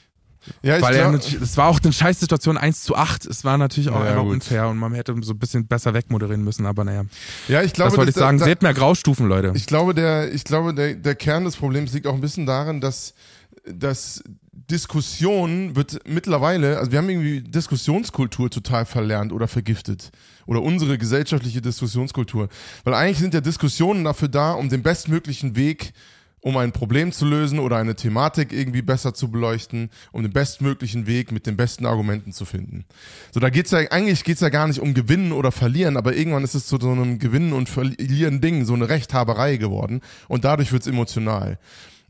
ja 0.62 0.78
ich 0.78 0.82
weil 0.82 0.96
er 0.96 1.02
glaub- 1.10 1.14
natürlich, 1.14 1.42
es 1.42 1.58
war 1.58 1.68
auch 1.68 1.80
eine 1.84 1.94
Scheißsituation 1.94 2.58
1 2.58 2.84
zu 2.84 2.96
8. 2.96 3.26
Es 3.26 3.44
war 3.44 3.58
natürlich 3.58 3.90
auch 3.90 4.00
Ja, 4.04 4.12
einfach 4.12 4.24
gut. 4.24 4.34
unfair 4.34 4.68
und 4.68 4.78
man 4.78 4.94
hätte 4.94 5.16
so 5.22 5.34
ein 5.34 5.40
bisschen 5.40 5.68
besser 5.68 5.94
wegmoderieren 5.94 6.44
müssen, 6.44 6.66
aber 6.66 6.84
naja. 6.84 7.04
ja, 7.48 7.62
ich 7.62 7.74
glaube, 7.74 7.90
das 7.92 7.98
wollte 7.98 8.10
ich 8.12 8.16
sagen. 8.16 8.38
da- 8.38 8.46
Seht 8.46 8.62
mehr 8.62 8.74
Graustufen, 8.74 9.28
Leute. 9.28 9.52
Ich 9.56 9.66
glaube, 9.66 9.94
der, 9.94 10.34
ich 10.34 10.44
glaube, 10.44 10.74
der, 10.74 10.96
der 10.96 11.16
Kern 11.16 11.46
des 11.46 11.56
Problems 11.56 11.94
liegt 11.94 12.08
auch 12.08 12.14
ein 12.14 12.22
bisschen 12.22 12.46
darin, 12.46 12.82
dass, 12.82 13.14
dass 13.66 14.24
Diskussion 14.82 15.76
wird 15.76 16.00
mittlerweile, 16.08 16.78
also 16.78 16.92
wir 16.92 17.00
haben 17.00 17.10
irgendwie 17.10 17.42
Diskussionskultur 17.42 18.50
total 18.50 18.86
verlernt 18.86 19.32
oder 19.32 19.48
vergiftet. 19.48 20.12
Oder 20.46 20.62
unsere 20.62 20.98
gesellschaftliche 20.98 21.62
Diskussionskultur. 21.62 22.50
Weil 22.84 22.94
eigentlich 22.94 23.18
sind 23.20 23.34
ja 23.34 23.42
Diskussionen 23.42 24.04
dafür 24.04 24.28
da, 24.28 24.54
um 24.54 24.70
den 24.70 24.82
bestmöglichen 24.84 25.56
Weg 25.56 25.94
um 26.48 26.56
ein 26.56 26.72
Problem 26.72 27.12
zu 27.12 27.26
lösen 27.26 27.60
oder 27.60 27.76
eine 27.76 27.94
Thematik 27.94 28.54
irgendwie 28.54 28.82
besser 28.82 29.14
zu 29.14 29.30
beleuchten, 29.30 29.90
um 30.14 30.24
den 30.24 30.32
bestmöglichen 30.32 31.06
Weg 31.06 31.34
mit 31.34 31.46
den 31.46 31.58
besten 31.58 31.86
Argumenten 31.86 32.32
zu 32.32 32.46
finden. 32.46 32.86
So, 33.34 33.42
da 33.42 33.50
geht's 33.50 33.72
ja, 33.72 33.80
eigentlich 33.92 34.24
geht's 34.24 34.40
ja 34.40 34.48
gar 34.48 34.66
nicht 34.66 34.80
um 34.80 34.94
Gewinnen 34.94 35.34
oder 35.34 35.52
Verlieren, 35.52 35.98
aber 35.98 36.16
irgendwann 36.16 36.46
ist 36.46 36.56
es 36.56 36.66
zu 36.66 36.78
so 36.80 36.90
einem 36.90 37.20
Gewinnen 37.20 37.52
und 37.52 37.68
Verlieren 37.68 38.40
Ding, 38.40 38.64
so 38.64 38.76
eine 38.76 38.88
Rechthaberei 38.88 39.58
geworden 39.58 40.00
und 40.30 40.46
dadurch 40.46 40.72
wird's 40.72 40.88
emotional. 40.88 41.60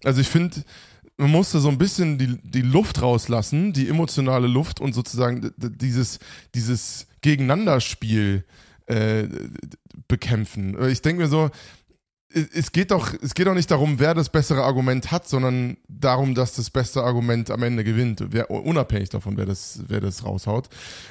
Also 0.04 0.22
ich 0.22 0.28
finde, 0.28 0.64
man 1.18 1.32
musste 1.32 1.58
so 1.58 1.70
ein 1.70 1.80
bisschen 1.80 2.20
die, 2.20 2.38
die 2.44 2.62
Luft 2.62 3.02
rauslassen, 3.02 3.74
die 3.74 3.90
emotionale 3.90 4.46
Luft 4.46 4.80
und 4.80 4.94
sozusagen 4.94 5.52
dieses, 5.58 6.20
dieses 6.54 7.08
Gegeneinanderspiel 7.22 8.46
äh, 8.86 9.24
bekämpfen. 10.08 10.78
Ich 10.90 11.02
denke 11.02 11.24
mir 11.24 11.28
so, 11.28 11.50
es- 12.34 12.72
geht 12.72 12.92
doch, 12.92 13.14
es 13.22 13.34
geht 13.34 13.48
doch 13.48 13.54
nicht 13.54 13.72
darum, 13.72 14.00
wer 14.00 14.14
das 14.14 14.30
bessere 14.30 14.64
Argument 14.64 15.12
hat, 15.12 15.28
sondern 15.28 15.78
darum, 15.88 16.36
dass 16.36 16.54
das 16.54 16.70
beste 16.70 17.02
Argument 17.04 17.50
am 17.50 17.64
Ende 17.64 17.84
gewinnt, 17.84 18.24
wer, 18.30 18.52
unabhängig 18.52 19.10
davon, 19.10 19.38
wer 19.38 19.46
das, 19.46 19.80
wer 19.88 20.02
das 20.02 20.26
raushaut, 20.26 20.68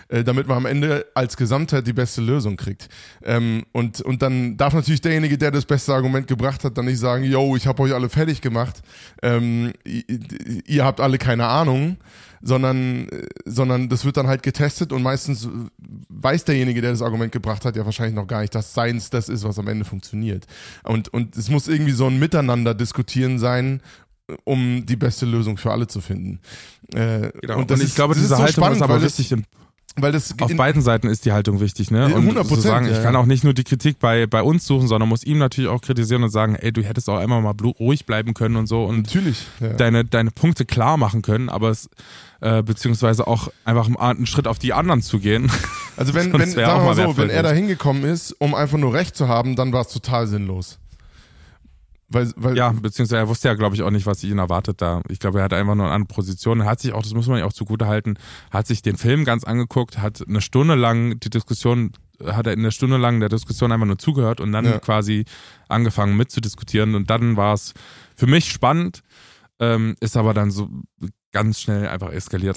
äh, 0.08 0.22
damit 0.24 0.46
man 0.46 0.58
am 0.58 0.66
Ende 0.66 1.06
als 1.14 1.36
Gesamtheit 1.36 1.86
die 1.86 1.92
beste 1.92 2.20
Lösung 2.20 2.56
kriegt. 2.56 2.88
Ähm, 3.24 3.64
und, 3.72 4.00
und 4.02 4.22
dann 4.22 4.56
darf 4.56 4.74
natürlich 4.74 5.00
derjenige, 5.00 5.38
der 5.38 5.50
das 5.50 5.64
beste 5.64 5.94
Argument 5.94 6.26
gebracht 6.26 6.64
hat, 6.64 6.76
dann 6.76 6.84
nicht 6.86 6.98
sagen, 6.98 7.24
yo, 7.24 7.56
ich 7.56 7.66
habe 7.66 7.82
euch 7.82 7.94
alle 7.94 8.08
fertig 8.08 8.40
gemacht, 8.40 8.82
ähm, 9.22 9.72
ihr, 9.84 10.04
ihr 10.66 10.84
habt 10.84 11.00
alle 11.00 11.18
keine 11.18 11.46
Ahnung, 11.46 11.96
sondern, 12.46 13.08
äh, 13.08 13.26
sondern 13.44 13.88
das 13.88 14.04
wird 14.04 14.16
dann 14.16 14.28
halt 14.28 14.42
getestet 14.42 14.92
und 14.92 15.02
meistens 15.02 15.48
weiß 16.08 16.44
derjenige, 16.44 16.80
der 16.80 16.92
das 16.92 17.02
Argument 17.02 17.32
gebracht 17.32 17.64
hat, 17.64 17.76
ja 17.76 17.84
wahrscheinlich 17.84 18.14
noch 18.14 18.26
gar 18.26 18.40
nicht, 18.40 18.54
dass 18.54 18.72
Seins 18.72 19.10
das 19.10 19.28
ist, 19.28 19.44
was 19.44 19.58
am 19.58 19.68
Ende 19.68 19.84
funktioniert. 19.84 20.46
Und, 20.84 21.12
und 21.12 21.36
es 21.36 21.50
muss 21.50 21.68
irgendwie 21.68 21.92
so 21.92 22.06
ein 22.06 22.18
Miteinander 22.18 22.74
diskutieren 22.74 23.38
sein, 23.38 23.80
um 24.44 24.86
die 24.86 24.96
beste 24.96 25.26
Lösung 25.26 25.56
für 25.56 25.72
alle 25.72 25.86
zu 25.86 26.00
finden. 26.00 26.40
Äh, 26.94 27.30
genau. 27.40 27.58
Und, 27.58 27.70
das 27.70 27.80
und 27.80 27.84
ich 27.84 27.90
ist, 27.90 27.94
glaube, 27.96 28.14
diese 28.14 28.28
so 28.28 28.38
Haltung 28.38 28.52
spannend, 28.52 28.76
ist 28.76 28.82
aber 28.82 29.02
wichtig 29.02 29.32
im 29.32 29.44
weil 29.98 30.12
das 30.12 30.34
auf 30.40 30.54
beiden 30.56 30.82
Seiten 30.82 31.08
ist 31.08 31.24
die 31.24 31.32
Haltung 31.32 31.60
wichtig, 31.60 31.90
ne? 31.90 32.06
Und 32.06 32.22
100 32.22 32.46
zu 32.46 32.60
sagen, 32.60 32.86
ich 32.86 33.02
kann 33.02 33.16
auch 33.16 33.24
nicht 33.24 33.44
nur 33.44 33.54
die 33.54 33.64
Kritik 33.64 33.98
bei, 33.98 34.26
bei 34.26 34.42
uns 34.42 34.66
suchen, 34.66 34.88
sondern 34.88 35.08
muss 35.08 35.24
ihm 35.24 35.38
natürlich 35.38 35.70
auch 35.70 35.80
kritisieren 35.80 36.22
und 36.22 36.30
sagen, 36.30 36.54
ey, 36.54 36.72
du 36.72 36.82
hättest 36.82 37.08
auch 37.08 37.18
einmal 37.18 37.40
mal 37.40 37.54
ruhig 37.80 38.04
bleiben 38.04 38.34
können 38.34 38.56
und 38.56 38.66
so 38.66 38.84
und 38.84 39.02
natürlich, 39.02 39.46
ja. 39.60 39.72
deine, 39.72 40.04
deine 40.04 40.30
Punkte 40.30 40.66
klar 40.66 40.98
machen 40.98 41.22
können, 41.22 41.48
aber 41.48 41.70
es, 41.70 41.88
äh, 42.40 42.62
beziehungsweise 42.62 43.26
auch 43.26 43.48
einfach 43.64 43.88
einen 43.96 44.26
Schritt 44.26 44.46
auf 44.46 44.58
die 44.58 44.72
anderen 44.72 45.00
zu 45.00 45.18
gehen. 45.18 45.50
Also 45.96 46.12
wenn, 46.12 46.32
wenn, 46.38 46.50
sagen 46.50 46.82
wir 46.82 46.94
mal 46.94 46.94
so, 46.94 47.16
wenn 47.16 47.30
er 47.30 47.42
da 47.42 47.50
hingekommen 47.50 48.04
ist, 48.04 48.32
um 48.32 48.54
einfach 48.54 48.78
nur 48.78 48.92
Recht 48.92 49.16
zu 49.16 49.28
haben, 49.28 49.56
dann 49.56 49.72
war 49.72 49.80
es 49.80 49.88
total 49.88 50.26
sinnlos. 50.26 50.78
Weil, 52.08 52.32
weil 52.36 52.56
ja, 52.56 52.70
beziehungsweise 52.70 53.18
er 53.18 53.28
wusste 53.28 53.48
ja, 53.48 53.54
glaube 53.54 53.74
ich, 53.74 53.82
auch 53.82 53.90
nicht, 53.90 54.06
was 54.06 54.22
ihn 54.22 54.38
erwartet 54.38 54.80
da. 54.80 55.02
Ich 55.08 55.18
glaube, 55.18 55.38
er 55.38 55.44
hat 55.44 55.52
einfach 55.52 55.74
nur 55.74 55.86
eine 55.86 55.94
andere 55.94 56.14
Position. 56.14 56.60
Er 56.60 56.66
hat 56.66 56.80
sich 56.80 56.92
auch, 56.92 57.02
das 57.02 57.14
muss 57.14 57.26
man 57.26 57.38
ja 57.38 57.46
auch 57.46 57.52
zugute 57.52 57.88
halten, 57.88 58.14
hat 58.52 58.68
sich 58.68 58.80
den 58.80 58.96
Film 58.96 59.24
ganz 59.24 59.42
angeguckt, 59.42 59.98
hat 59.98 60.22
eine 60.26 60.40
Stunde 60.40 60.76
lang 60.76 61.18
die 61.18 61.30
Diskussion, 61.30 61.92
hat 62.24 62.46
er 62.46 62.52
in 62.52 62.62
der 62.62 62.70
Stunde 62.70 62.96
lang 62.96 63.18
der 63.18 63.28
Diskussion 63.28 63.72
einfach 63.72 63.88
nur 63.88 63.98
zugehört 63.98 64.40
und 64.40 64.52
dann 64.52 64.64
ja. 64.64 64.78
quasi 64.78 65.24
angefangen 65.68 66.16
mitzudiskutieren. 66.16 66.94
Und 66.94 67.10
dann 67.10 67.36
war 67.36 67.54
es 67.54 67.74
für 68.14 68.28
mich 68.28 68.52
spannend, 68.52 69.02
ähm, 69.58 69.96
ist 69.98 70.16
aber 70.16 70.32
dann 70.32 70.52
so 70.52 70.68
ganz 71.32 71.60
schnell 71.60 71.88
einfach 71.88 72.12
eskaliert. 72.12 72.56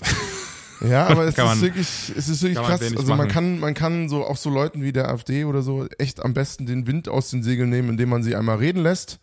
Ja, 0.88 1.08
aber 1.08 1.24
es 1.26 1.36
ist 1.36 1.62
wirklich, 1.62 2.14
es 2.16 2.30
ist 2.30 2.44
wirklich 2.44 2.64
krass. 2.64 2.82
Also 2.82 3.16
man 3.16 3.28
kann, 3.28 3.60
man 3.60 3.74
kann 3.74 4.10
so 4.10 4.26
auch 4.26 4.38
so 4.38 4.52
Leuten 4.52 4.84
wie 4.84 4.94
der 4.94 5.10
AfD 5.10 5.46
oder 5.46 5.64
so 5.64 5.88
echt 5.98 6.24
am 6.24 6.36
besten 6.36 6.68
den 6.68 6.86
Wind 6.86 7.10
aus 7.10 7.32
den 7.32 7.42
Segeln 7.42 7.72
nehmen, 7.72 7.90
indem 7.90 8.10
man 8.10 8.22
sie 8.22 8.36
einmal 8.36 8.58
reden 8.58 8.84
lässt 8.84 9.20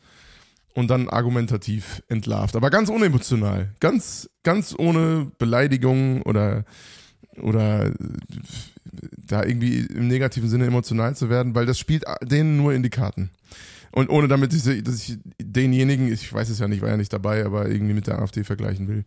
und 0.77 0.89
dann 0.89 1.09
argumentativ 1.09 2.03
entlarvt. 2.09 2.55
Aber 2.55 2.69
ganz 2.69 2.91
unemotional. 2.91 3.71
Ganz, 3.81 4.29
ganz 4.43 4.75
ohne 4.79 5.33
Beleidigung 5.39 6.21
oder, 6.23 6.65
oder 7.41 7.91
da 9.17 9.43
irgendwie 9.43 9.81
im 9.81 10.07
negativen 10.07 10.51
Sinne 10.51 10.67
emotional 10.67 11.17
zu 11.17 11.31
werden, 11.31 11.55
weil 11.55 11.65
das 11.65 11.79
spielt 11.79 12.05
denen 12.23 12.59
nur 12.59 12.75
in 12.75 12.83
die 12.83 12.91
Karten. 12.91 13.31
Und 13.91 14.11
ohne 14.11 14.29
damit, 14.29 14.53
ich, 14.53 14.85
dass 14.85 15.09
ich 15.09 15.19
denjenigen, 15.41 16.13
ich 16.13 16.31
weiß 16.31 16.51
es 16.51 16.59
ja 16.59 16.69
nicht, 16.69 16.83
war 16.83 16.91
ja 16.91 16.99
nicht 16.99 17.13
dabei, 17.13 17.47
aber 17.47 17.71
irgendwie 17.71 17.95
mit 17.95 18.07
der 18.07 18.19
AfD 18.19 18.45
vergleichen 18.45 18.87
will. 18.87 19.05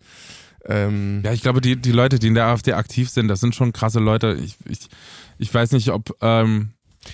Ähm 0.65 1.21
ja, 1.23 1.34
ich 1.34 1.41
glaube, 1.41 1.62
die, 1.62 1.75
die 1.75 1.91
Leute, 1.91 2.17
die 2.17 2.27
in 2.27 2.34
der 2.34 2.47
AfD 2.47 2.73
aktiv 2.73 3.12
sind, 3.12 3.27
das 3.27 3.41
sind 3.41 3.53
schon 3.53 3.73
krasse 3.73 3.99
Leute. 3.99 4.36
Ich, 4.43 4.55
ich, 4.67 4.79
ich 5.38 5.53
weiß 5.53 5.73
nicht, 5.73 5.89
ob 5.89 6.17
ähm, 6.21 6.69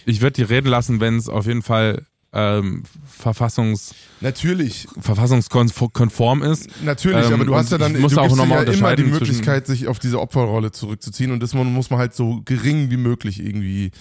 ich 0.05 0.21
würde 0.21 0.35
die 0.35 0.43
reden 0.43 0.69
lassen, 0.69 1.01
wenn 1.01 1.17
es 1.17 1.27
auf 1.27 1.45
jeden 1.45 1.61
Fall 1.61 2.05
ähm, 2.35 2.83
Verfassungs 3.05 3.95
natürlich 4.19 4.87
verfassungskonform 4.99 6.43
ist. 6.43 6.69
Natürlich, 6.83 7.27
ähm, 7.27 7.33
aber 7.33 7.45
du 7.45 7.55
hast 7.55 7.71
ja 7.71 7.77
dann 7.77 7.93
du 7.93 8.01
musst 8.01 8.19
auch 8.19 8.35
nochmal 8.35 8.67
ja 8.67 8.73
immer 8.73 8.95
die 8.95 9.03
Möglichkeit, 9.03 9.65
sich 9.65 9.87
auf 9.87 9.99
diese 9.99 10.19
Opferrolle 10.19 10.71
zurückzuziehen 10.71 11.31
und 11.31 11.41
das 11.41 11.53
muss 11.53 11.89
man 11.89 11.99
halt 11.99 12.13
so 12.13 12.41
gering 12.43 12.91
wie 12.91 12.97
möglich 12.97 13.39
irgendwie 13.39 13.91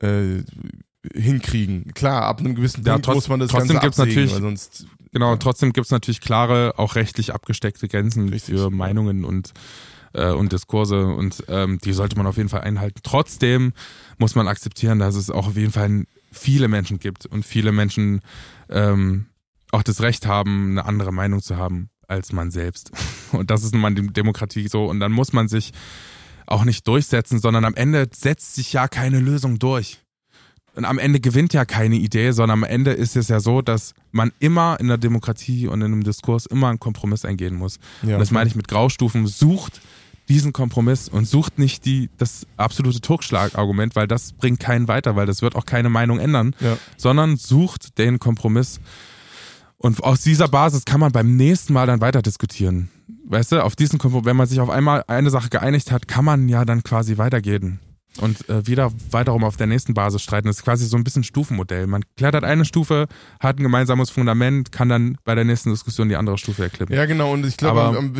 äh, 0.00 0.42
hinkriegen. 1.12 1.92
Klar, 1.94 2.22
ab 2.22 2.38
einem 2.38 2.54
gewissen 2.54 2.84
ja, 2.84 2.92
Punkt 2.92 3.06
trotz, 3.06 3.14
muss 3.16 3.28
man 3.28 3.40
das 3.40 3.50
trotzdem 3.50 3.74
Ganze 3.74 3.86
gibt's 3.86 4.00
absägen, 4.00 4.24
natürlich, 4.24 4.42
sonst 4.42 4.86
Genau, 5.12 5.36
trotzdem 5.36 5.74
gibt's 5.74 5.90
natürlich 5.90 6.22
klare, 6.22 6.74
auch 6.78 6.94
rechtlich 6.94 7.34
abgesteckte 7.34 7.86
Grenzen 7.86 8.30
Richtig. 8.30 8.58
für 8.58 8.70
Meinungen 8.70 9.24
und 9.24 9.52
äh, 10.14 10.30
und 10.30 10.52
Diskurse 10.52 11.06
und 11.06 11.44
ähm, 11.48 11.78
die 11.84 11.92
sollte 11.92 12.16
man 12.16 12.26
auf 12.26 12.36
jeden 12.36 12.48
Fall 12.48 12.60
einhalten. 12.62 13.00
Trotzdem 13.02 13.72
muss 14.18 14.34
man 14.34 14.46
akzeptieren, 14.46 14.98
dass 14.98 15.16
es 15.16 15.30
auch 15.30 15.48
auf 15.48 15.56
jeden 15.56 15.72
Fall 15.72 16.04
viele 16.32 16.68
Menschen 16.68 16.98
gibt 16.98 17.26
und 17.26 17.44
viele 17.44 17.70
Menschen 17.70 18.20
ähm, 18.68 19.26
auch 19.70 19.82
das 19.82 20.00
Recht 20.00 20.26
haben, 20.26 20.72
eine 20.72 20.84
andere 20.84 21.12
Meinung 21.12 21.40
zu 21.40 21.56
haben 21.56 21.88
als 22.08 22.32
man 22.32 22.50
selbst. 22.50 22.90
Und 23.32 23.50
das 23.50 23.64
ist 23.64 23.72
nun 23.72 23.80
mal 23.80 23.94
die 23.94 24.06
Demokratie 24.06 24.68
so. 24.68 24.84
Und 24.84 25.00
dann 25.00 25.12
muss 25.12 25.32
man 25.32 25.48
sich 25.48 25.72
auch 26.46 26.64
nicht 26.64 26.86
durchsetzen, 26.86 27.38
sondern 27.38 27.64
am 27.64 27.74
Ende 27.74 28.08
setzt 28.14 28.54
sich 28.54 28.72
ja 28.74 28.86
keine 28.86 29.18
Lösung 29.18 29.58
durch. 29.58 29.98
Und 30.74 30.84
am 30.84 30.98
Ende 30.98 31.20
gewinnt 31.20 31.52
ja 31.52 31.64
keine 31.64 31.96
Idee, 31.96 32.32
sondern 32.32 32.60
am 32.60 32.64
Ende 32.64 32.92
ist 32.92 33.16
es 33.16 33.28
ja 33.28 33.40
so, 33.40 33.60
dass 33.60 33.94
man 34.10 34.32
immer 34.38 34.78
in 34.80 34.88
der 34.88 34.96
Demokratie 34.98 35.66
und 35.66 35.82
in 35.82 35.92
einem 35.92 36.02
Diskurs 36.02 36.46
immer 36.46 36.68
einen 36.68 36.80
Kompromiss 36.80 37.24
eingehen 37.24 37.54
muss. 37.54 37.78
Ja, 38.02 38.14
und 38.14 38.20
das 38.20 38.30
meine 38.30 38.48
ich 38.48 38.56
mit 38.56 38.68
Graustufen. 38.68 39.26
Sucht 39.26 39.80
diesen 40.28 40.52
Kompromiss 40.52 41.08
und 41.08 41.26
sucht 41.26 41.58
nicht 41.58 41.84
die, 41.84 42.08
das 42.18 42.46
absolute 42.56 43.00
Totschlagargument, 43.00 43.96
weil 43.96 44.06
das 44.06 44.32
bringt 44.32 44.60
keinen 44.60 44.88
weiter, 44.88 45.16
weil 45.16 45.26
das 45.26 45.42
wird 45.42 45.56
auch 45.56 45.66
keine 45.66 45.88
Meinung 45.88 46.18
ändern, 46.18 46.54
ja. 46.60 46.78
sondern 46.96 47.36
sucht 47.36 47.98
den 47.98 48.18
Kompromiss. 48.18 48.80
Und 49.76 50.02
aus 50.02 50.22
dieser 50.22 50.48
Basis 50.48 50.84
kann 50.84 51.00
man 51.00 51.12
beim 51.12 51.36
nächsten 51.36 51.72
Mal 51.72 51.86
dann 51.86 52.00
weiter 52.00 52.22
diskutieren. 52.22 52.88
Weißt 53.26 53.52
du, 53.52 53.64
auf 53.64 53.76
diesen 53.76 53.98
Kompromiss, 53.98 54.26
wenn 54.26 54.36
man 54.36 54.46
sich 54.46 54.60
auf 54.60 54.70
einmal 54.70 55.04
eine 55.08 55.30
Sache 55.30 55.48
geeinigt 55.48 55.90
hat, 55.90 56.06
kann 56.06 56.24
man 56.24 56.48
ja 56.48 56.64
dann 56.64 56.82
quasi 56.82 57.18
weitergehen 57.18 57.80
und 58.20 58.48
äh, 58.48 58.66
wieder 58.66 58.92
weiterum 59.10 59.44
auf 59.44 59.56
der 59.56 59.66
nächsten 59.66 59.94
Basis 59.94 60.22
streiten. 60.22 60.46
Das 60.46 60.58
ist 60.58 60.64
quasi 60.64 60.86
so 60.86 60.96
ein 60.96 61.04
bisschen 61.04 61.24
Stufenmodell. 61.24 61.86
Man 61.86 62.04
klettert 62.16 62.44
eine 62.44 62.64
Stufe, 62.64 63.06
hat 63.40 63.58
ein 63.58 63.62
gemeinsames 63.62 64.10
Fundament, 64.10 64.70
kann 64.70 64.88
dann 64.88 65.16
bei 65.24 65.34
der 65.34 65.44
nächsten 65.44 65.70
Diskussion 65.70 66.08
die 66.08 66.16
andere 66.16 66.36
Stufe 66.36 66.62
erklippen. 66.62 66.94
Ja, 66.94 67.06
genau. 67.06 67.32
Und 67.32 67.46
ich 67.46 67.56
glaube, 67.56 67.80
am, 67.82 68.14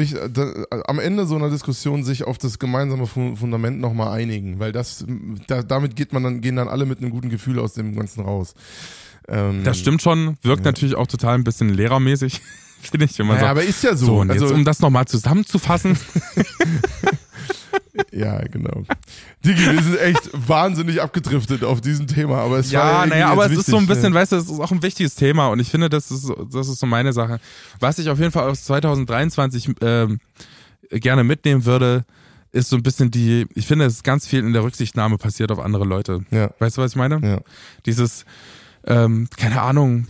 am, 0.86 0.98
Ende 0.98 1.26
so 1.26 1.36
einer 1.36 1.50
Diskussion 1.50 2.04
sich 2.04 2.24
auf 2.24 2.38
das 2.38 2.58
gemeinsame 2.58 3.06
Fundament 3.06 3.80
nochmal 3.80 4.18
einigen, 4.18 4.58
weil 4.58 4.72
das, 4.72 5.04
da, 5.46 5.62
damit 5.62 5.94
geht 5.94 6.12
man 6.12 6.22
dann, 6.22 6.40
gehen 6.40 6.56
dann 6.56 6.68
alle 6.68 6.86
mit 6.86 6.98
einem 6.98 7.10
guten 7.10 7.28
Gefühl 7.28 7.58
aus 7.58 7.74
dem 7.74 7.94
Ganzen 7.94 8.22
raus. 8.22 8.54
Ähm, 9.28 9.62
das 9.64 9.78
stimmt 9.78 10.02
schon, 10.02 10.36
wirkt 10.42 10.64
ja. 10.64 10.72
natürlich 10.72 10.96
auch 10.96 11.06
total 11.06 11.34
ein 11.34 11.44
bisschen 11.44 11.68
lehrermäßig, 11.68 12.40
finde 12.80 13.06
ich. 13.06 13.18
Wenn 13.18 13.26
man 13.26 13.36
ja, 13.36 13.42
sagt, 13.42 13.50
aber 13.50 13.62
ist 13.62 13.84
ja 13.84 13.94
so. 13.94 14.06
so 14.06 14.20
und 14.20 14.30
also, 14.30 14.46
jetzt, 14.46 14.54
um 14.54 14.64
das 14.64 14.80
nochmal 14.80 15.06
zusammenzufassen. 15.06 15.98
Ja, 18.10 18.38
genau. 18.42 18.84
Digi, 19.44 19.70
wir 19.70 19.82
sind 19.82 19.98
echt 19.98 20.30
wahnsinnig 20.32 21.00
abgedriftet 21.00 21.64
auf 21.64 21.80
diesem 21.80 22.06
Thema, 22.06 22.38
aber 22.38 22.58
es 22.58 22.70
ja, 22.70 22.80
war 22.80 23.04
ja 23.04 23.06
naja, 23.06 23.28
aber 23.28 23.44
es 23.44 23.50
wichtig, 23.50 23.66
ist 23.66 23.70
so 23.70 23.76
ein 23.76 23.86
bisschen, 23.86 24.12
ja. 24.12 24.20
weißt 24.20 24.32
du, 24.32 24.36
es 24.36 24.50
ist 24.50 24.60
auch 24.60 24.72
ein 24.72 24.82
wichtiges 24.82 25.14
Thema 25.14 25.48
und 25.48 25.60
ich 25.60 25.68
finde, 25.68 25.88
das 25.88 26.10
ist, 26.10 26.30
das 26.50 26.68
ist 26.68 26.78
so 26.78 26.86
meine 26.86 27.12
Sache. 27.12 27.40
Was 27.80 27.98
ich 27.98 28.08
auf 28.08 28.18
jeden 28.18 28.32
Fall 28.32 28.48
aus 28.48 28.64
2023 28.64 29.82
äh, 29.82 30.08
gerne 30.90 31.24
mitnehmen 31.24 31.64
würde, 31.64 32.04
ist 32.52 32.68
so 32.68 32.76
ein 32.76 32.82
bisschen 32.82 33.10
die, 33.10 33.46
ich 33.54 33.66
finde, 33.66 33.86
es 33.86 33.94
ist 33.94 34.04
ganz 34.04 34.26
viel 34.26 34.40
in 34.40 34.52
der 34.52 34.62
Rücksichtnahme 34.62 35.16
passiert 35.18 35.50
auf 35.50 35.58
andere 35.58 35.84
Leute. 35.84 36.24
Ja. 36.30 36.50
Weißt 36.58 36.76
du, 36.76 36.82
was 36.82 36.92
ich 36.92 36.96
meine? 36.96 37.20
Ja. 37.26 37.40
Dieses, 37.86 38.24
ähm, 38.86 39.28
keine 39.36 39.62
Ahnung, 39.62 40.06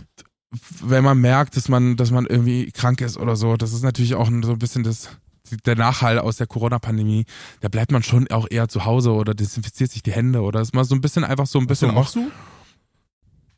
wenn 0.81 1.03
man 1.03 1.19
merkt, 1.19 1.57
dass 1.57 1.69
man, 1.69 1.95
dass 1.95 2.11
man 2.11 2.25
irgendwie 2.25 2.71
krank 2.71 3.01
ist 3.01 3.17
oder 3.17 3.35
so, 3.35 3.57
das 3.57 3.73
ist 3.73 3.83
natürlich 3.83 4.15
auch 4.15 4.29
so 4.43 4.51
ein 4.51 4.59
bisschen 4.59 4.83
das, 4.83 5.09
der 5.65 5.75
Nachhall 5.75 6.19
aus 6.19 6.37
der 6.37 6.47
Corona-Pandemie, 6.47 7.25
da 7.61 7.69
bleibt 7.69 7.91
man 7.91 8.03
schon 8.03 8.29
auch 8.31 8.47
eher 8.49 8.67
zu 8.67 8.85
Hause 8.85 9.11
oder 9.11 9.33
desinfiziert 9.33 9.91
sich 9.91 10.03
die 10.03 10.11
Hände 10.11 10.41
oder 10.41 10.61
ist 10.61 10.73
mal 10.73 10.83
so 10.83 10.95
ein 10.95 11.01
bisschen 11.01 11.23
einfach 11.23 11.47
so 11.47 11.59
ein 11.59 11.67
bisschen. 11.67 11.89
Was 11.89 11.95
machst 11.95 12.15
du? 12.15 12.31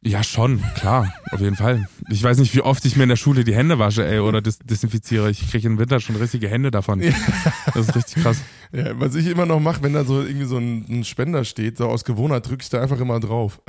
Ja, 0.07 0.23
schon, 0.23 0.61
klar, 0.75 1.11
auf 1.31 1.41
jeden 1.41 1.55
Fall. 1.55 1.87
Ich 2.09 2.21
weiß 2.21 2.37
nicht, 2.37 2.53
wie 2.53 2.61
oft 2.61 2.85
ich 2.85 2.95
mir 2.95 3.03
in 3.03 3.09
der 3.09 3.15
Schule 3.15 3.43
die 3.43 3.55
Hände 3.55 3.79
wasche, 3.79 4.05
ey, 4.05 4.19
oder 4.19 4.39
dis 4.39 4.59
desinfiziere. 4.59 5.31
Ich 5.31 5.49
kriege 5.49 5.67
im 5.67 5.79
Winter 5.79 5.99
schon 5.99 6.15
richtige 6.15 6.47
Hände 6.47 6.69
davon. 6.69 7.01
Das 7.73 7.87
ist 7.87 7.95
richtig 7.95 8.21
krass. 8.21 8.37
Ja, 8.71 8.99
was 8.99 9.15
ich 9.15 9.25
immer 9.25 9.47
noch 9.47 9.59
mache, 9.59 9.81
wenn 9.81 9.93
da 9.93 10.05
so 10.05 10.21
irgendwie 10.21 10.45
so 10.45 10.57
ein, 10.57 10.85
ein 10.89 11.03
Spender 11.05 11.43
steht, 11.43 11.77
so 11.77 11.87
aus 11.87 12.03
Gewohnheit 12.03 12.47
drücke 12.47 12.61
ich 12.61 12.69
da 12.69 12.81
einfach 12.81 12.99
immer 12.99 13.19
drauf. 13.19 13.59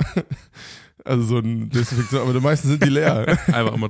Also 1.05 1.23
so 1.23 1.37
ein 1.37 1.69
Desinfektion, 1.69 2.21
aber 2.21 2.33
die 2.33 2.39
meisten 2.39 2.67
sind 2.67 2.83
die 2.83 2.89
leer. 2.89 3.27
einfach 3.47 3.73
immer. 3.73 3.89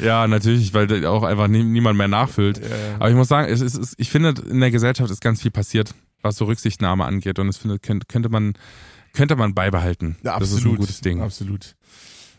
Ja, 0.00 0.26
natürlich, 0.26 0.72
weil 0.74 1.06
auch 1.06 1.22
einfach 1.22 1.48
nie, 1.48 1.62
niemand 1.62 1.98
mehr 1.98 2.08
nachfüllt. 2.08 2.58
Ja, 2.58 2.68
ja. 2.68 2.94
Aber 2.96 3.10
ich 3.10 3.16
muss 3.16 3.28
sagen, 3.28 3.52
es 3.52 3.60
ist, 3.60 3.76
es, 3.76 3.94
ich 3.98 4.10
finde, 4.10 4.34
in 4.48 4.60
der 4.60 4.70
Gesellschaft 4.70 5.10
ist 5.10 5.20
ganz 5.20 5.42
viel 5.42 5.50
passiert, 5.50 5.94
was 6.22 6.36
so 6.36 6.46
Rücksichtnahme 6.46 7.04
angeht. 7.04 7.38
Und 7.38 7.46
das 7.46 7.58
finde, 7.58 7.78
könnte, 7.78 8.06
könnte 8.06 8.28
man, 8.28 8.54
könnte 9.12 9.36
man 9.36 9.54
beibehalten. 9.54 10.16
Ja, 10.22 10.34
absolut. 10.34 10.52
Das 10.52 10.58
ist 10.58 10.66
ein 10.66 10.76
gutes 10.76 11.00
Ding. 11.00 11.20
Absolut. 11.20 11.76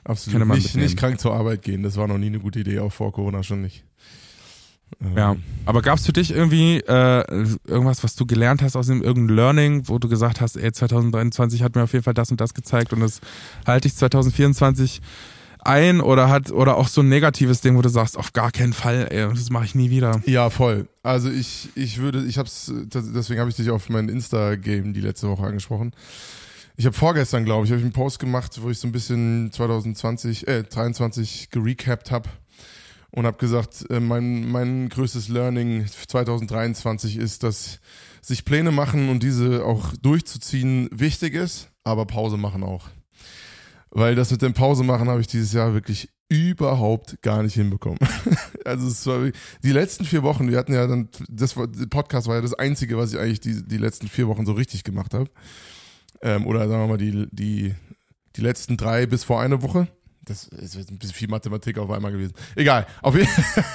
Absolut. 0.05 0.47
Nicht, 0.49 0.75
nicht 0.75 0.97
krank 0.97 1.19
zur 1.19 1.33
Arbeit 1.33 1.61
gehen. 1.61 1.83
Das 1.83 1.95
war 1.95 2.07
noch 2.07 2.17
nie 2.17 2.27
eine 2.27 2.39
gute 2.39 2.59
Idee, 2.59 2.79
auch 2.79 2.91
vor 2.91 3.13
Corona 3.13 3.41
schon 3.43 3.61
nicht. 3.61 3.85
Ja, 5.15 5.33
ähm. 5.33 5.43
aber 5.65 5.81
gab 5.81 5.97
es 5.97 6.05
für 6.05 6.13
dich 6.13 6.31
irgendwie 6.31 6.77
äh, 6.79 7.23
irgendwas, 7.67 8.03
was 8.03 8.15
du 8.15 8.25
gelernt 8.25 8.61
hast 8.61 8.75
aus 8.75 8.87
dem 8.87 9.01
irgendeinem 9.01 9.35
Learning, 9.35 9.87
wo 9.87 9.99
du 9.99 10.07
gesagt 10.07 10.41
hast, 10.41 10.55
ey, 10.55 10.71
2023 10.71 11.63
hat 11.63 11.75
mir 11.75 11.83
auf 11.83 11.93
jeden 11.93 12.03
Fall 12.03 12.13
das 12.13 12.31
und 12.31 12.41
das 12.41 12.53
gezeigt 12.53 12.93
und 12.93 12.99
das 12.99 13.21
halte 13.65 13.87
ich 13.87 13.95
2024 13.95 15.01
ein 15.65 16.01
oder 16.01 16.29
hat 16.29 16.51
oder 16.51 16.77
auch 16.77 16.87
so 16.87 17.01
ein 17.01 17.09
negatives 17.09 17.61
Ding, 17.61 17.77
wo 17.77 17.81
du 17.81 17.89
sagst, 17.89 18.17
auf 18.17 18.33
gar 18.33 18.51
keinen 18.51 18.73
Fall, 18.73 19.07
ey, 19.11 19.29
das 19.29 19.49
mache 19.49 19.65
ich 19.65 19.75
nie 19.75 19.89
wieder. 19.89 20.21
Ja, 20.25 20.49
voll. 20.49 20.87
Also 21.03 21.29
ich 21.29 21.69
ich 21.75 21.99
würde, 21.99 22.23
ich 22.25 22.37
hab's 22.37 22.71
deswegen 22.73 23.39
habe 23.39 23.49
ich 23.49 23.55
dich 23.55 23.69
auf 23.69 23.89
mein 23.89 24.09
Insta 24.09 24.55
Game 24.55 24.93
die 24.93 25.01
letzte 25.01 25.29
Woche 25.29 25.43
angesprochen. 25.43 25.93
Ich 26.75 26.85
habe 26.85 26.95
vorgestern, 26.95 27.45
glaube 27.45 27.65
ich, 27.65 27.71
habe 27.71 27.79
ich 27.79 27.85
einen 27.85 27.93
Post 27.93 28.19
gemacht, 28.19 28.59
wo 28.61 28.69
ich 28.69 28.79
so 28.79 28.87
ein 28.87 28.91
bisschen 28.91 29.51
2020 29.51 30.47
äh 30.47 30.63
23 30.63 31.49
gerecapt 31.51 32.11
habe 32.11 32.29
und 33.13 33.27
habe 33.27 33.37
gesagt, 33.37 33.85
äh, 33.91 33.99
mein, 33.99 34.49
mein 34.49 34.89
größtes 34.89 35.29
Learning 35.29 35.85
2023 35.85 37.17
ist, 37.17 37.43
dass 37.43 37.79
sich 38.21 38.43
Pläne 38.43 38.71
machen 38.71 39.09
und 39.09 39.21
diese 39.21 39.63
auch 39.65 39.93
durchzuziehen 40.01 40.89
wichtig 40.91 41.35
ist, 41.35 41.69
aber 41.83 42.05
Pause 42.05 42.37
machen 42.37 42.63
auch. 42.63 42.89
Weil 43.91 44.15
das 44.15 44.31
mit 44.31 44.41
dem 44.41 44.53
Pause 44.53 44.83
machen 44.83 45.09
habe 45.09 45.21
ich 45.21 45.27
dieses 45.27 45.53
Jahr 45.53 45.75
wirklich 45.75 46.09
überhaupt 46.27 47.21
gar 47.21 47.43
nicht 47.43 47.53
hinbekommen. 47.53 47.99
also 48.65 48.87
es 48.87 49.05
war 49.05 49.29
die 49.63 49.71
letzten 49.71 50.05
vier 50.05 50.23
Wochen, 50.23 50.49
wir 50.49 50.57
hatten 50.57 50.73
ja 50.73 50.87
dann, 50.87 51.09
das 51.29 51.55
war, 51.55 51.67
Podcast 51.67 52.25
war 52.25 52.35
ja 52.35 52.41
das 52.41 52.55
Einzige, 52.55 52.97
was 52.97 53.13
ich 53.13 53.19
eigentlich 53.19 53.41
die, 53.41 53.63
die 53.63 53.77
letzten 53.77 54.07
vier 54.07 54.27
Wochen 54.27 54.47
so 54.47 54.53
richtig 54.53 54.83
gemacht 54.83 55.13
habe. 55.13 55.29
Ähm, 56.23 56.47
oder 56.47 56.67
sagen 56.67 56.81
wir 56.81 56.87
mal 56.87 56.97
die, 56.97 57.27
die, 57.31 57.75
die 58.35 58.41
letzten 58.41 58.75
drei 58.75 59.05
bis 59.05 59.23
vor 59.23 59.39
einer 59.39 59.61
Woche. 59.61 59.87
Das 60.25 60.47
ist 60.47 60.75
ein 60.77 60.97
bisschen 60.97 61.15
viel 61.15 61.27
Mathematik 61.27 61.77
auf 61.77 61.89
einmal 61.89 62.11
gewesen. 62.11 62.33
Egal, 62.55 62.87
auf, 63.01 63.15
je 63.15 63.27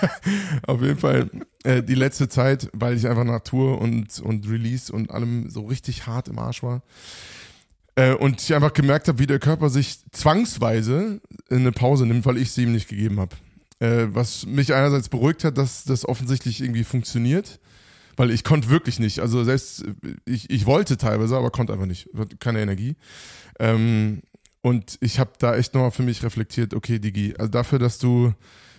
auf 0.66 0.80
jeden 0.80 0.98
Fall 0.98 1.30
äh, 1.64 1.82
die 1.82 1.94
letzte 1.94 2.28
Zeit, 2.28 2.70
weil 2.72 2.96
ich 2.96 3.06
einfach 3.06 3.24
nach 3.24 3.40
Tour 3.40 3.80
und, 3.80 4.18
und 4.20 4.48
Release 4.48 4.92
und 4.92 5.10
allem 5.10 5.50
so 5.50 5.66
richtig 5.66 6.06
hart 6.06 6.28
im 6.28 6.38
Arsch 6.38 6.62
war. 6.62 6.82
Äh, 7.96 8.14
und 8.14 8.40
ich 8.40 8.54
einfach 8.54 8.72
gemerkt 8.72 9.08
habe, 9.08 9.18
wie 9.18 9.26
der 9.26 9.40
Körper 9.40 9.68
sich 9.70 9.98
zwangsweise 10.12 11.20
eine 11.50 11.72
Pause 11.72 12.06
nimmt, 12.06 12.24
weil 12.26 12.38
ich 12.38 12.52
sie 12.52 12.62
ihm 12.62 12.72
nicht 12.72 12.88
gegeben 12.88 13.18
habe. 13.18 13.36
Äh, 13.80 14.06
was 14.14 14.46
mich 14.46 14.72
einerseits 14.72 15.08
beruhigt 15.08 15.44
hat, 15.44 15.58
dass 15.58 15.84
das 15.84 16.08
offensichtlich 16.08 16.60
irgendwie 16.60 16.84
funktioniert, 16.84 17.60
weil 18.16 18.30
ich 18.30 18.44
konnte 18.44 18.70
wirklich 18.70 18.98
nicht. 19.00 19.20
Also 19.20 19.44
selbst 19.44 19.84
ich, 20.24 20.48
ich 20.48 20.64
wollte 20.64 20.96
teilweise, 20.96 21.36
aber 21.36 21.50
konnte 21.50 21.72
einfach 21.72 21.86
nicht. 21.86 22.08
Keine 22.40 22.60
Energie. 22.60 22.96
Ähm, 23.58 24.22
und 24.68 24.98
ich 25.00 25.18
habe 25.18 25.30
da 25.38 25.56
echt 25.56 25.72
nochmal 25.72 25.90
für 25.92 26.02
mich 26.02 26.22
reflektiert, 26.22 26.74
okay, 26.74 26.98
Digi, 26.98 27.34
also 27.38 27.50
dafür, 27.50 27.78
dass 27.78 27.98
du 27.98 28.34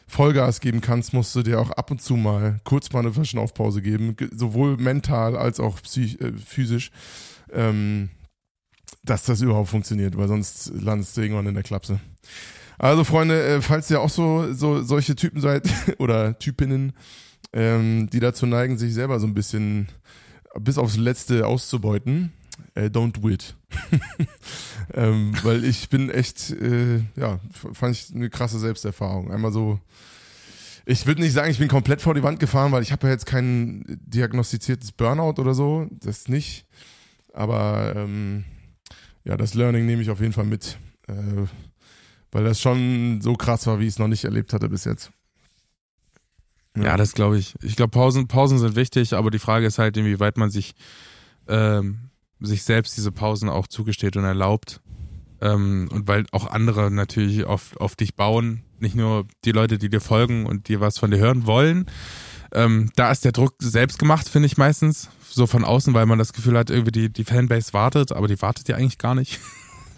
Vollgas 0.06 0.60
geben 0.60 0.82
kannst, 0.82 1.14
musst 1.14 1.36
du 1.36 1.42
dir 1.42 1.60
auch 1.60 1.72
ab 1.72 1.90
und 1.90 2.00
zu 2.00 2.16
mal 2.16 2.60
kurz 2.64 2.92
mal 2.92 3.00
eine 3.00 3.12
Verschnaufpause 3.12 3.82
geben, 3.82 4.16
sowohl 4.32 4.78
mental 4.78 5.36
als 5.36 5.60
auch 5.60 5.80
äh, 5.80 6.32
physisch, 6.34 6.92
ähm, 7.52 8.10
dass 9.04 9.24
das 9.24 9.42
überhaupt 9.42 9.70
funktioniert, 9.70 10.16
weil 10.16 10.28
sonst 10.28 10.72
landest 10.80 11.18
du 11.18 11.22
irgendwann 11.22 11.48
in 11.48 11.56
der 11.56 11.64
Klapse. 11.64 12.00
Also 12.78 13.04
Freunde, 13.04 13.44
äh, 13.44 13.62
falls 13.62 13.90
ihr 13.90 14.00
auch 14.00 14.10
so, 14.10 14.54
so 14.54 14.84
solche 14.84 15.16
Typen 15.16 15.42
seid 15.42 15.68
oder 15.98 16.38
Typinnen, 16.38 16.94
ähm, 17.52 18.10
die 18.12 18.20
dazu 18.20 18.46
neigen, 18.46 18.78
sich 18.78 18.94
selber 18.94 19.20
so 19.20 19.26
ein 19.26 19.34
bisschen 19.34 19.88
bis 20.60 20.78
aufs 20.78 20.98
Letzte 20.98 21.48
auszubeuten, 21.48 22.32
äh, 22.80 22.90
don't 22.90 23.20
do 23.20 23.30
it. 23.30 23.56
ähm, 24.94 25.34
weil 25.44 25.64
ich 25.64 25.90
bin 25.90 26.10
echt, 26.10 26.52
äh, 26.52 27.00
ja, 27.16 27.40
fand 27.52 27.96
ich 27.96 28.14
eine 28.14 28.30
krasse 28.30 28.60
Selbsterfahrung. 28.60 29.32
Einmal 29.32 29.52
so, 29.52 29.80
ich 30.86 31.06
würde 31.06 31.22
nicht 31.22 31.34
sagen, 31.34 31.52
ich 31.52 31.60
bin 31.60 31.68
komplett 31.68 32.02
vor 32.02 32.14
die 32.14 32.24
Wand 32.24 32.40
gefahren, 32.40 32.72
weil 32.72 32.82
ich 32.82 32.92
habe 32.92 33.08
ja 33.08 33.14
jetzt 33.14 33.26
kein 33.26 33.84
diagnostiziertes 34.06 34.92
Burnout 34.92 35.40
oder 35.40 35.54
so, 35.54 35.88
das 35.92 36.28
nicht. 36.28 36.66
Aber 37.34 37.94
ähm, 37.96 38.46
ja, 39.24 39.38
das 39.38 39.54
Learning 39.54 39.86
nehme 39.86 40.02
ich 40.02 40.10
auf 40.10 40.22
jeden 40.22 40.34
Fall 40.34 40.46
mit, 40.46 40.80
äh, 41.08 41.14
weil 42.32 42.44
das 42.44 42.60
schon 42.60 43.22
so 43.22 43.36
krass 43.36 43.68
war, 43.68 43.80
wie 43.80 43.84
ich 43.84 43.94
es 43.94 44.00
noch 44.00 44.08
nicht 44.08 44.26
erlebt 44.26 44.54
hatte 44.54 44.70
bis 44.70 44.86
jetzt. 44.86 45.12
Ja, 46.76 46.84
ja 46.84 46.98
das 46.98 47.14
glaube 47.14 47.38
ich. 47.38 47.54
Ich 47.62 47.76
glaube, 47.76 47.92
Pausen, 47.92 48.28
Pausen 48.28 48.58
sind 48.58 48.76
wichtig, 48.76 49.14
aber 49.14 49.30
die 49.30 49.40
Frage 49.40 49.68
ist 49.68 49.78
halt, 49.78 49.98
inwieweit 49.98 50.38
man 50.38 50.50
sich 50.50 50.74
ähm, 51.48 52.09
sich 52.40 52.64
selbst 52.64 52.98
diese 52.98 53.12
Pausen 53.12 53.50
auch 53.50 53.68
zugesteht 53.68 54.18
und 54.18 54.24
erlaubt. 54.24 54.82
Ähm, 55.42 55.90
und 55.92 56.08
weil 56.08 56.26
auch 56.32 56.48
andere 56.48 56.92
natürlich 56.92 57.46
auf, 57.46 57.78
auf 57.78 57.96
dich 57.96 58.16
bauen, 58.16 58.64
nicht 58.80 58.96
nur 58.96 59.26
die 59.46 59.52
Leute, 59.52 59.78
die 59.78 59.90
dir 59.90 60.02
folgen 60.02 60.46
und 60.46 60.68
die 60.68 60.80
was 60.80 60.98
von 60.98 61.12
dir 61.12 61.18
hören 61.18 61.46
wollen. 61.46 61.86
Ähm, 62.52 62.92
da 62.96 63.12
ist 63.12 63.26
der 63.26 63.32
Druck 63.32 63.56
selbst 63.60 64.00
gemacht, 64.00 64.28
finde 64.28 64.48
ich 64.48 64.58
meistens, 64.58 65.10
so 65.30 65.46
von 65.48 65.64
außen, 65.64 65.94
weil 65.94 66.06
man 66.06 66.18
das 66.18 66.34
Gefühl 66.34 66.58
hat, 66.58 66.70
irgendwie 66.70 66.92
die, 66.92 67.14
die 67.14 67.24
Fanbase 67.24 67.74
wartet, 67.74 68.12
aber 68.12 68.28
die 68.28 68.42
wartet 68.42 68.68
ja 68.68 68.76
eigentlich 68.76 68.98
gar 68.98 69.16
nicht. 69.16 69.40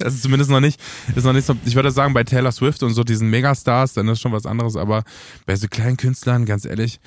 Also 0.04 0.18
zumindest 0.18 0.50
noch 0.50 0.62
nicht, 0.62 0.82
ist 1.16 1.26
noch 1.26 1.34
nicht 1.34 1.46
so, 1.46 1.56
ich 1.64 1.76
würde 1.76 1.92
sagen, 1.92 2.16
bei 2.16 2.24
Taylor 2.24 2.52
Swift 2.52 2.82
und 2.82 2.92
so 2.96 3.04
diesen 3.04 3.30
Megastars, 3.30 3.94
dann 3.94 4.08
ist 4.08 4.20
schon 4.20 4.32
was 4.32 4.48
anderes, 4.48 4.76
aber 4.76 5.04
bei 5.46 5.56
so 5.56 5.68
kleinen 5.68 5.96
Künstlern, 5.96 6.48
ganz 6.48 6.66
ehrlich, 6.66 7.00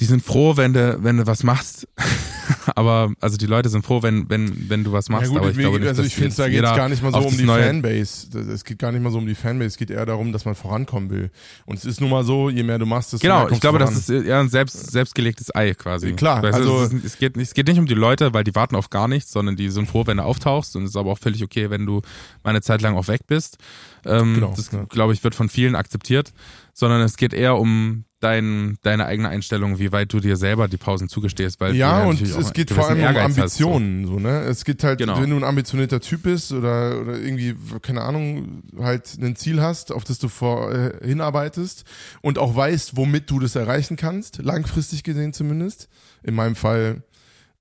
die 0.00 0.06
sind 0.06 0.24
froh, 0.24 0.56
wenn 0.56 0.72
du, 0.72 0.98
wenn 1.04 1.18
du 1.18 1.28
was 1.28 1.44
machst. 1.44 1.86
aber, 2.74 3.12
also 3.20 3.36
die 3.36 3.46
Leute 3.46 3.68
sind 3.68 3.84
froh, 3.84 4.02
wenn, 4.02 4.28
wenn, 4.28 4.68
wenn 4.68 4.84
du 4.84 4.92
was 4.92 5.08
machst. 5.08 5.24
Ja 5.24 5.28
gut, 5.30 5.38
aber 5.38 5.50
ich 5.50 5.58
glaube 5.58 5.78
nicht, 5.78 5.88
also 5.88 6.02
ich 6.02 6.14
finde, 6.14 6.34
da 6.36 6.48
geht 6.48 6.64
es 6.64 6.76
gar 6.76 6.88
nicht 6.88 7.02
mal 7.02 7.12
so 7.12 7.18
um 7.18 7.36
die 7.36 7.44
Fanbase. 7.44 8.38
Es 8.52 8.64
geht 8.64 8.78
gar 8.78 8.92
nicht 8.92 9.02
mal 9.02 9.10
so 9.10 9.18
um 9.18 9.26
die 9.26 9.34
Fanbase. 9.34 9.68
Es 9.68 9.76
geht 9.76 9.90
eher 9.90 10.06
darum, 10.06 10.32
dass 10.32 10.44
man 10.44 10.54
vorankommen 10.54 11.10
will. 11.10 11.30
Und 11.66 11.78
es 11.78 11.84
ist 11.84 12.00
nun 12.00 12.10
mal 12.10 12.24
so, 12.24 12.50
je 12.50 12.62
mehr 12.62 12.78
du 12.78 12.86
machst, 12.86 13.12
desto 13.12 13.26
Genau, 13.26 13.44
mehr 13.44 13.52
ich 13.52 13.60
glaube, 13.60 13.78
voran. 13.78 13.94
das 13.94 14.08
ist 14.08 14.26
eher 14.26 14.40
ein 14.40 14.48
selbst, 14.48 14.90
selbstgelegtes 14.90 15.54
Ei 15.54 15.74
quasi. 15.74 16.12
Klar, 16.12 16.42
weißt 16.42 16.54
also 16.54 16.82
es, 16.82 16.92
es, 16.92 17.18
geht, 17.18 17.36
es 17.36 17.54
geht 17.54 17.66
nicht 17.66 17.78
um 17.78 17.86
die 17.86 17.94
Leute, 17.94 18.34
weil 18.34 18.44
die 18.44 18.54
warten 18.54 18.76
auf 18.76 18.90
gar 18.90 19.08
nichts, 19.08 19.32
sondern 19.32 19.56
die 19.56 19.68
sind 19.70 19.88
froh, 19.88 20.06
wenn 20.06 20.18
du 20.18 20.24
auftauchst. 20.24 20.76
Und 20.76 20.84
es 20.84 20.90
ist 20.90 20.96
aber 20.96 21.10
auch 21.10 21.18
völlig 21.18 21.42
okay, 21.42 21.70
wenn 21.70 21.86
du 21.86 22.02
mal 22.42 22.50
eine 22.50 22.62
Zeit 22.62 22.82
lang 22.82 22.96
auch 22.96 23.08
weg 23.08 23.22
bist. 23.26 23.58
Ähm, 24.04 24.34
genau, 24.34 24.54
das, 24.56 24.72
ja. 24.72 24.84
glaube 24.84 25.12
ich, 25.12 25.22
wird 25.24 25.34
von 25.34 25.48
vielen 25.48 25.74
akzeptiert. 25.74 26.32
Sondern 26.74 27.02
es 27.02 27.16
geht 27.16 27.34
eher 27.34 27.56
um 27.58 28.04
dein, 28.22 28.78
deine 28.82 29.06
eigene 29.06 29.28
Einstellung, 29.28 29.78
wie 29.78 29.90
weit 29.90 30.12
du 30.12 30.20
dir 30.20 30.36
selber 30.36 30.68
die 30.68 30.76
Pausen 30.76 31.08
zugestehst, 31.08 31.60
weil 31.60 31.74
ja, 31.74 32.04
und 32.04 32.20
es 32.20 32.52
geht 32.52 32.70
vor 32.70 32.88
allem 32.88 33.00
um 33.00 33.16
Ambitionen, 33.16 34.06
so. 34.06 34.12
so. 34.12 34.18
ne? 34.20 34.40
Es 34.42 34.64
geht 34.64 34.84
halt, 34.84 34.98
genau. 34.98 35.20
wenn 35.20 35.30
du 35.30 35.36
ein 35.36 35.44
ambitionierter 35.44 36.00
Typ 36.00 36.22
bist 36.22 36.52
oder 36.52 37.00
oder 37.00 37.18
irgendwie 37.18 37.56
keine 37.82 38.02
Ahnung, 38.02 38.62
halt 38.78 39.18
ein 39.20 39.34
Ziel 39.36 39.60
hast, 39.60 39.92
auf 39.92 40.04
das 40.04 40.18
du 40.18 40.28
vor 40.28 40.72
äh, 40.72 40.92
hinarbeitest 41.04 41.84
und 42.20 42.38
auch 42.38 42.54
weißt, 42.54 42.96
womit 42.96 43.28
du 43.30 43.40
das 43.40 43.56
erreichen 43.56 43.96
kannst, 43.96 44.38
langfristig 44.38 45.02
gesehen 45.02 45.32
zumindest. 45.32 45.88
In 46.22 46.34
meinem 46.34 46.54
Fall 46.54 47.02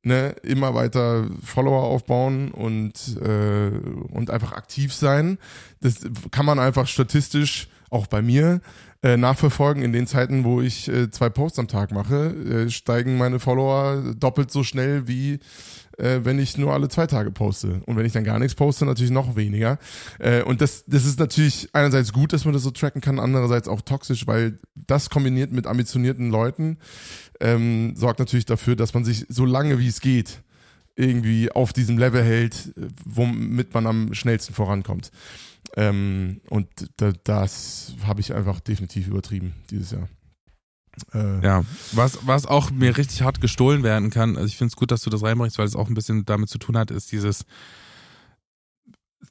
ne, 0.03 0.35
immer 0.43 0.75
weiter 0.75 1.25
Follower 1.43 1.83
aufbauen 1.83 2.51
und 2.51 3.17
äh, 3.21 3.71
und 4.11 4.29
einfach 4.29 4.53
aktiv 4.53 4.93
sein. 4.93 5.37
Das 5.81 6.01
kann 6.29 6.45
man 6.45 6.59
einfach 6.59 6.87
statistisch 6.87 7.67
auch 7.89 8.07
bei 8.07 8.21
mir 8.21 8.61
äh, 9.03 9.17
nachverfolgen. 9.17 9.83
In 9.83 9.93
den 9.93 10.07
Zeiten, 10.07 10.43
wo 10.43 10.61
ich 10.61 10.87
äh, 10.87 11.09
zwei 11.09 11.29
Posts 11.29 11.59
am 11.59 11.67
Tag 11.67 11.91
mache, 11.91 12.65
äh, 12.65 12.69
steigen 12.69 13.17
meine 13.17 13.39
Follower 13.39 14.13
doppelt 14.15 14.51
so 14.51 14.63
schnell 14.63 15.07
wie 15.07 15.39
äh, 15.97 16.21
wenn 16.23 16.39
ich 16.39 16.57
nur 16.57 16.73
alle 16.73 16.89
zwei 16.89 17.07
Tage 17.07 17.31
poste. 17.31 17.81
Und 17.85 17.97
wenn 17.97 18.05
ich 18.05 18.13
dann 18.13 18.23
gar 18.23 18.39
nichts 18.39 18.55
poste, 18.55 18.85
natürlich 18.85 19.11
noch 19.11 19.35
weniger. 19.35 19.77
Äh, 20.19 20.41
und 20.43 20.61
das, 20.61 20.83
das 20.87 21.05
ist 21.05 21.19
natürlich 21.19 21.69
einerseits 21.73 22.13
gut, 22.13 22.33
dass 22.33 22.45
man 22.45 22.53
das 22.53 22.63
so 22.63 22.71
tracken 22.71 23.01
kann, 23.01 23.19
andererseits 23.19 23.67
auch 23.67 23.81
toxisch, 23.81 24.25
weil 24.27 24.57
das 24.75 25.09
kombiniert 25.09 25.51
mit 25.51 25.67
ambitionierten 25.67 26.29
Leuten 26.29 26.77
ähm, 27.39 27.95
sorgt 27.95 28.19
natürlich 28.19 28.45
dafür, 28.45 28.75
dass 28.75 28.93
man 28.93 29.03
sich 29.03 29.25
so 29.27 29.45
lange 29.45 29.79
wie 29.79 29.87
es 29.87 29.99
geht 29.99 30.41
irgendwie 30.95 31.51
auf 31.51 31.71
diesem 31.73 31.97
Level 31.97 32.21
hält, 32.21 32.73
womit 33.05 33.73
man 33.73 33.87
am 33.87 34.13
schnellsten 34.13 34.53
vorankommt. 34.53 35.09
Ähm, 35.75 36.41
und 36.49 36.67
da, 36.97 37.11
das 37.23 37.95
habe 38.05 38.21
ich 38.21 38.33
einfach 38.33 38.59
definitiv 38.59 39.07
übertrieben 39.07 39.53
dieses 39.69 39.91
Jahr. 39.91 40.09
Äh, 41.13 41.43
ja, 41.43 41.63
was, 41.93 42.19
was 42.27 42.45
auch 42.45 42.69
mir 42.71 42.97
richtig 42.97 43.21
hart 43.21 43.39
gestohlen 43.39 43.83
werden 43.83 44.09
kann, 44.09 44.35
also 44.35 44.47
ich 44.47 44.57
finde 44.57 44.71
es 44.71 44.75
gut, 44.75 44.91
dass 44.91 45.01
du 45.01 45.09
das 45.09 45.23
reinbringst, 45.23 45.57
weil 45.57 45.65
es 45.65 45.75
auch 45.75 45.87
ein 45.87 45.93
bisschen 45.93 46.25
damit 46.25 46.49
zu 46.49 46.57
tun 46.57 46.77
hat, 46.77 46.91
ist 46.91 47.11
dieses, 47.13 47.45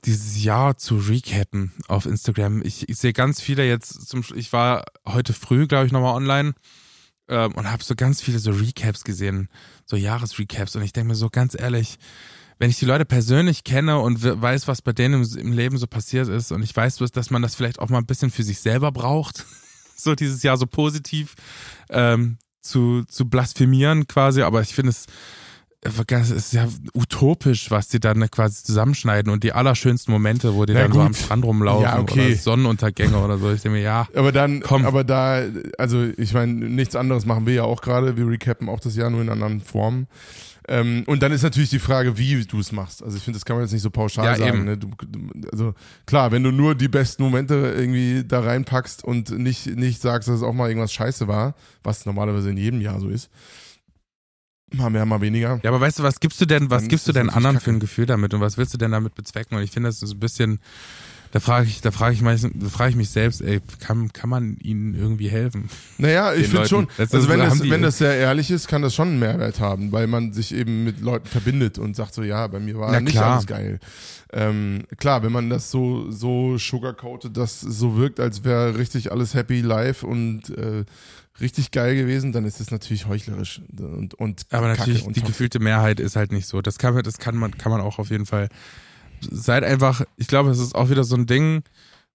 dieses 0.05 0.43
Jahr 0.43 0.79
zu 0.79 0.97
recappen 0.97 1.73
auf 1.89 2.07
Instagram. 2.07 2.63
Ich, 2.63 2.89
ich 2.89 2.97
sehe 2.97 3.13
ganz 3.13 3.43
viele 3.43 3.67
jetzt 3.67 4.09
zum, 4.09 4.25
ich 4.35 4.53
war 4.53 4.85
heute 5.07 5.35
früh, 5.35 5.67
glaube 5.67 5.87
ich, 5.87 5.93
nochmal 5.93 6.15
online 6.15 6.55
ähm, 7.29 7.53
und 7.53 7.71
habe 7.71 7.85
so 7.85 7.95
ganz 7.95 8.23
viele 8.23 8.39
so 8.39 8.53
Recaps 8.53 9.05
gesehen, 9.05 9.49
so 9.85 9.97
Jahresrecaps 9.97 10.77
und 10.77 10.83
ich 10.83 10.93
denke 10.93 11.09
mir 11.09 11.15
so 11.15 11.29
ganz 11.29 11.59
ehrlich, 11.59 11.99
wenn 12.61 12.69
ich 12.69 12.79
die 12.79 12.85
Leute 12.85 13.07
persönlich 13.07 13.65
kenne 13.65 13.99
und 13.99 14.23
weiß, 14.23 14.69
was 14.69 14.83
bei 14.83 14.93
denen 14.93 15.25
im, 15.39 15.53
Leben 15.53 15.79
so 15.79 15.87
passiert 15.87 16.29
ist 16.29 16.53
und 16.53 16.63
ich 16.63 16.77
weiß, 16.77 16.99
dass 16.99 17.31
man 17.31 17.41
das 17.41 17.55
vielleicht 17.55 17.81
auch 17.81 17.89
mal 17.89 17.99
ein 17.99 18.07
bisschen 18.07 18.31
für 18.31 18.43
sich 18.43 18.61
selber 18.61 18.93
braucht, 18.93 19.47
so 19.97 20.15
dieses 20.15 20.43
Jahr 20.43 20.59
so 20.59 20.67
positiv 20.67 21.35
ähm, 21.89 22.37
zu, 22.61 23.03
zu 23.09 23.29
blasphemieren 23.29 24.07
quasi, 24.07 24.43
aber 24.43 24.61
ich 24.61 24.75
finde 24.75 24.91
es 24.91 25.07
es 25.83 26.31
ist 26.31 26.53
ja 26.53 26.69
utopisch, 26.93 27.71
was 27.71 27.89
die 27.89 28.01
dann 28.01 28.31
quasi 28.31 28.63
zusammenschneiden 28.63 29.33
und 29.33 29.43
die 29.43 29.55
allerschönsten 29.55 30.13
Momente, 30.13 30.55
wo 30.55 30.67
die 30.67 30.75
ja, 30.75 30.81
dann 30.81 30.91
gut. 30.91 31.01
so 31.01 31.07
am 31.07 31.15
Strand 31.15 31.43
rumlaufen 31.43 31.85
ja, 31.85 31.99
okay. 31.99 32.27
oder 32.27 32.37
Sonnenuntergänge 32.37 33.17
oder 33.17 33.39
so. 33.39 33.51
Ich 33.51 33.63
denke 33.63 33.79
mir, 33.79 33.83
ja. 33.83 34.07
Aber 34.15 34.31
dann, 34.31 34.61
komm. 34.61 34.85
aber 34.85 35.05
da, 35.05 35.43
also 35.79 36.05
ich 36.19 36.35
meine, 36.35 36.53
nichts 36.53 36.97
anderes 36.97 37.25
machen 37.25 37.47
wir 37.47 37.55
ja 37.55 37.63
auch 37.63 37.81
gerade. 37.81 38.19
Wir 38.19 38.29
recappen 38.29 38.69
auch 38.69 38.81
das 38.81 38.95
Jahr 38.95 39.09
nur 39.09 39.23
in 39.23 39.31
anderen 39.31 39.63
Formen. 39.63 40.07
Ähm, 40.71 41.03
und 41.07 41.21
dann 41.21 41.33
ist 41.33 41.43
natürlich 41.43 41.71
die 41.71 41.81
Frage, 41.81 42.17
wie 42.17 42.45
du 42.45 42.61
es 42.61 42.71
machst. 42.71 43.03
Also 43.03 43.17
ich 43.17 43.25
finde, 43.25 43.39
das 43.39 43.45
kann 43.45 43.57
man 43.57 43.65
jetzt 43.65 43.73
nicht 43.73 43.83
so 43.83 43.91
pauschal 43.91 44.25
ja, 44.25 44.37
sagen. 44.37 44.65
Ne? 44.65 44.79
Du, 44.79 44.89
also 45.51 45.75
klar, 46.07 46.31
wenn 46.31 46.45
du 46.45 46.53
nur 46.53 46.77
die 46.77 46.87
besten 46.87 47.25
Momente 47.25 47.75
irgendwie 47.77 48.23
da 48.25 48.39
reinpackst 48.39 49.03
und 49.03 49.37
nicht, 49.37 49.67
nicht 49.67 50.01
sagst, 50.01 50.29
dass 50.29 50.37
es 50.37 50.43
auch 50.45 50.53
mal 50.53 50.69
irgendwas 50.69 50.93
scheiße 50.93 51.27
war, 51.27 51.57
was 51.83 52.07
normalerweise 52.07 52.51
in 52.51 52.57
jedem 52.57 52.81
Jahr 52.81 53.01
so 53.01 53.09
ist, 53.09 53.31
mal 54.73 54.91
mehr, 54.91 55.05
mal 55.07 55.21
weniger. 55.21 55.59
Ja, 55.65 55.71
aber 55.71 55.81
weißt 55.81 55.99
du, 55.99 56.03
was 56.05 56.21
gibst 56.21 56.41
du 56.41 56.47
denn, 56.47 56.71
was 56.71 56.87
gibst 56.87 57.09
du 57.09 57.13
denn 57.13 57.31
anderen 57.31 57.59
für 57.59 57.71
ein 57.71 57.81
Gefühl 57.81 58.07
damit 58.07 58.33
und 58.33 58.41
was 58.41 58.57
willst 58.57 58.73
du 58.73 58.79
denn 58.79 58.93
damit 58.93 59.17
bezwecken? 59.17 59.57
Und 59.57 59.65
ich 59.65 59.73
finde, 59.73 59.89
das 59.89 60.05
ist 60.05 60.13
ein 60.13 60.21
bisschen 60.21 60.61
Da 61.33 61.39
frage 61.39 61.67
ich, 61.69 61.81
da 61.81 61.93
frage 61.93 62.15
ich, 62.15 62.23
mich, 62.23 62.41
da 62.43 62.69
frage 62.69 62.91
ich 62.91 62.97
mich 62.97 63.11
selbst, 63.11 63.41
ey, 63.41 63.61
kann, 63.79 64.13
kann 64.13 64.29
man 64.29 64.57
ihnen 64.59 64.95
irgendwie 64.95 65.29
helfen? 65.29 65.69
Naja, 65.99 66.35
ich 66.35 66.49
finde 66.49 66.69
schon, 66.69 66.89
Das 66.97 67.15
also 67.15 67.29
wenn 67.29 67.39
das, 67.39 67.61
wenn 67.61 67.83
das 67.83 67.99
sehr 67.99 68.17
ehrlich 68.17 68.51
ist, 68.51 68.67
kann 68.67 68.83
das 68.83 68.95
schon 68.97 69.09
einen 69.11 69.19
Mehrwert 69.21 69.61
haben, 69.61 69.93
weil 69.93 70.09
man 70.09 70.33
sich 70.33 70.53
eben 70.53 70.83
mit 70.83 71.01
Leuten 71.01 71.29
verbindet 71.29 71.79
und 71.79 71.95
sagt 71.95 72.15
so, 72.15 72.23
ja, 72.25 72.47
bei 72.49 72.59
mir 72.59 72.79
war 72.79 72.91
Na 72.91 73.01
nicht 73.01 73.13
klar. 73.13 73.35
alles 73.35 73.47
geil. 73.47 73.79
Ähm, 74.33 74.83
klar, 74.99 75.23
wenn 75.23 75.31
man 75.33 75.51
das 75.51 75.71
so, 75.71 76.11
so 76.11 76.59
sugarcoated, 76.59 77.37
dass 77.37 77.63
es 77.63 77.79
so 77.79 77.97
wirkt, 77.97 78.19
als 78.19 78.43
wäre 78.45 78.77
richtig 78.77 79.13
alles 79.13 79.35
happy 79.35 79.61
live 79.61 80.03
und 80.03 80.51
äh, 80.57 80.85
richtig 81.41 81.71
geil 81.71 81.95
gewesen, 81.97 82.33
dann 82.33 82.45
ist 82.45 82.61
es 82.61 82.71
natürlich 82.73 83.07
heuchlerisch 83.07 83.61
und, 83.79 84.15
und 84.15 84.47
Aber 84.51 84.67
Kacke 84.69 84.81
natürlich, 84.81 85.05
und 85.05 85.17
die 85.17 85.23
gefühlte 85.23 85.59
Mehrheit 85.61 86.01
ist 86.01 86.17
halt 86.17 86.33
nicht 86.33 86.47
so. 86.49 86.61
Das 86.61 86.79
kann, 86.79 86.95
man- 86.95 87.03
das 87.05 87.19
kann 87.19 87.37
man, 87.37 87.57
kann 87.57 87.71
man 87.71 87.81
auch 87.81 87.99
auf 88.01 88.11
jeden 88.11 88.27
Fall. 88.27 88.49
Seid 89.21 89.65
einfach, 89.65 90.03
ich 90.17 90.27
glaube, 90.27 90.51
es 90.51 90.59
ist 90.59 90.75
auch 90.75 90.91
wieder 90.91 91.05
so 91.05 91.17
ein 91.17 91.27
Ding. 91.27 91.63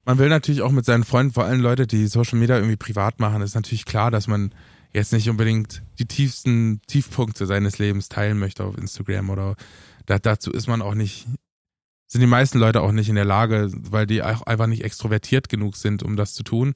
Man 0.06 0.18
will 0.18 0.30
natürlich 0.30 0.62
auch 0.62 0.72
mit 0.72 0.86
seinen 0.86 1.03
Freunden, 1.03 1.34
vor 1.34 1.45
allem 1.45 1.62
Leute, 1.62 1.88
die 1.88 2.08
Social 2.08 2.38
Media 2.39 2.58
irgendwie 2.58 2.76
privat 2.76 3.20
machen, 3.20 3.41
ist 3.41 3.56
natürlich 3.56 3.86
klar, 3.86 4.12
dass 4.12 4.28
man 4.28 4.53
jetzt 4.93 5.12
nicht 5.12 5.30
unbedingt 5.30 5.84
die 5.99 6.06
tiefsten 6.06 6.82
Tiefpunkte 6.88 7.45
seines 7.45 7.80
Lebens 7.80 8.08
teilen 8.08 8.39
möchte 8.39 8.64
auf 8.64 8.78
Instagram 8.78 9.30
oder 9.30 9.56
da, 10.06 10.20
dazu 10.20 10.51
ist 10.51 10.68
man 10.68 10.82
auch 10.82 10.95
nicht, 10.95 11.28
sind 12.08 12.22
die 12.22 12.28
meisten 12.28 12.60
Leute 12.60 12.82
auch 12.82 12.91
nicht 12.91 13.10
in 13.10 13.16
der 13.16 13.26
Lage, 13.26 13.70
weil 13.74 14.06
die 14.06 14.24
auch 14.24 14.43
einfach 14.43 14.68
nicht 14.68 14.84
extrovertiert 14.84 15.49
genug 15.49 15.76
sind, 15.76 16.01
um 16.01 16.16
das 16.16 16.34
zu 16.34 16.43
tun. 16.43 16.76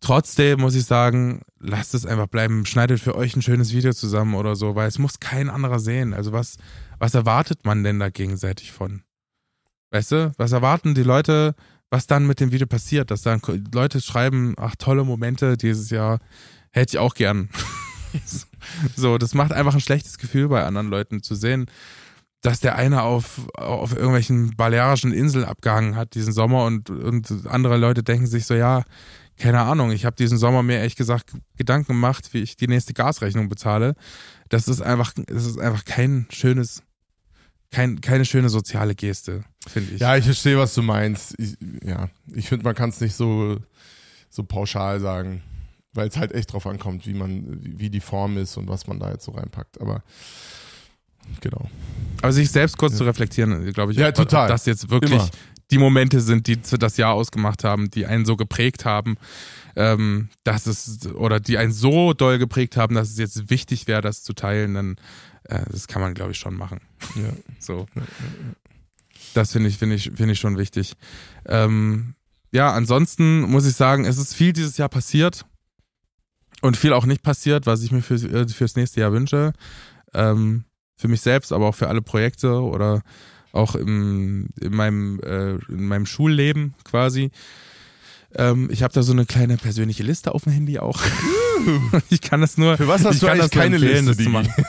Trotzdem 0.00 0.60
muss 0.60 0.74
ich 0.74 0.84
sagen, 0.84 1.42
lasst 1.58 1.94
es 1.94 2.06
einfach 2.06 2.28
bleiben. 2.28 2.66
Schneidet 2.66 3.00
für 3.00 3.14
euch 3.14 3.34
ein 3.36 3.42
schönes 3.42 3.72
Video 3.72 3.92
zusammen 3.92 4.34
oder 4.34 4.54
so, 4.54 4.74
weil 4.74 4.88
es 4.88 4.98
muss 4.98 5.20
kein 5.20 5.50
anderer 5.50 5.80
sehen. 5.80 6.14
Also 6.14 6.32
was, 6.32 6.56
was 6.98 7.14
erwartet 7.14 7.64
man 7.64 7.82
denn 7.84 7.98
da 7.98 8.08
gegenseitig 8.08 8.72
von? 8.72 9.02
Weißt 9.90 10.12
du, 10.12 10.32
was 10.36 10.52
erwarten 10.52 10.94
die 10.94 11.02
Leute, 11.02 11.54
was 11.90 12.06
dann 12.06 12.26
mit 12.26 12.40
dem 12.40 12.52
Video 12.52 12.66
passiert? 12.66 13.10
Dass 13.10 13.22
dann 13.22 13.40
Leute 13.72 14.00
schreiben, 14.00 14.54
ach, 14.58 14.76
tolle 14.76 15.04
Momente 15.04 15.56
dieses 15.56 15.90
Jahr, 15.90 16.18
hätte 16.70 16.96
ich 16.96 16.98
auch 16.98 17.14
gern. 17.14 17.48
so, 18.96 19.18
das 19.18 19.34
macht 19.34 19.52
einfach 19.52 19.74
ein 19.74 19.80
schlechtes 19.80 20.18
Gefühl 20.18 20.48
bei 20.48 20.64
anderen 20.64 20.88
Leuten 20.88 21.22
zu 21.22 21.34
sehen, 21.34 21.66
dass 22.42 22.60
der 22.60 22.76
eine 22.76 23.02
auf, 23.02 23.48
auf 23.54 23.92
irgendwelchen 23.92 24.54
balearischen 24.56 25.12
Inseln 25.12 25.44
abgehangen 25.44 25.96
hat 25.96 26.14
diesen 26.14 26.32
Sommer 26.32 26.64
und, 26.66 26.88
und 26.88 27.46
andere 27.46 27.76
Leute 27.76 28.02
denken 28.02 28.26
sich 28.26 28.46
so, 28.46 28.54
ja, 28.54 28.84
keine 29.38 29.60
Ahnung, 29.60 29.92
ich 29.92 30.04
habe 30.04 30.16
diesen 30.16 30.38
Sommer 30.38 30.62
mir 30.62 30.78
ehrlich 30.78 30.96
gesagt 30.96 31.32
Gedanken 31.56 31.92
gemacht, 31.92 32.28
wie 32.32 32.42
ich 32.42 32.56
die 32.56 32.68
nächste 32.68 32.92
Gasrechnung 32.92 33.48
bezahle. 33.48 33.94
Das 34.48 34.68
ist 34.68 34.80
einfach, 34.80 35.12
das 35.26 35.46
ist 35.46 35.58
einfach 35.58 35.84
kein 35.84 36.26
schönes, 36.30 36.82
kein, 37.70 38.00
keine 38.00 38.24
schöne 38.24 38.48
soziale 38.48 38.94
Geste, 38.94 39.44
finde 39.66 39.94
ich. 39.94 40.00
Ja, 40.00 40.16
ich 40.16 40.24
verstehe, 40.24 40.58
was 40.58 40.74
du 40.74 40.82
meinst. 40.82 41.34
Ich, 41.38 41.56
ja, 41.84 42.08
ich 42.34 42.48
finde, 42.48 42.64
man 42.64 42.74
kann 42.74 42.90
es 42.90 43.00
nicht 43.00 43.14
so, 43.14 43.58
so 44.30 44.42
pauschal 44.44 45.00
sagen, 45.00 45.42
weil 45.92 46.08
es 46.08 46.16
halt 46.16 46.32
echt 46.32 46.52
drauf 46.52 46.66
ankommt, 46.66 47.06
wie 47.06 47.14
man, 47.14 47.58
wie 47.62 47.90
die 47.90 48.00
Form 48.00 48.36
ist 48.38 48.56
und 48.56 48.68
was 48.68 48.86
man 48.86 48.98
da 48.98 49.10
jetzt 49.10 49.24
so 49.24 49.32
reinpackt. 49.32 49.80
Aber 49.80 50.02
genau. 51.40 51.68
Aber 52.22 52.32
sich 52.32 52.50
selbst 52.50 52.78
kurz 52.78 52.96
zu 52.96 53.04
reflektieren, 53.04 53.72
glaube 53.72 53.92
ich, 53.92 53.98
Ja, 53.98 54.08
ob, 54.08 54.14
total. 54.14 54.44
ob 54.44 54.48
das 54.48 54.66
jetzt 54.66 54.90
wirklich 54.90 55.12
Immer. 55.12 55.28
die 55.70 55.78
Momente 55.78 56.20
sind, 56.20 56.46
die 56.46 56.56
das 56.78 56.96
Jahr 56.96 57.12
ausgemacht 57.14 57.64
haben, 57.64 57.90
die 57.90 58.06
einen 58.06 58.24
so 58.24 58.36
geprägt 58.36 58.84
haben, 58.84 59.16
ähm, 59.76 60.28
dass 60.44 60.66
es 60.66 61.06
oder 61.14 61.38
die 61.38 61.58
einen 61.58 61.72
so 61.72 62.12
doll 62.14 62.38
geprägt 62.38 62.76
haben, 62.76 62.94
dass 62.94 63.10
es 63.10 63.18
jetzt 63.18 63.50
wichtig 63.50 63.86
wäre, 63.86 64.00
das 64.00 64.22
zu 64.22 64.32
teilen, 64.32 64.74
dann 64.74 64.96
äh, 65.48 65.64
das 65.70 65.88
kann 65.88 66.00
man, 66.00 66.14
glaube 66.14 66.32
ich, 66.32 66.38
schon 66.38 66.54
machen. 66.54 66.80
Ja. 67.16 67.32
So. 67.60 67.86
Das 69.34 69.52
finde 69.52 69.68
ich, 69.68 69.78
finde 69.78 69.96
ich, 69.96 70.12
finde 70.14 70.32
ich 70.32 70.38
schon 70.38 70.56
wichtig. 70.56 70.94
Ähm, 71.44 72.14
ja, 72.52 72.72
ansonsten 72.72 73.42
muss 73.42 73.66
ich 73.66 73.74
sagen, 73.74 74.04
es 74.04 74.16
ist 74.16 74.34
viel 74.34 74.52
dieses 74.52 74.78
Jahr 74.78 74.88
passiert 74.88 75.44
und 76.62 76.76
viel 76.76 76.92
auch 76.92 77.04
nicht 77.04 77.22
passiert, 77.22 77.66
was 77.66 77.82
ich 77.82 77.90
mir 77.90 78.00
für, 78.00 78.14
äh, 78.14 78.48
fürs 78.48 78.76
nächste 78.76 79.00
Jahr 79.00 79.12
wünsche. 79.12 79.52
Ähm, 80.14 80.64
für 80.96 81.08
mich 81.08 81.20
selbst, 81.20 81.52
aber 81.52 81.66
auch 81.66 81.74
für 81.74 81.88
alle 81.88 82.02
Projekte 82.02 82.62
oder 82.62 83.02
auch 83.52 83.74
im, 83.74 84.48
in, 84.60 84.74
meinem, 84.74 85.20
äh, 85.20 85.54
in 85.68 85.86
meinem 85.86 86.06
Schulleben 86.06 86.74
quasi. 86.84 87.30
Ähm, 88.34 88.68
ich 88.70 88.82
habe 88.82 88.92
da 88.92 89.02
so 89.02 89.12
eine 89.12 89.24
kleine 89.24 89.56
persönliche 89.56 90.02
Liste 90.02 90.34
auf 90.34 90.44
dem 90.44 90.52
Handy 90.52 90.78
auch. 90.78 91.00
ich 92.10 92.20
kann 92.20 92.40
das 92.40 92.58
nur. 92.58 92.76
Für 92.76 92.88
was 92.88 93.04
hast 93.04 93.22
du 93.22 93.26
eigentlich 93.26 93.50
keine 93.50 93.78
Liste, 93.78 94.06
das 94.06 94.16
zu 94.16 94.30
machen. 94.30 94.52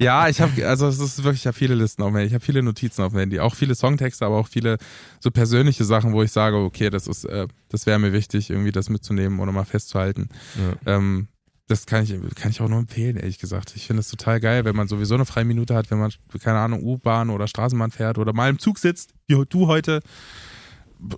Ja, 0.00 0.28
ich 0.28 0.40
habe, 0.40 0.64
also 0.64 0.86
es 0.86 1.00
ist 1.00 1.24
wirklich, 1.24 1.40
ich 1.40 1.46
habe 1.48 1.56
viele 1.56 1.74
Listen 1.74 2.02
auf 2.02 2.10
dem 2.10 2.16
Handy. 2.16 2.28
Ich 2.28 2.34
habe 2.34 2.44
viele 2.44 2.62
Notizen 2.62 3.02
auf 3.02 3.12
dem 3.12 3.18
Handy. 3.18 3.40
Auch 3.40 3.56
viele 3.56 3.74
Songtexte, 3.74 4.24
aber 4.24 4.36
auch 4.36 4.46
viele 4.46 4.78
so 5.18 5.32
persönliche 5.32 5.84
Sachen, 5.84 6.12
wo 6.12 6.22
ich 6.22 6.30
sage, 6.30 6.56
okay, 6.56 6.88
das 6.88 7.08
ist, 7.08 7.24
äh, 7.24 7.48
das 7.68 7.84
wäre 7.84 7.98
mir 7.98 8.12
wichtig, 8.12 8.48
irgendwie 8.50 8.70
das 8.70 8.90
mitzunehmen 8.90 9.40
oder 9.40 9.50
mal 9.50 9.64
festzuhalten. 9.64 10.28
Ja. 10.56 10.94
Ähm, 10.94 11.26
das 11.66 11.84
kann 11.84 12.04
ich, 12.04 12.14
kann 12.36 12.50
ich 12.50 12.60
auch 12.60 12.68
nur 12.68 12.78
empfehlen, 12.78 13.16
ehrlich 13.16 13.38
gesagt. 13.38 13.72
Ich 13.74 13.88
finde 13.88 14.00
es 14.00 14.08
total 14.08 14.38
geil, 14.40 14.64
wenn 14.64 14.76
man 14.76 14.88
sowieso 14.88 15.14
eine 15.14 15.26
freie 15.26 15.44
Minute 15.44 15.74
hat, 15.74 15.90
wenn 15.90 15.98
man, 15.98 16.12
keine 16.42 16.58
Ahnung, 16.58 16.82
U-Bahn 16.82 17.28
oder 17.28 17.48
Straßenbahn 17.48 17.90
fährt 17.90 18.18
oder 18.18 18.32
mal 18.32 18.48
im 18.48 18.58
Zug 18.58 18.78
sitzt, 18.78 19.14
wie 19.26 19.42
du 19.48 19.66
heute. 19.66 20.00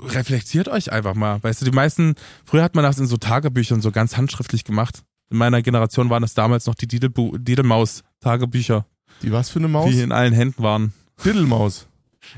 Reflektiert 0.02 0.68
euch 0.68 0.92
einfach 0.92 1.14
mal. 1.14 1.42
Weißt 1.42 1.60
du, 1.62 1.64
die 1.64 1.70
meisten, 1.70 2.14
früher 2.44 2.62
hat 2.62 2.74
man 2.74 2.84
das 2.84 2.98
in 2.98 3.06
so 3.06 3.16
Tagebüchern 3.16 3.80
so 3.80 3.90
ganz 3.90 4.16
handschriftlich 4.16 4.64
gemacht. 4.64 5.02
In 5.30 5.38
meiner 5.38 5.62
Generation 5.62 6.10
waren 6.10 6.22
das 6.22 6.34
damals 6.34 6.66
noch 6.66 6.74
die 6.74 6.86
Didelmaus-Tagebücher, 6.88 8.84
Die 9.22 9.32
was 9.32 9.48
für 9.50 9.58
eine 9.60 9.68
Maus? 9.68 9.90
die 9.90 10.00
in 10.00 10.12
allen 10.12 10.32
Händen 10.34 10.62
waren. 10.62 10.92
Diddlemaus. 11.24 11.86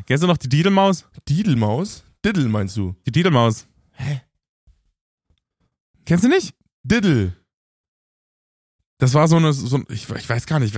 Kennst 0.06 0.22
du 0.22 0.28
noch 0.28 0.36
die 0.36 0.48
Didelmaus? 0.48 1.06
Diddlemaus? 1.28 2.04
Diddle 2.24 2.48
meinst 2.48 2.76
du? 2.76 2.94
Die 3.06 3.12
Didelmaus. 3.12 3.66
Hä? 3.92 4.20
Kennst 6.04 6.24
du 6.24 6.28
nicht? 6.28 6.54
Diddle. 6.84 7.32
Das 8.98 9.14
war 9.14 9.26
so 9.26 9.36
eine, 9.36 9.52
so, 9.52 9.76
ein- 9.78 9.86
ich, 9.88 10.08
ich 10.08 10.28
weiß 10.28 10.46
gar 10.46 10.60
nicht, 10.60 10.76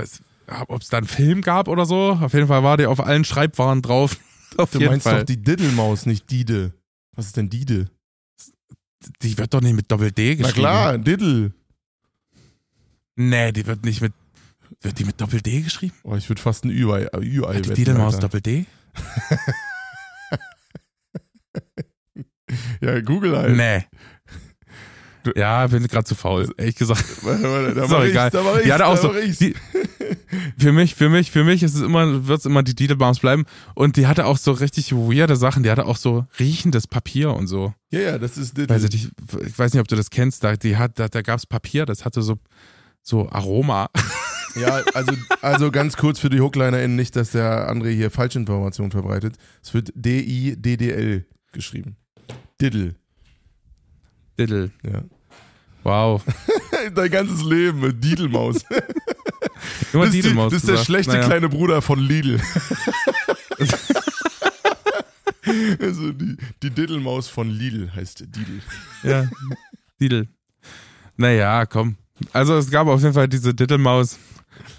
ob 0.68 0.80
es 0.82 0.88
da 0.88 0.96
einen 0.98 1.06
Film 1.06 1.42
gab 1.42 1.68
oder 1.68 1.84
so. 1.84 2.12
Auf 2.20 2.32
jeden 2.32 2.46
Fall 2.48 2.62
war 2.62 2.76
der 2.78 2.90
auf 2.90 3.00
allen 3.04 3.24
Schreibwaren 3.24 3.82
drauf. 3.82 4.16
Auf 4.56 4.70
Du 4.70 4.78
jeden 4.78 4.90
meinst 4.92 5.04
Fall. 5.04 5.20
doch 5.20 5.26
die 5.26 5.42
Diddlemaus, 5.42 6.06
nicht 6.06 6.30
Dide. 6.30 6.72
Was 7.12 7.26
ist 7.26 7.36
denn 7.36 7.48
Dide? 7.50 7.90
die 9.22 9.36
wird 9.36 9.52
doch 9.52 9.60
nicht 9.60 9.74
mit 9.74 9.90
Doppel-D 9.90 10.30
Na 10.30 10.42
geschrieben. 10.46 10.60
klar, 10.60 10.96
Diddle. 10.98 11.52
Nee, 13.16 13.52
die 13.52 13.66
wird 13.66 13.84
nicht 13.84 14.00
mit, 14.00 14.12
wird 14.80 14.98
die 14.98 15.04
mit 15.04 15.20
Doppel-D 15.20 15.60
geschrieben? 15.60 15.94
Oh, 16.04 16.14
ich 16.16 16.28
würde 16.30 16.40
fast 16.40 16.64
ein 16.64 16.70
Ü-Ei 16.70 17.04
Hat 17.04 17.22
die 17.22 17.40
wetten, 17.42 17.74
Didelmaus 17.74 18.14
Alter. 18.14 18.28
Doppel-D? 18.28 18.64
Ja, 22.80 23.00
Google 23.00 23.36
halt. 23.36 23.56
Nee. 23.56 23.84
Ja, 25.36 25.66
bin 25.66 25.86
gerade 25.86 26.04
zu 26.04 26.14
faul, 26.14 26.52
ehrlich 26.56 26.76
gesagt. 26.76 27.04
Da 27.24 27.86
mach 27.88 28.04
egal. 28.04 28.30
da 28.30 28.42
mach 28.42 28.60
Die 28.62 28.72
hatte 28.72 28.86
auch 28.86 28.96
da 28.96 29.02
so, 29.02 29.12
die, 29.12 29.54
für 30.58 30.72
mich, 30.72 30.94
für 30.94 31.08
mich, 31.08 31.30
für 31.30 31.44
mich 31.44 31.62
ist 31.62 31.74
es 31.74 31.82
immer, 31.82 32.26
wird 32.26 32.40
es 32.40 32.46
immer 32.46 32.62
die 32.62 32.74
Didelbaums 32.74 33.20
bleiben. 33.20 33.44
Und 33.74 33.96
die 33.96 34.06
hatte 34.06 34.26
auch 34.26 34.38
so 34.38 34.52
richtig 34.52 34.92
weirde 34.92 35.36
Sachen. 35.36 35.62
Die 35.62 35.70
hatte 35.70 35.86
auch 35.86 35.96
so 35.96 36.26
riechendes 36.38 36.86
Papier 36.86 37.34
und 37.34 37.46
so. 37.46 37.74
Ja, 37.90 38.00
ja, 38.00 38.18
das 38.18 38.36
ist 38.36 38.56
Diddle. 38.56 38.74
Weiß 38.74 38.84
ich, 38.84 38.92
nicht, 38.92 39.10
ich 39.46 39.58
weiß 39.58 39.72
nicht, 39.72 39.80
ob 39.80 39.88
du 39.88 39.96
das 39.96 40.10
kennst. 40.10 40.44
Da, 40.44 40.56
die 40.56 40.76
hat, 40.76 40.98
da, 40.98 41.08
da 41.08 41.22
gab's 41.22 41.46
Papier, 41.46 41.86
das 41.86 42.04
hatte 42.04 42.22
so, 42.22 42.38
so 43.02 43.28
Aroma. 43.30 43.88
Ja, 44.56 44.82
also, 44.94 45.12
also 45.42 45.70
ganz 45.70 45.96
kurz 45.96 46.20
für 46.20 46.30
die 46.30 46.40
HooklinerInnen, 46.40 46.94
nicht, 46.94 47.16
dass 47.16 47.32
der 47.32 47.68
André 47.68 47.90
hier 47.90 48.10
Falschinformationen 48.10 48.92
verbreitet. 48.92 49.34
Es 49.62 49.74
wird 49.74 49.90
D-I-D-D-L 49.96 51.26
geschrieben. 51.52 51.96
Diddle. 52.60 52.94
Diddle. 54.38 54.70
Ja. 54.82 55.02
Wow. 55.82 56.22
Dein 56.94 57.10
ganzes 57.10 57.42
Leben 57.42 57.80
mit 57.80 58.02
Didelmaus. 58.02 58.64
Immer 59.92 60.06
Das 60.06 60.14
ist, 60.14 60.14
die, 60.14 60.22
Didelmaus 60.22 60.52
das 60.52 60.62
ist 60.62 60.68
der 60.68 60.78
schlechte 60.78 61.12
Naja. 61.12 61.26
kleine 61.26 61.48
Bruder 61.48 61.82
von 61.82 61.98
Lidl. 61.98 62.40
also 65.80 66.12
die, 66.12 66.36
die 66.62 66.70
Diddlemaus 66.70 67.28
von 67.28 67.50
Lidl 67.50 67.90
heißt 67.94 68.20
Didel. 68.20 68.60
Ja, 69.02 69.28
Didel. 70.00 70.28
Naja, 71.16 71.66
komm. 71.66 71.96
Also 72.32 72.56
es 72.56 72.70
gab 72.70 72.86
auf 72.86 73.00
jeden 73.02 73.14
Fall 73.14 73.28
diese 73.28 73.54
Diddlemaus 73.54 74.18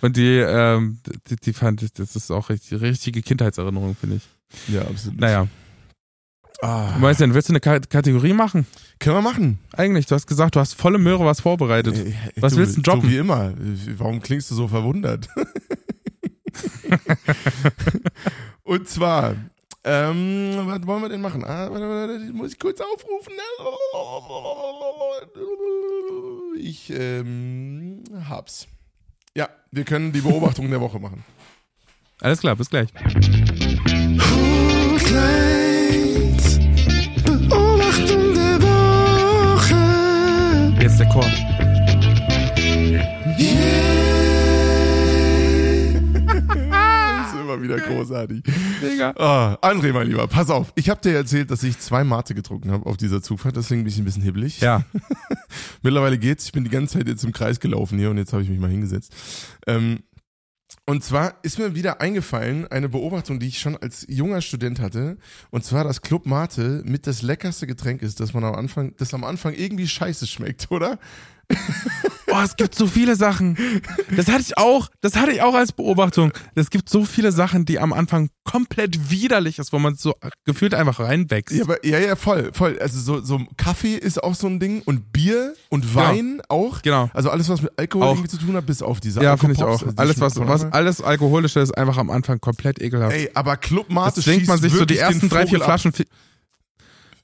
und 0.02 0.18
die, 0.18 0.38
ähm, 0.38 1.00
die, 1.30 1.36
die 1.36 1.54
fand 1.54 1.82
ich, 1.84 1.94
das 1.94 2.16
ist 2.16 2.32
auch 2.32 2.50
richtig, 2.50 2.82
richtige 2.82 3.22
Kindheitserinnerung, 3.22 3.96
finde 3.96 4.18
ich. 4.18 4.24
Ja, 4.74 4.82
absolut. 4.82 5.20
Naja. 5.20 5.48
Ah. 6.62 6.96
Weißt 7.00 7.22
du, 7.22 7.34
willst 7.34 7.50
du 7.50 7.54
eine 7.54 7.60
Ka 7.60 7.80
Kategorie 7.80 8.34
machen? 8.34 8.66
Können 9.00 9.18
wir 9.18 9.22
machen. 9.22 9.60
Eigentlich, 9.74 10.06
du 10.06 10.16
hast 10.16 10.28
gesagt, 10.28 10.56
du 10.56 10.60
hast 10.60 10.74
volle 10.74 10.98
Möhre 10.98 11.26
was 11.26 11.42
vorbereitet. 11.42 11.98
Äh, 11.98 12.14
Was 12.38 12.54
du, 12.54 12.60
willst 12.60 12.78
du 12.78 12.82
droppen? 12.82 13.02
So 13.02 13.10
wie 13.10 13.18
immer. 13.18 13.54
Warum 13.98 14.22
klingst 14.22 14.52
du 14.52 14.56
so 14.56 14.68
verwundert? 14.68 15.28
Und 18.64 18.88
zwar, 18.88 19.36
ähm, 19.84 20.52
was 20.66 20.88
wollen 20.88 21.02
wir 21.04 21.10
denn 21.10 21.22
machen? 21.22 21.44
Ah, 21.44 21.70
warte, 21.70 21.88
warte, 21.88 22.14
warte, 22.14 22.34
muss 22.34 22.54
ich 22.54 22.60
kurz 22.60 22.80
aufrufen. 22.82 23.34
Ich 26.58 26.92
ähm, 26.92 28.04
hab's. 28.28 28.68
Ja, 29.36 29.50
wir 29.72 29.84
können 29.84 30.12
die 30.12 30.22
Beobachtung 30.22 30.70
der 30.70 30.80
Woche 30.82 31.00
machen. 31.00 31.24
Alles 32.22 32.40
klar, 32.40 32.56
bis 32.56 32.70
gleich. 32.70 32.88
Chor. 41.04 41.26
Das 46.26 47.34
ist 47.34 47.40
immer 47.42 47.62
wieder 47.62 47.78
großartig. 47.78 48.44
Mega. 48.82 49.14
Ah, 49.18 49.58
André, 49.62 49.92
mein 49.94 50.08
Lieber, 50.08 50.28
pass 50.28 50.50
auf. 50.50 50.72
Ich 50.76 50.90
habe 50.90 51.02
dir 51.02 51.16
erzählt, 51.16 51.52
dass 51.52 51.64
ich 51.64 51.80
zwei 51.80 52.04
Mate 52.04 52.34
getrunken 52.34 52.72
habe 52.72 52.86
auf 52.86 52.98
dieser 52.98 53.22
Zugfahrt, 53.22 53.56
deswegen 53.58 53.84
bin 53.84 53.92
ich 53.92 54.00
ein 54.00 54.06
bisschen 54.06 54.24
hibbelig. 54.24 54.62
Ja. 54.62 54.84
Mittlerweile 55.82 56.18
geht's. 56.18 56.46
Ich 56.46 56.52
bin 56.52 56.64
die 56.64 56.70
ganze 56.70 56.98
Zeit 56.98 57.08
jetzt 57.08 57.24
im 57.24 57.34
Kreis 57.34 57.60
gelaufen 57.60 57.98
hier 57.98 58.10
und 58.10 58.18
jetzt 58.18 58.32
habe 58.32 58.44
ich 58.44 58.50
mich 58.50 58.60
mal 58.60 58.70
hingesetzt. 58.70 59.14
Ähm, 59.68 60.00
und 60.88 61.04
zwar 61.04 61.34
ist 61.42 61.58
mir 61.58 61.74
wieder 61.74 62.00
eingefallen, 62.00 62.68
eine 62.68 62.90
Beobachtung, 62.90 63.40
die 63.40 63.48
ich 63.48 63.60
schon 63.60 63.76
als 63.76 64.06
junger 64.08 64.42
Student 64.42 64.80
hatte. 64.80 65.18
Und 65.50 65.64
zwar, 65.64 65.84
dass 65.84 66.04
Club 66.04 66.28
Mate 66.28 66.84
mit 66.86 67.08
das 67.08 67.24
leckerste 67.24 67.66
Getränk 67.66 68.04
ist, 68.04 68.20
dass 68.20 68.36
man 68.36 68.44
am 68.44 68.54
Anfang, 68.54 68.94
das 68.98 69.14
am 69.16 69.24
Anfang 69.24 69.56
irgendwie 69.56 69.88
scheiße 69.88 70.28
schmeckt, 70.28 70.68
oder? 70.72 71.00
Boah, 72.28 72.44
es 72.44 72.56
gibt 72.56 72.76
so 72.76 72.88
viele 72.88 73.16
Sachen. 73.16 73.56
Das 74.16 74.28
hatte 74.28 74.42
ich 74.42 74.58
auch, 74.58 74.90
das 75.02 75.16
hatte 75.16 75.32
ich 75.32 75.42
auch 75.42 75.54
als 75.54 75.72
Beobachtung. 75.72 76.34
Es 76.56 76.70
gibt 76.70 76.90
so 76.90 77.06
viele 77.06 77.32
Sachen, 77.32 77.66
die 77.66 77.80
am 77.80 77.94
Anfang 77.94 78.30
komplett 78.44 79.10
widerlich 79.10 79.60
ist, 79.60 79.72
wo 79.72 79.80
man 79.80 79.96
so 79.96 80.16
gefühlt 80.44 80.74
einfach 80.74 81.00
reinwächst. 81.00 81.56
Ja, 81.56 81.64
aber, 81.64 81.86
ja, 81.86 82.00
ja, 82.00 82.16
voll, 82.16 82.52
voll. 82.52 82.78
Also 82.80 83.00
so, 83.00 83.22
so 83.22 83.42
Kaffee 83.58 83.96
ist 83.96 84.24
auch 84.24 84.36
so 84.36 84.48
ein 84.48 84.60
Ding 84.60 84.82
und 84.86 85.14
Bier 85.14 85.54
und 85.70 85.96
Wein 85.96 86.42
auch. 86.50 86.82
Genau. 86.82 87.10
Also 87.14 87.30
alles, 87.30 87.48
was 87.48 87.62
mit 87.62 87.72
Alkohol 87.78 88.08
Auch. 88.08 88.12
irgendwie 88.16 88.30
zu 88.30 88.38
tun 88.38 88.56
hat, 88.56 88.66
bis 88.66 88.82
auf 88.82 89.00
diese 89.00 89.22
Ja, 89.24 89.38
finde 89.38 89.56
ich 89.56 89.64
auch. 89.64 89.82
also 89.82 89.94
Alles, 89.96 90.20
was, 90.20 90.38
was 90.40 90.72
alles 90.72 91.02
Alkoholische 91.02 91.60
ist 91.60 91.78
einfach 91.78 91.98
am 91.98 92.10
Anfang 92.10 92.42
komplett 92.42 92.82
ekelhaft. 92.82 93.16
Ey, 93.16 93.30
aber 93.34 93.56
Club 93.58 93.90
Mate 93.90 94.16
das 94.16 94.26
denkt 94.26 94.48
man 94.48 94.60
sich 94.60 94.74
so 94.74 94.86
die 94.86 94.98
ersten 94.98 95.30
drei, 95.30 95.48
vier. 95.48 95.62
Flaschen. 95.62 95.94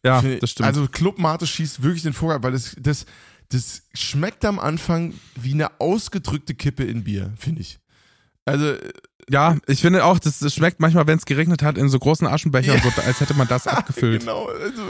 Ja, 0.03 0.21
das 0.21 0.51
stimmt. 0.51 0.67
Also 0.67 0.87
Club 0.87 1.19
Mate 1.19 1.45
schießt 1.45 1.83
wirklich 1.83 2.03
den 2.03 2.13
Vogel 2.13 2.37
ab, 2.37 2.43
weil 2.43 2.53
das, 2.53 2.75
das, 2.79 3.05
das 3.51 3.83
schmeckt 3.93 4.43
am 4.45 4.59
Anfang 4.59 5.13
wie 5.35 5.53
eine 5.53 5.79
ausgedrückte 5.79 6.53
Kippe 6.55 6.83
in 6.83 7.03
Bier, 7.03 7.33
finde 7.37 7.61
ich. 7.61 7.79
Also, 8.45 8.73
ja, 9.29 9.57
ich 9.67 9.81
finde 9.81 10.03
auch, 10.03 10.19
das, 10.19 10.39
das 10.39 10.53
schmeckt 10.53 10.79
manchmal, 10.79 11.05
wenn 11.07 11.17
es 11.17 11.25
geregnet 11.25 11.61
hat, 11.61 11.77
in 11.77 11.87
so 11.89 11.99
großen 11.99 12.25
Aschenbechern, 12.27 12.81
so, 12.81 13.01
als 13.01 13.19
hätte 13.21 13.33
man 13.35 13.47
das 13.47 13.67
abgefüllt. 13.67 14.21
genau, 14.21 14.47
also 14.47 14.81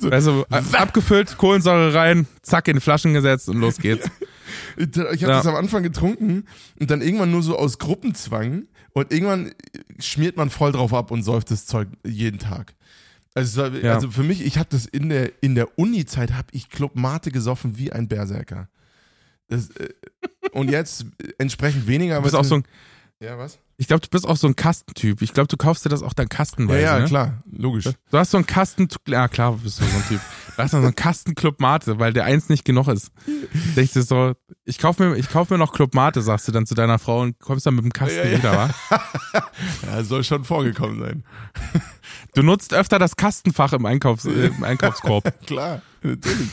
so. 0.00 0.10
Also 0.10 0.46
a- 0.50 0.76
abgefüllt, 0.82 1.38
Kohlensäure 1.38 1.94
rein, 1.94 2.26
zack, 2.42 2.68
in 2.68 2.80
Flaschen 2.80 3.14
gesetzt 3.14 3.48
und 3.48 3.58
los 3.58 3.78
geht's. 3.78 4.10
Ich 4.78 4.96
habe 4.96 5.16
Ja. 5.18 5.28
das 5.28 5.46
am 5.46 5.56
Anfang 5.56 5.82
getrunken 5.82 6.44
und 6.78 6.90
dann 6.90 7.02
irgendwann 7.02 7.30
nur 7.32 7.42
so 7.42 7.58
aus 7.58 7.78
Gruppenzwang 7.78 8.66
und 8.92 9.10
irgendwann 9.12 9.52
schmiert 9.98 10.36
man 10.36 10.50
voll 10.50 10.70
drauf 10.70 10.94
ab 10.94 11.10
und 11.10 11.24
säuft 11.24 11.50
das 11.50 11.66
Zeug 11.66 11.88
jeden 12.06 12.38
Tag. 12.38 12.74
Also, 13.36 13.62
war, 13.62 13.70
Ja. 13.74 13.94
also 13.94 14.10
für 14.10 14.22
mich, 14.22 14.44
ich 14.44 14.58
habe 14.58 14.68
das 14.70 14.86
in 14.86 15.08
der, 15.10 15.30
in 15.42 15.54
der 15.54 15.78
Uni-Zeit, 15.78 16.32
habe 16.32 16.48
ich 16.52 16.70
Club 16.70 16.96
Mate 16.96 17.30
gesoffen 17.30 17.76
wie 17.78 17.92
ein 17.92 18.08
Berserker. 18.08 18.68
Das, 19.48 19.68
äh, 19.70 19.90
und 20.52 20.70
jetzt 20.70 21.06
entsprechend 21.38 21.86
weniger. 21.86 22.16
Du 22.16 22.22
bist 22.22 22.34
auch 22.34 22.44
so 22.44 22.56
ein, 22.56 22.64
ja, 23.20 23.38
was? 23.38 23.58
ich 23.76 23.86
glaube, 23.88 24.00
du 24.00 24.08
bist 24.08 24.26
auch 24.26 24.36
so 24.36 24.46
ein 24.46 24.56
Kastentyp. 24.56 25.20
Ich 25.22 25.32
glaube, 25.34 25.48
du 25.48 25.56
kaufst 25.56 25.84
dir 25.84 25.88
das 25.90 26.02
auch 26.02 26.14
dann 26.14 26.24
Ja, 26.24 26.36
kastenweise. 26.36 26.80
ja, 26.82 26.98
ne? 26.98 27.04
klar, 27.04 27.42
logisch. 27.52 27.84
Du 28.10 28.18
hast 28.18 28.30
so 28.30 28.38
einen 28.38 28.46
Kasten, 28.46 28.88
ja 29.06 29.28
klar, 29.28 29.52
bist 29.52 29.80
du 29.80 29.84
so 29.84 29.96
ein 29.96 30.04
Typ. 30.08 30.20
Du 30.56 30.62
hast 30.62 30.70
so 30.70 30.78
einen 30.78 30.94
Kasten 30.94 31.34
Club 31.34 31.60
Mate, 31.60 31.98
weil 31.98 32.14
der 32.14 32.24
eins 32.24 32.48
nicht 32.48 32.64
genug 32.64 32.88
ist. 32.88 33.10
Denkst 33.76 33.92
du 33.92 34.00
so, 34.02 34.32
ich 34.64 34.78
kauf 34.78 34.98
mir, 34.98 35.14
ich 35.16 35.28
kauf 35.28 35.50
mir 35.50 35.58
noch 35.58 35.74
Club 35.74 35.94
Mate, 35.94 36.22
sagst 36.22 36.48
du 36.48 36.52
dann 36.52 36.64
zu 36.64 36.74
deiner 36.74 36.98
Frau 36.98 37.20
und 37.20 37.38
kommst 37.38 37.66
dann 37.66 37.74
mit 37.74 37.84
dem 37.84 37.92
Kasten 37.92 38.16
Ja, 38.16 38.24
ja. 38.24 38.38
wieder, 38.38 38.52
wa? 38.52 38.70
Ja, 39.86 40.02
soll 40.02 40.24
schon 40.24 40.44
vorgekommen 40.44 40.98
sein. 41.00 41.24
Du 42.36 42.42
nutzt 42.42 42.74
öfter 42.74 42.98
das 42.98 43.16
Kastenfach 43.16 43.72
im, 43.72 43.86
Einkaufs, 43.86 44.26
äh, 44.26 44.46
im 44.58 44.62
Einkaufskorb. 44.62 45.46
Klar, 45.46 45.80
natürlich. 46.02 46.50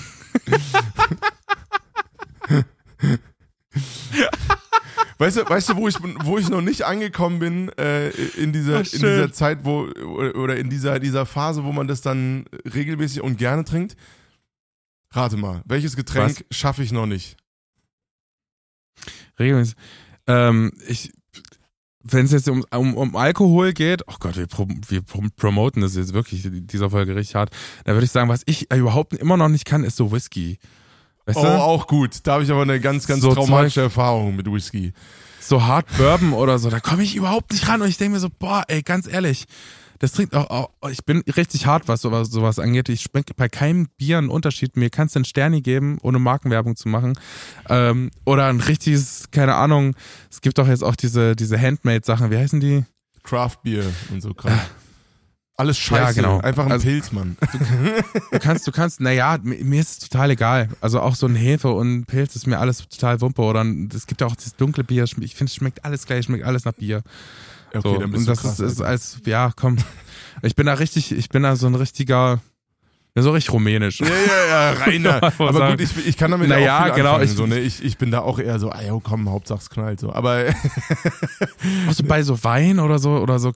Weißt 5.17 5.38
du, 5.38 5.49
weißt 5.49 5.69
du, 5.69 5.75
wo 5.75 5.88
ich, 5.88 5.95
wo 6.23 6.38
ich 6.38 6.49
noch 6.49 6.61
nicht 6.61 6.84
angekommen 6.84 7.39
bin 7.39 7.69
äh, 7.77 8.09
in, 8.09 8.51
dieser, 8.51 8.79
Ach, 8.79 8.93
in 8.93 8.99
dieser 8.99 9.31
Zeit, 9.31 9.63
wo 9.63 9.84
oder 9.84 10.36
oder 10.36 10.57
in 10.57 10.69
dieser, 10.69 10.99
dieser 10.99 11.25
Phase, 11.25 11.63
wo 11.63 11.71
man 11.71 11.88
das 11.88 12.01
dann 12.01 12.45
regelmäßig 12.65 13.21
und 13.21 13.38
gerne 13.38 13.63
trinkt? 13.63 13.95
Rate 15.11 15.38
mal, 15.38 15.61
welches 15.65 15.95
Getränk 15.95 16.43
schaffe 16.51 16.84
ich 16.84 16.91
noch 16.91 17.05
nicht? 17.05 17.38
Regelmäßig. 19.39 19.75
Ähm, 20.27 20.71
ich, 20.88 21.13
wenn 22.04 22.26
es 22.26 22.32
jetzt 22.32 22.49
um, 22.49 22.66
um, 22.76 22.95
um 22.95 23.16
Alkohol 23.16 23.74
geht, 23.74 24.04
oh 24.08 24.16
Gott, 24.20 24.36
wir, 24.36 24.47
pro, 24.47 24.68
wir 24.88 25.01
prom- 25.01 25.32
promoten 25.36 25.82
das 25.82 25.95
jetzt 25.95 26.14
wirklich 26.14 26.45
in 26.45 26.68
dieser 26.68 26.89
Folge 26.89 27.16
richtig 27.16 27.36
hart. 27.36 27.49
Da 27.86 27.93
würde 27.93 28.06
ich 28.06 28.12
sagen, 28.12 28.30
was 28.30 28.41
ich 28.45 28.72
überhaupt 28.74 29.14
immer 29.14 29.38
noch 29.38 29.49
nicht 29.49 29.66
kann, 29.66 29.84
ist 29.84 29.95
so 29.97 30.12
Whisky. 30.12 30.60
Weißt 31.26 31.38
Oh, 31.39 31.43
du? 31.43 31.47
auch 31.62 31.88
gut. 31.88 32.20
Da 32.24 32.34
habe 32.34 32.43
ich 32.43 32.51
aber 32.51 32.64
eine 32.64 32.80
ganz, 32.82 33.08
ganz 33.08 33.22
So 33.22 33.34
traumatische 33.34 33.82
Erfahrung 33.82 34.36
mit 34.36 34.51
Whisky. 34.51 34.91
so 35.39 35.64
hart 35.64 35.86
Bourbon 35.97 36.34
oder 36.34 36.60
so, 36.60 36.70
da 36.70 36.80
komme 36.82 37.04
ich 37.04 37.16
überhaupt 37.16 37.51
nicht 37.54 37.68
ran 37.68 37.82
und 37.82 37.88
ich 37.88 37.97
denke 37.97 38.16
mir 38.16 38.20
so, 38.20 38.30
boah, 38.30 38.64
ey, 38.68 38.82
ganz 38.82 39.08
ehrlich, 39.08 39.45
das 40.04 40.12
trinkt 40.12 40.36
auch, 40.36 40.49
auch 40.82 40.89
ich 40.89 41.06
bin 41.06 41.24
richtig 41.38 41.66
hart, 41.66 41.88
was 41.88 42.01
sowas, 42.01 42.30
sowas 42.30 42.60
angeht. 42.60 42.89
Ich 42.89 43.04
schmecke 43.04 43.34
bei 43.34 43.47
keinem 43.47 43.88
Bier 43.97 44.18
einen 44.18 44.28
Unterschied. 44.28 44.76
Mir 44.76 44.89
kannst 44.89 45.16
du 45.16 45.20
einen 45.20 45.26
Sterni 45.26 45.62
geben, 45.62 45.97
ohne 46.01 46.20
Markenwerbung 46.20 46.76
zu 46.76 46.89
machen. 46.89 47.18
Ähm, 47.70 48.12
oder 48.26 48.47
ein 48.47 48.60
richtiges, 48.60 49.32
keine 49.32 49.56
Ahnung, 49.56 49.95
es 50.30 50.41
gibt 50.41 50.58
doch 50.58 50.68
jetzt 50.68 50.84
auch 50.84 50.97
diese, 50.97 51.38
diese 51.38 51.58
Handmade-Sachen, 51.58 52.32
wie 52.32 52.38
heißen 52.38 52.60
die? 52.60 52.84
Craft 53.24 53.60
Beer 53.64 53.86
und 54.12 54.20
so 54.22 54.34
Kram. 54.34 54.60
Alles 55.56 55.78
scheiße. 55.78 56.01
Ja, 56.04 56.12
genau. 56.12 56.39
Einfach 56.41 56.66
ein 56.66 56.74
Also- 56.74 56.86
Pilz, 56.86 57.14
Mann. 57.14 57.38
Du 58.34 58.39
kannst, 58.39 58.68
du 58.68 58.74
kannst, 58.74 58.99
naja, 58.99 59.38
mir, 59.41 59.64
mir 59.64 59.80
ist 59.80 59.91
es 59.91 60.10
total 60.10 60.32
egal. 60.32 60.68
Also 60.82 60.99
auch 60.99 61.16
so 61.16 61.28
ein 61.28 61.36
Hefe 61.36 61.70
und 61.72 61.99
ein 61.99 62.06
Pilz 62.06 62.36
ist 62.36 62.45
mir 62.45 62.60
alles 62.60 62.80
total 62.89 63.22
Wumpe. 63.22 63.41
Oder 63.41 63.64
es 63.95 64.06
gibt 64.06 64.20
ja 64.20 64.28
auch 64.28 64.36
das 64.36 64.58
dunkle 64.58 64.84
Bier. 64.84 65.06
Ich 65.06 65.14
finde, 65.36 65.45
es 65.49 65.56
schmeckt 65.56 65.86
alles 65.86 66.06
gleich, 66.06 66.26
schmeckt 66.26 66.43
alles 66.43 66.66
nach 66.66 66.74
Bier. 66.74 67.04
Okay, 67.76 67.82
So, 67.84 67.97
dann 67.99 68.11
bist 68.11 68.19
und 68.21 68.26
du 68.28 68.32
das 68.32 68.41
krass. 68.41 68.59
ist, 68.59 68.71
ist 68.74 68.82
als, 68.82 69.17
ja, 69.26 69.51
komm. 69.55 69.78
Ich 70.41 70.55
bin 70.55 70.65
da 70.65 70.74
richtig, 70.76 71.11
ich 71.11 71.30
bin 71.30 71.43
da 71.43 71.55
so 71.55 71.67
ein 71.67 71.76
richtiger, 71.76 72.41
ja, 73.15 73.21
so 73.21 73.32
richtig 73.32 73.53
rumänisch. 73.53 73.99
Ja, 73.99 74.07
ja, 74.07 74.74
ja, 74.74 75.19
man 75.38 75.47
Aber 75.47 75.53
sagen. 75.53 75.78
gut, 75.78 75.82
ich, 75.82 76.07
ich 76.07 76.17
kann 76.17 76.32
damit 76.32 76.49
Naja, 76.49 76.65
ja 76.65 76.80
auch 76.80 76.86
viel 76.86 76.93
genau, 76.95 77.09
anfangen, 77.13 77.30
ich- 77.30 77.36
so, 77.38 77.45
ne? 77.47 77.59
ich, 77.59 77.84
ich 77.84 77.97
bin 77.97 78.11
da 78.11 78.19
auch 78.19 78.39
eher 78.39 78.59
so, 78.59 78.69
ah 78.71 78.82
ja, 78.82 78.97
komm, 79.03 79.30
Hauptsache 79.30 79.59
es 79.59 79.69
knallt 79.69 79.99
so. 79.99 80.11
Aber 80.13 80.45
Auch 81.89 81.93
so 81.93 82.03
bei 82.03 82.24
so 82.24 82.43
Wein 82.43 82.80
oder 82.80 82.99
so, 82.99 83.17
oder 83.17 83.39
so, 83.39 83.53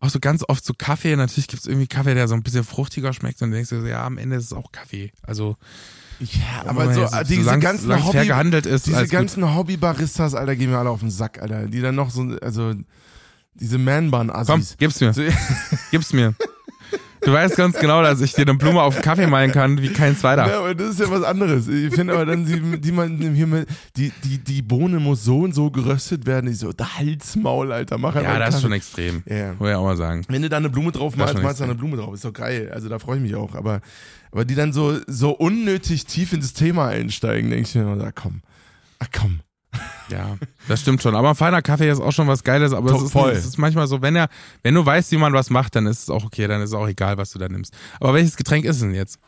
auch 0.00 0.08
so 0.10 0.18
ganz 0.20 0.44
oft 0.48 0.64
so 0.64 0.72
Kaffee. 0.76 1.16
Natürlich 1.16 1.48
gibt 1.48 1.62
es 1.62 1.66
irgendwie 1.66 1.86
Kaffee, 1.86 2.14
der 2.14 2.28
so 2.28 2.34
ein 2.34 2.42
bisschen 2.42 2.64
fruchtiger 2.64 3.12
schmeckt 3.12 3.40
und 3.42 3.50
du 3.50 3.54
denkst 3.56 3.70
dir 3.70 3.80
so, 3.80 3.86
ja, 3.86 4.04
am 4.04 4.18
Ende 4.18 4.36
ist 4.36 4.44
es 4.46 4.52
auch 4.52 4.72
Kaffee. 4.72 5.12
Also, 5.22 5.56
ja, 6.20 6.68
aber 6.68 6.92
so, 6.94 7.00
jetzt 7.02 7.28
diese 7.30 7.42
solange- 7.42 7.62
ganzen 7.62 7.82
solange 7.84 8.02
es 8.04 8.10
fair 8.10 8.20
Hobby, 8.20 8.28
gehandelt 8.28 8.66
ist, 8.66 8.86
diese 8.86 9.06
ganzen 9.08 9.54
Hobby-Baristas, 9.54 10.34
Alter, 10.34 10.56
gehen 10.56 10.70
mir 10.70 10.78
alle 10.78 10.90
auf 10.90 11.00
den 11.00 11.10
Sack, 11.10 11.42
Alter. 11.42 11.66
Die 11.66 11.80
dann 11.80 11.94
noch 11.96 12.10
so, 12.10 12.22
also 12.40 12.72
diese 13.54 13.76
komm, 13.76 13.84
Man-Bahn-Assis. 13.84 14.76
gib's 14.78 15.00
mir, 15.00 15.12
gib's 15.90 16.12
mir. 16.12 16.34
Du 17.24 17.32
weißt 17.32 17.56
ganz 17.56 17.78
genau, 17.78 18.02
dass 18.02 18.20
ich 18.20 18.34
dir 18.34 18.42
eine 18.42 18.54
Blume 18.54 18.82
auf 18.82 18.94
den 18.94 19.02
Kaffee 19.02 19.26
malen 19.26 19.50
kann, 19.50 19.80
wie 19.80 19.88
kein 19.88 20.16
zweiter. 20.16 20.46
Ja, 20.46 20.58
aber 20.58 20.74
das 20.74 20.90
ist 20.90 21.00
ja 21.00 21.10
was 21.10 21.22
anderes. 21.22 21.68
Ich 21.68 21.94
finde 21.94 22.12
aber 22.12 22.26
dann, 22.26 22.44
die, 22.44 22.80
die 22.80 22.92
man 22.92 23.16
hier 23.18 23.46
mit, 23.46 23.66
die, 23.96 24.12
die, 24.22 24.38
die 24.38 24.62
Bohne 24.62 25.00
muss 25.00 25.24
so 25.24 25.40
und 25.40 25.54
so 25.54 25.70
geröstet 25.70 26.26
werden. 26.26 26.50
Ich 26.50 26.58
so, 26.58 26.72
da 26.72 26.98
Halsmaul, 26.98 27.72
Alter, 27.72 27.98
mach 27.98 28.14
einfach 28.14 28.30
Ja, 28.30 28.38
das 28.38 28.56
ist 28.56 28.62
schon 28.62 28.72
extrem. 28.72 29.22
Ja. 29.26 29.54
Muss 29.58 29.70
ich 29.70 29.74
auch 29.74 29.84
mal 29.84 29.96
sagen. 29.96 30.22
Wenn 30.28 30.42
du 30.42 30.48
da 30.48 30.58
eine 30.58 30.68
Blume 30.68 30.92
drauf 30.92 31.16
malst, 31.16 31.40
malst 31.42 31.60
du 31.60 31.64
da 31.64 31.70
eine. 31.70 31.78
Blume 31.78 31.96
drauf. 31.96 32.14
Ist 32.14 32.24
doch 32.24 32.32
geil. 32.32 32.70
Also 32.72 32.88
da 32.88 32.98
freue 32.98 33.16
ich 33.16 33.22
mich 33.22 33.34
auch. 33.34 33.54
Aber, 33.54 33.80
aber 34.30 34.44
die 34.44 34.54
dann 34.54 34.72
so, 34.72 34.98
so 35.06 35.30
unnötig 35.30 36.04
tief 36.04 36.32
ins 36.32 36.52
Thema 36.52 36.88
einsteigen, 36.88 37.50
denke 37.50 37.68
ich 37.68 37.74
mir, 37.74 37.86
ah 37.86 38.12
komm. 38.14 38.42
Ah 38.98 39.06
komm. 39.10 39.40
Ja, 40.10 40.36
das 40.68 40.80
stimmt 40.80 41.02
schon. 41.02 41.14
Aber 41.14 41.30
ein 41.30 41.34
feiner 41.34 41.62
Kaffee 41.62 41.90
ist 41.90 42.00
auch 42.00 42.12
schon 42.12 42.28
was 42.28 42.44
Geiles. 42.44 42.72
Aber 42.72 42.92
es 42.94 43.02
ist, 43.02 43.14
es 43.14 43.46
ist 43.46 43.58
manchmal 43.58 43.86
so, 43.86 44.02
wenn 44.02 44.16
er, 44.16 44.28
wenn 44.62 44.74
du 44.74 44.84
weißt, 44.84 45.10
wie 45.12 45.16
man 45.16 45.32
was 45.32 45.50
macht, 45.50 45.76
dann 45.76 45.86
ist 45.86 46.02
es 46.02 46.10
auch 46.10 46.24
okay. 46.24 46.46
Dann 46.46 46.60
ist 46.60 46.70
es 46.70 46.74
auch 46.74 46.86
egal, 46.86 47.16
was 47.16 47.30
du 47.30 47.38
da 47.38 47.48
nimmst. 47.48 47.74
Aber 48.00 48.14
welches 48.14 48.36
Getränk 48.36 48.64
ist 48.64 48.76
es 48.76 48.82
denn 48.82 48.94
jetzt? 48.94 49.18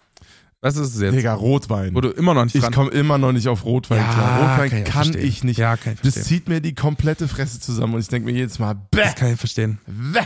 Was 0.61 0.77
ist 0.77 0.95
es 0.95 1.01
jetzt? 1.01 1.15
Digga, 1.15 1.35
Rotwein. 1.35 1.95
Wo 1.95 2.01
du 2.01 2.09
immer 2.11 2.35
noch 2.35 2.45
nicht 2.45 2.57
ich 2.57 2.71
komme 2.73 2.91
immer 2.91 3.19
noch 3.19 3.33
nicht 3.33 3.47
auf 3.49 3.65
Rotwein 3.65 3.99
Ja, 3.99 4.13
klar. 4.13 4.41
Rotwein 4.41 4.71
kann 4.71 4.79
ich 4.81 5.13
kann 5.15 5.19
ich 5.25 5.45
nicht. 5.45 5.59
Ja, 5.59 5.77
kann 5.77 5.93
ich 5.95 6.01
das 6.01 6.15
verstehen. 6.15 6.25
zieht 6.25 6.49
mir 6.49 6.61
die 6.61 6.75
komplette 6.75 7.29
Fresse 7.29 7.61
zusammen 7.61 7.95
und 7.95 8.01
ich 8.01 8.09
denke 8.09 8.31
mir 8.31 8.37
jedes 8.37 8.59
Mal, 8.59 8.75
bäh, 8.75 9.03
Das 9.03 9.15
kann 9.15 9.33
ich 9.33 9.39
verstehen. 9.39 9.79
bäh. 9.87 10.21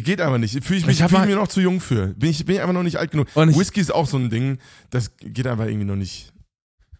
Geht 0.00 0.20
aber 0.20 0.38
nicht. 0.38 0.64
Fühle 0.64 0.80
ich 0.80 0.86
mich 0.86 1.00
Ich 1.00 1.06
fühl 1.06 1.26
mir 1.26 1.36
noch 1.36 1.48
zu 1.48 1.60
jung 1.60 1.80
für. 1.80 2.08
Bin 2.08 2.30
ich, 2.30 2.44
bin 2.44 2.56
ich 2.56 2.60
einfach 2.60 2.72
noch 2.74 2.82
nicht 2.82 2.96
alt 2.96 3.10
genug. 3.12 3.28
Whisky 3.34 3.80
ist 3.80 3.94
auch 3.94 4.06
so 4.06 4.16
ein 4.16 4.30
Ding, 4.30 4.58
das 4.90 5.16
geht 5.16 5.46
einfach 5.46 5.66
irgendwie 5.66 5.86
noch 5.86 5.96
nicht. 5.96 6.32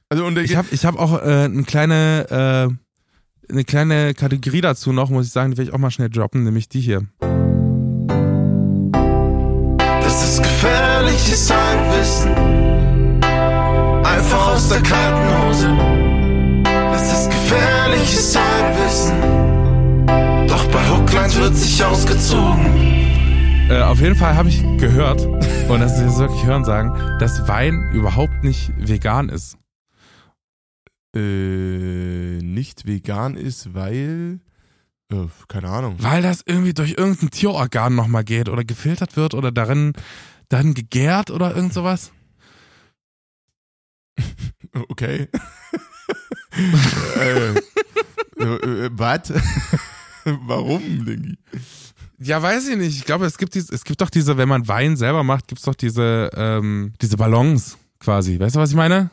Also 0.08 0.24
und 0.24 0.38
Ich 0.38 0.54
habe 0.54 0.68
ich 0.70 0.84
hab 0.84 0.96
auch 0.98 1.20
äh, 1.20 1.44
eine 1.44 1.64
kleine, 1.64 2.70
äh, 3.48 3.52
eine 3.52 3.64
kleine 3.64 4.14
Kategorie 4.14 4.60
dazu 4.60 4.92
noch, 4.92 5.10
muss 5.10 5.26
ich 5.26 5.32
sagen, 5.32 5.50
die 5.50 5.58
will 5.58 5.64
ich 5.64 5.74
auch 5.74 5.78
mal 5.78 5.90
schnell 5.90 6.10
droppen, 6.10 6.44
nämlich 6.44 6.68
die 6.68 6.80
hier. 6.80 7.02
Das 9.80 10.24
ist 10.24 10.42
gefährliches 10.42 11.52
Halbwissen. 11.52 12.30
Einfach 14.04 14.54
aus 14.54 14.68
der 14.68 14.80
kalten 14.82 15.42
Hose. 15.42 15.76
Das 16.92 17.12
ist 17.12 17.30
gefährliches 17.30 18.38
Halbwissen. 18.38 19.16
Doch 20.46 20.66
bei 20.68 20.88
Hooklines 20.88 21.36
wird 21.36 21.56
sich 21.56 21.84
ausgezogen. 21.84 22.64
Äh, 23.68 23.82
auf 23.82 24.00
jeden 24.00 24.14
Fall 24.14 24.36
habe 24.36 24.48
ich 24.50 24.62
gehört, 24.78 25.26
und 25.68 25.80
das 25.80 25.98
ist 25.98 26.02
jetzt 26.02 26.18
wirklich 26.18 26.46
Hören 26.46 26.64
sagen, 26.64 26.94
dass 27.18 27.48
Wein 27.48 27.90
überhaupt 27.92 28.44
nicht 28.44 28.70
vegan 28.78 29.28
ist. 29.30 29.58
Äh, 31.16 32.42
nicht 32.42 32.86
vegan 32.86 33.36
ist, 33.36 33.74
weil. 33.74 34.40
Äh, 35.10 35.26
keine 35.48 35.68
Ahnung. 35.68 35.96
Weil 35.98 36.22
das 36.22 36.42
irgendwie 36.44 36.74
durch 36.74 36.94
irgendein 36.98 37.30
Tierorgan 37.30 37.94
nochmal 37.94 38.24
geht 38.24 38.48
oder 38.48 38.64
gefiltert 38.64 39.16
wird 39.16 39.34
oder 39.34 39.52
darin, 39.52 39.92
darin 40.48 40.74
gegärt 40.74 41.30
oder 41.30 41.54
irgend 41.54 41.72
sowas. 41.72 42.12
Okay. 44.90 45.28
äh, 47.18 47.54
äh, 48.38 48.90
was? 48.92 49.32
Warum, 50.24 51.04
Dingi? 51.06 51.38
Ja, 52.18 52.42
weiß 52.42 52.68
ich 52.68 52.76
nicht. 52.76 52.96
Ich 52.96 53.04
glaube, 53.04 53.26
es 53.26 53.38
gibt 53.38 53.54
dies, 53.54 53.70
es 53.70 53.84
gibt 53.84 54.00
doch 54.00 54.10
diese, 54.10 54.36
wenn 54.36 54.48
man 54.48 54.66
Wein 54.68 54.96
selber 54.96 55.22
macht, 55.22 55.48
gibt's 55.48 55.64
doch 55.64 55.74
diese, 55.74 56.30
ähm, 56.34 56.92
diese 57.00 57.16
Ballons 57.16 57.76
quasi. 57.98 58.40
Weißt 58.40 58.56
du, 58.56 58.60
was 58.60 58.70
ich 58.70 58.76
meine? 58.76 59.10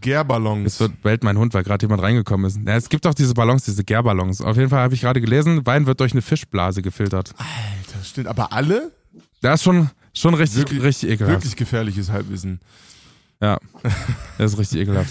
Gärballons. 0.00 0.74
Es 0.74 0.80
wird 0.80 0.92
Welt 1.02 1.24
mein 1.24 1.36
Hund, 1.36 1.52
weil 1.54 1.62
gerade 1.64 1.84
jemand 1.84 2.02
reingekommen 2.02 2.46
ist. 2.46 2.58
Ja, 2.64 2.76
es 2.76 2.88
gibt 2.88 3.04
doch 3.04 3.14
diese 3.14 3.34
Ballons, 3.34 3.64
diese 3.64 3.82
Gärballons. 3.84 4.40
Auf 4.40 4.56
jeden 4.56 4.70
Fall 4.70 4.80
habe 4.80 4.94
ich 4.94 5.00
gerade 5.00 5.20
gelesen, 5.20 5.66
Wein 5.66 5.86
wird 5.86 6.00
durch 6.00 6.12
eine 6.12 6.22
Fischblase 6.22 6.82
gefiltert. 6.82 7.32
Alter, 7.36 8.04
stimmt. 8.04 8.28
Aber 8.28 8.52
alle? 8.52 8.92
Das 9.40 9.60
ist 9.60 9.64
schon, 9.64 9.90
schon 10.14 10.34
richtig, 10.34 10.58
Wirklich- 10.60 10.82
richtig 10.82 11.10
ekelhaft. 11.10 11.36
Wirklich 11.38 11.56
gefährliches 11.56 12.10
Halbwissen. 12.10 12.60
Ja. 13.40 13.58
Das 14.38 14.52
ist 14.52 14.58
richtig 14.58 14.82
ekelhaft. 14.82 15.10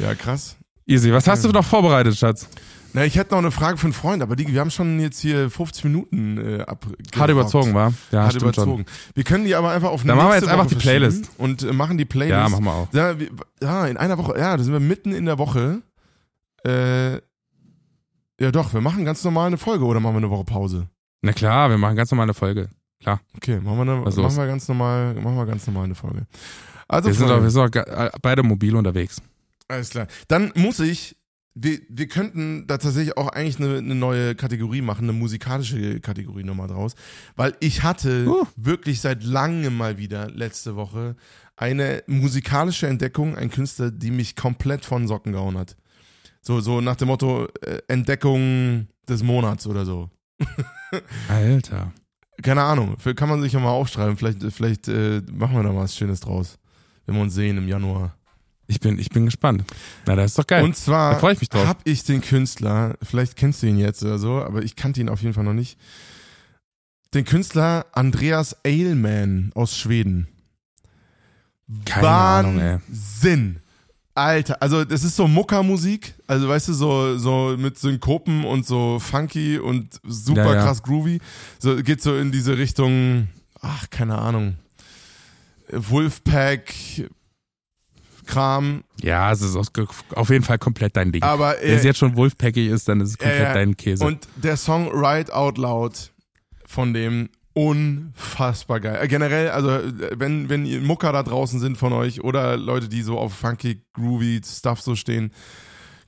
Ja, 0.00 0.14
krass. 0.14 0.56
Easy. 0.86 1.12
Was 1.12 1.26
hast 1.26 1.44
du 1.44 1.48
noch 1.48 1.64
vorbereitet, 1.64 2.16
Schatz? 2.16 2.48
Na, 2.92 3.04
ich 3.04 3.16
hätte 3.16 3.30
noch 3.32 3.38
eine 3.38 3.50
Frage 3.50 3.76
für 3.78 3.84
einen 3.84 3.92
Freund, 3.92 4.22
aber 4.22 4.34
die, 4.36 4.48
wir 4.48 4.60
haben 4.60 4.70
schon 4.70 4.98
jetzt 5.00 5.20
hier 5.20 5.48
50 5.50 5.84
Minuten 5.84 6.38
äh, 6.38 6.62
ab. 6.62 6.86
Hart 7.16 7.30
überzogen, 7.30 7.72
war? 7.74 7.92
Ja, 8.10 8.24
Hart 8.24 8.34
überzogen. 8.34 8.84
Wir 9.14 9.24
können 9.24 9.44
die 9.44 9.54
aber 9.54 9.70
einfach 9.70 9.90
auf 9.90 10.02
Dann 10.04 10.16
machen 10.16 10.30
wir 10.30 10.34
jetzt 10.36 10.48
einfach 10.48 10.64
Woche 10.66 10.74
die 10.74 10.80
Playlist. 10.80 11.30
Und 11.38 11.62
äh, 11.62 11.72
machen 11.72 11.98
die 11.98 12.02
schon. 12.04 12.08
Playlist. 12.08 12.32
Ja, 12.32 12.48
machen 12.48 12.64
wir 12.64 12.72
auch. 12.72 12.88
Ja, 12.92 13.18
wir, 13.18 13.28
ja, 13.62 13.86
in 13.86 13.96
einer 13.96 14.18
Woche. 14.18 14.38
Ja, 14.38 14.56
da 14.56 14.62
sind 14.62 14.72
wir 14.72 14.80
mitten 14.80 15.12
in 15.12 15.26
der 15.26 15.38
Woche. 15.38 15.82
Äh, 16.66 17.14
ja, 18.40 18.50
doch, 18.52 18.72
wir 18.74 18.80
machen 18.80 19.04
ganz 19.04 19.22
normal 19.24 19.48
eine 19.48 19.58
Folge 19.58 19.84
oder 19.84 20.00
machen 20.00 20.14
wir 20.14 20.18
eine 20.18 20.30
Woche 20.30 20.44
Pause? 20.44 20.88
Na 21.22 21.32
klar, 21.32 21.70
wir 21.70 21.78
machen 21.78 21.94
ganz 21.96 22.10
normal 22.10 22.24
eine 22.24 22.34
Folge. 22.34 22.70
Okay, 23.36 23.60
machen 23.60 23.76
wir, 23.76 23.82
eine, 23.82 24.00
machen 24.00 24.36
wir 24.36 24.46
ganz 24.46 24.68
normal, 24.68 25.14
machen 25.14 25.36
wir 25.36 25.46
ganz 25.46 25.66
normal 25.66 25.84
eine 25.84 25.94
Folge. 25.94 26.26
Also, 26.88 27.08
Wir 27.08 27.14
sind, 27.14 27.28
doch, 27.30 27.42
wir 27.42 27.50
sind 27.50 27.72
ga- 27.72 28.06
äh, 28.06 28.10
beide 28.20 28.42
mobil 28.42 28.74
unterwegs. 28.76 29.22
alles 29.68 29.90
klar. 29.90 30.06
Dann 30.28 30.52
muss 30.54 30.80
ich, 30.80 31.16
wir, 31.54 31.80
wir 31.88 32.06
könnten 32.08 32.66
da 32.66 32.78
tatsächlich 32.78 33.16
auch 33.16 33.28
eigentlich 33.28 33.58
eine, 33.58 33.78
eine 33.78 33.94
neue 33.94 34.34
Kategorie 34.34 34.82
machen, 34.82 35.04
eine 35.04 35.12
musikalische 35.12 36.00
Kategorie 36.00 36.44
nochmal 36.44 36.68
draus, 36.68 36.94
weil 37.36 37.54
ich 37.60 37.82
hatte 37.82 38.26
Uh. 38.26 38.46
wirklich 38.56 39.00
seit 39.00 39.24
langem 39.24 39.76
mal 39.76 39.98
wieder 39.98 40.30
letzte 40.30 40.76
Woche 40.76 41.16
eine 41.56 42.02
musikalische 42.06 42.86
Entdeckung, 42.86 43.36
ein 43.36 43.50
Künstler, 43.50 43.90
die 43.90 44.10
mich 44.10 44.34
komplett 44.34 44.84
von 44.84 45.02
den 45.02 45.08
Socken 45.08 45.32
gehauen 45.32 45.58
hat. 45.58 45.76
So, 46.40 46.60
so 46.60 46.80
nach 46.80 46.96
dem 46.96 47.08
Motto 47.08 47.48
äh, 47.60 47.80
Entdeckung 47.86 48.88
des 49.06 49.22
Monats 49.22 49.66
oder 49.66 49.84
so. 49.84 50.08
Alter. 51.28 51.92
Keine 52.42 52.62
Ahnung, 52.62 52.96
kann 53.14 53.28
man 53.28 53.42
sich 53.42 53.52
ja 53.52 53.60
mal 53.60 53.70
aufschreiben. 53.70 54.16
Vielleicht, 54.16 54.42
vielleicht 54.50 54.88
äh, 54.88 55.20
machen 55.30 55.54
wir 55.56 55.62
da 55.62 55.72
mal 55.72 55.82
was 55.82 55.94
Schönes 55.94 56.20
draus, 56.20 56.58
wenn 57.04 57.14
wir 57.14 57.22
uns 57.22 57.34
sehen 57.34 57.58
im 57.58 57.68
Januar. 57.68 58.16
Ich 58.70 58.78
bin, 58.78 59.00
ich 59.00 59.10
bin 59.10 59.24
gespannt. 59.24 59.64
Na, 60.06 60.14
das 60.14 60.30
ist 60.30 60.38
doch 60.38 60.46
geil. 60.46 60.62
Und 60.62 60.76
zwar 60.76 61.14
Da 61.14 61.18
freu 61.18 61.32
ich 61.32 61.40
mich 61.40 61.48
drauf. 61.48 61.66
habe 61.66 61.80
ich 61.84 62.04
den 62.04 62.20
Künstler, 62.20 62.94
vielleicht 63.02 63.34
kennst 63.34 63.62
du 63.62 63.66
ihn 63.66 63.78
jetzt 63.78 64.02
oder 64.04 64.16
so, 64.18 64.40
aber 64.42 64.62
ich 64.62 64.76
kannte 64.76 65.00
ihn 65.00 65.08
auf 65.08 65.22
jeden 65.22 65.34
Fall 65.34 65.42
noch 65.42 65.54
nicht. 65.54 65.76
Den 67.12 67.24
Künstler 67.24 67.86
Andreas 67.92 68.56
Eilman 68.64 69.50
aus 69.56 69.76
Schweden. 69.76 70.28
Keine 71.84 72.08
Ahnung, 72.08 72.58
ey. 72.60 72.78
Wahnsinn. 72.88 73.56
Alter, 74.14 74.62
also 74.62 74.84
das 74.84 75.02
ist 75.02 75.16
so 75.16 75.26
Muckermusik, 75.26 76.14
also 76.26 76.48
weißt 76.48 76.68
du, 76.68 76.72
so, 76.74 77.18
so 77.18 77.56
mit 77.58 77.78
Synkopen 77.78 78.44
und 78.44 78.66
so 78.66 78.98
funky 79.00 79.58
und 79.58 80.00
super 80.04 80.44
Ja, 80.46 80.54
ja. 80.54 80.62
krass 80.64 80.82
groovy. 80.82 81.20
So 81.58 81.76
geht 81.82 82.02
so 82.02 82.16
in 82.16 82.30
diese 82.30 82.56
Richtung, 82.58 83.28
ach, 83.62 83.90
keine 83.90 84.16
Ahnung. 84.18 84.56
Wolfpack, 85.72 86.72
Kram, 88.30 88.84
Ja, 89.02 89.30
es 89.32 89.42
ist 89.42 89.56
auf 89.56 90.30
jeden 90.30 90.44
Fall 90.44 90.58
komplett 90.58 90.96
dein 90.96 91.12
Ding. 91.12 91.22
aber 91.22 91.56
Wenn 91.60 91.74
es 91.74 91.84
äh, 91.84 91.88
jetzt 91.88 91.98
schon 91.98 92.16
Wolfpacky 92.16 92.68
ist, 92.68 92.88
dann 92.88 93.00
ist 93.00 93.10
es 93.10 93.18
komplett 93.18 93.42
ja. 93.42 93.54
dein 93.54 93.76
Käse. 93.76 94.04
Und 94.04 94.28
der 94.36 94.56
Song 94.56 94.88
Ride 94.92 95.34
Out 95.34 95.58
Loud 95.58 96.12
von 96.64 96.94
dem 96.94 97.28
unfassbar 97.52 98.80
geil. 98.80 98.98
Äh, 99.02 99.08
generell, 99.08 99.50
also 99.50 99.70
äh, 99.70 99.92
wenn, 100.16 100.48
wenn 100.48 100.64
ihr 100.64 100.80
Mucker 100.80 101.12
da 101.12 101.22
draußen 101.22 101.60
sind 101.60 101.76
von 101.76 101.92
euch 101.92 102.22
oder 102.22 102.56
Leute, 102.56 102.88
die 102.88 103.02
so 103.02 103.18
auf 103.18 103.34
funky, 103.34 103.82
groovy 103.92 104.40
Stuff 104.44 104.80
so 104.80 104.94
stehen, 104.94 105.32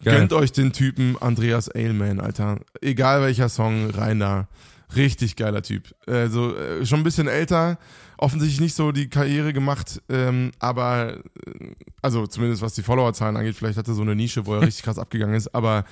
Geil. 0.04 0.18
gönnt 0.18 0.32
euch 0.32 0.52
den 0.52 0.72
Typen 0.72 1.16
Andreas 1.20 1.68
Ailman, 1.68 2.20
Alter. 2.20 2.60
Egal 2.80 3.22
welcher 3.22 3.48
Song, 3.48 3.90
rein 3.90 4.20
da. 4.20 4.48
Richtig 4.94 5.36
geiler 5.36 5.62
Typ. 5.62 5.94
Also 6.06 6.56
äh, 6.56 6.84
schon 6.84 7.00
ein 7.00 7.04
bisschen 7.04 7.28
älter, 7.28 7.78
offensichtlich 8.22 8.60
nicht 8.60 8.74
so 8.74 8.92
die 8.92 9.08
Karriere 9.08 9.52
gemacht, 9.52 10.00
ähm, 10.08 10.52
aber 10.58 11.18
äh, 11.46 11.74
also 12.00 12.26
zumindest 12.26 12.62
was 12.62 12.74
die 12.74 12.82
Followerzahlen 12.82 13.36
angeht, 13.36 13.56
vielleicht 13.56 13.76
hat 13.78 13.88
er 13.88 13.94
so 13.94 14.02
eine 14.02 14.14
Nische, 14.14 14.46
wo 14.46 14.54
er 14.54 14.62
richtig 14.66 14.84
krass 14.84 14.98
abgegangen 14.98 15.34
ist, 15.34 15.54
aber 15.54 15.84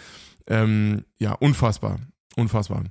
ähm, 0.46 1.04
ja, 1.18 1.32
unfassbar. 1.32 1.98
Unfassbar. 2.36 2.84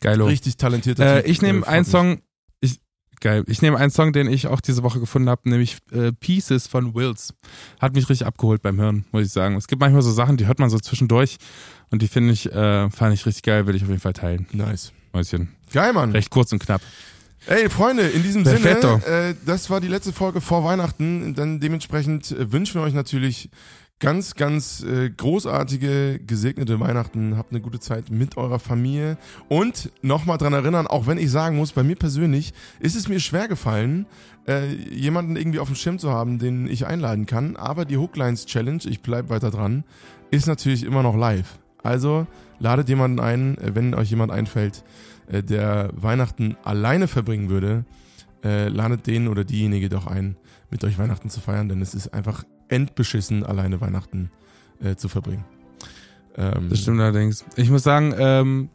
Geilo. 0.00 0.26
Richtig 0.26 0.56
talentierter 0.56 1.24
Äh, 1.24 1.30
ich 1.30 1.42
nehme 1.42 1.60
Äh, 1.66 1.68
einen. 1.68 1.84
Song, 1.84 2.20
ich, 2.60 2.78
geil, 3.20 3.44
ich 3.46 3.62
nehme 3.62 3.76
einen 3.78 3.90
Song, 3.90 4.12
den 4.12 4.28
ich 4.28 4.46
auch 4.46 4.60
diese 4.60 4.82
Woche 4.82 5.00
gefunden 5.00 5.28
habe, 5.28 5.48
nämlich 5.48 5.78
äh, 5.92 6.12
Pieces 6.12 6.66
von 6.66 6.94
Wills. 6.94 7.34
Hat 7.80 7.94
mich 7.94 8.08
richtig 8.08 8.26
abgeholt 8.26 8.62
beim 8.62 8.78
Hören, 8.80 9.04
muss 9.12 9.26
ich 9.26 9.32
sagen. 9.32 9.56
Es 9.56 9.68
gibt 9.68 9.80
manchmal 9.80 10.02
so 10.02 10.10
Sachen, 10.12 10.36
die 10.36 10.46
hört 10.46 10.58
man 10.58 10.70
so 10.70 10.78
zwischendurch 10.78 11.36
und 11.90 12.02
die 12.02 12.08
finde 12.08 12.32
ich, 12.32 12.50
äh, 12.52 12.90
fand 12.90 13.14
ich 13.14 13.24
richtig 13.26 13.42
geil, 13.42 13.66
will 13.66 13.74
ich 13.74 13.82
auf 13.82 13.88
jeden 13.88 14.00
Fall 14.00 14.12
teilen. 14.12 14.46
Nice. 14.52 14.92
Mäuschen. 15.12 15.48
Geil, 15.72 15.92
Mann. 15.92 16.10
Recht 16.12 16.30
kurz 16.30 16.52
und 16.52 16.58
knapp. 16.58 16.80
Ey, 17.46 17.68
Freunde, 17.68 18.02
in 18.02 18.22
diesem 18.22 18.44
Perfetto. 18.44 19.00
Sinne, 19.00 19.30
äh, 19.30 19.34
das 19.44 19.68
war 19.68 19.80
die 19.80 19.88
letzte 19.88 20.12
Folge 20.12 20.40
vor 20.40 20.64
Weihnachten. 20.64 21.34
Dann 21.34 21.58
dementsprechend 21.58 22.30
äh, 22.30 22.52
wünschen 22.52 22.80
wir 22.80 22.82
euch 22.82 22.94
natürlich 22.94 23.50
ganz, 23.98 24.34
ganz 24.34 24.82
äh, 24.82 25.10
großartige, 25.10 26.20
gesegnete 26.24 26.78
Weihnachten. 26.78 27.36
Habt 27.36 27.52
eine 27.52 27.60
gute 27.60 27.80
Zeit 27.80 28.10
mit 28.10 28.36
eurer 28.36 28.60
Familie. 28.60 29.18
Und 29.48 29.90
nochmal 30.02 30.38
dran 30.38 30.52
erinnern, 30.52 30.86
auch 30.86 31.06
wenn 31.06 31.18
ich 31.18 31.30
sagen 31.30 31.56
muss, 31.56 31.72
bei 31.72 31.82
mir 31.82 31.96
persönlich 31.96 32.52
ist 32.78 32.94
es 32.94 33.08
mir 33.08 33.18
schwer 33.18 33.48
gefallen, 33.48 34.06
äh, 34.46 34.66
jemanden 34.74 35.36
irgendwie 35.36 35.58
auf 35.58 35.68
dem 35.68 35.76
Schirm 35.76 35.98
zu 35.98 36.10
haben, 36.10 36.38
den 36.38 36.68
ich 36.68 36.86
einladen 36.86 37.26
kann. 37.26 37.56
Aber 37.56 37.84
die 37.84 37.96
Hooklines 37.96 38.46
Challenge, 38.46 38.82
ich 38.86 39.02
bleib 39.02 39.30
weiter 39.30 39.50
dran, 39.50 39.84
ist 40.30 40.46
natürlich 40.46 40.84
immer 40.84 41.02
noch 41.02 41.16
live. 41.16 41.58
Also 41.82 42.26
ladet 42.58 42.88
jemanden 42.88 43.20
ein, 43.20 43.58
äh, 43.58 43.74
wenn 43.74 43.94
euch 43.94 44.10
jemand 44.10 44.32
einfällt, 44.32 44.84
äh, 45.32 45.42
der 45.42 45.90
Weihnachten 45.94 46.56
alleine 46.62 47.08
verbringen 47.08 47.48
würde, 47.48 47.84
äh, 48.44 48.68
ladet 48.68 49.06
den 49.06 49.28
oder 49.28 49.44
diejenige 49.44 49.88
doch 49.88 50.06
ein, 50.06 50.36
mit 50.70 50.84
euch 50.84 50.98
Weihnachten 50.98 51.30
zu 51.30 51.40
feiern, 51.40 51.68
denn 51.68 51.82
es 51.82 51.94
ist 51.94 52.14
einfach 52.14 52.44
endbeschissen, 52.68 53.44
alleine 53.44 53.80
Weihnachten 53.80 54.30
äh, 54.82 54.96
zu 54.96 55.08
verbringen. 55.08 55.44
Ähm, 56.36 56.68
Das 56.70 56.80
stimmt 56.80 57.00
allerdings. 57.00 57.44
Ich 57.56 57.70
muss 57.70 57.82
sagen, 57.82 58.14
ähm, 58.16 58.68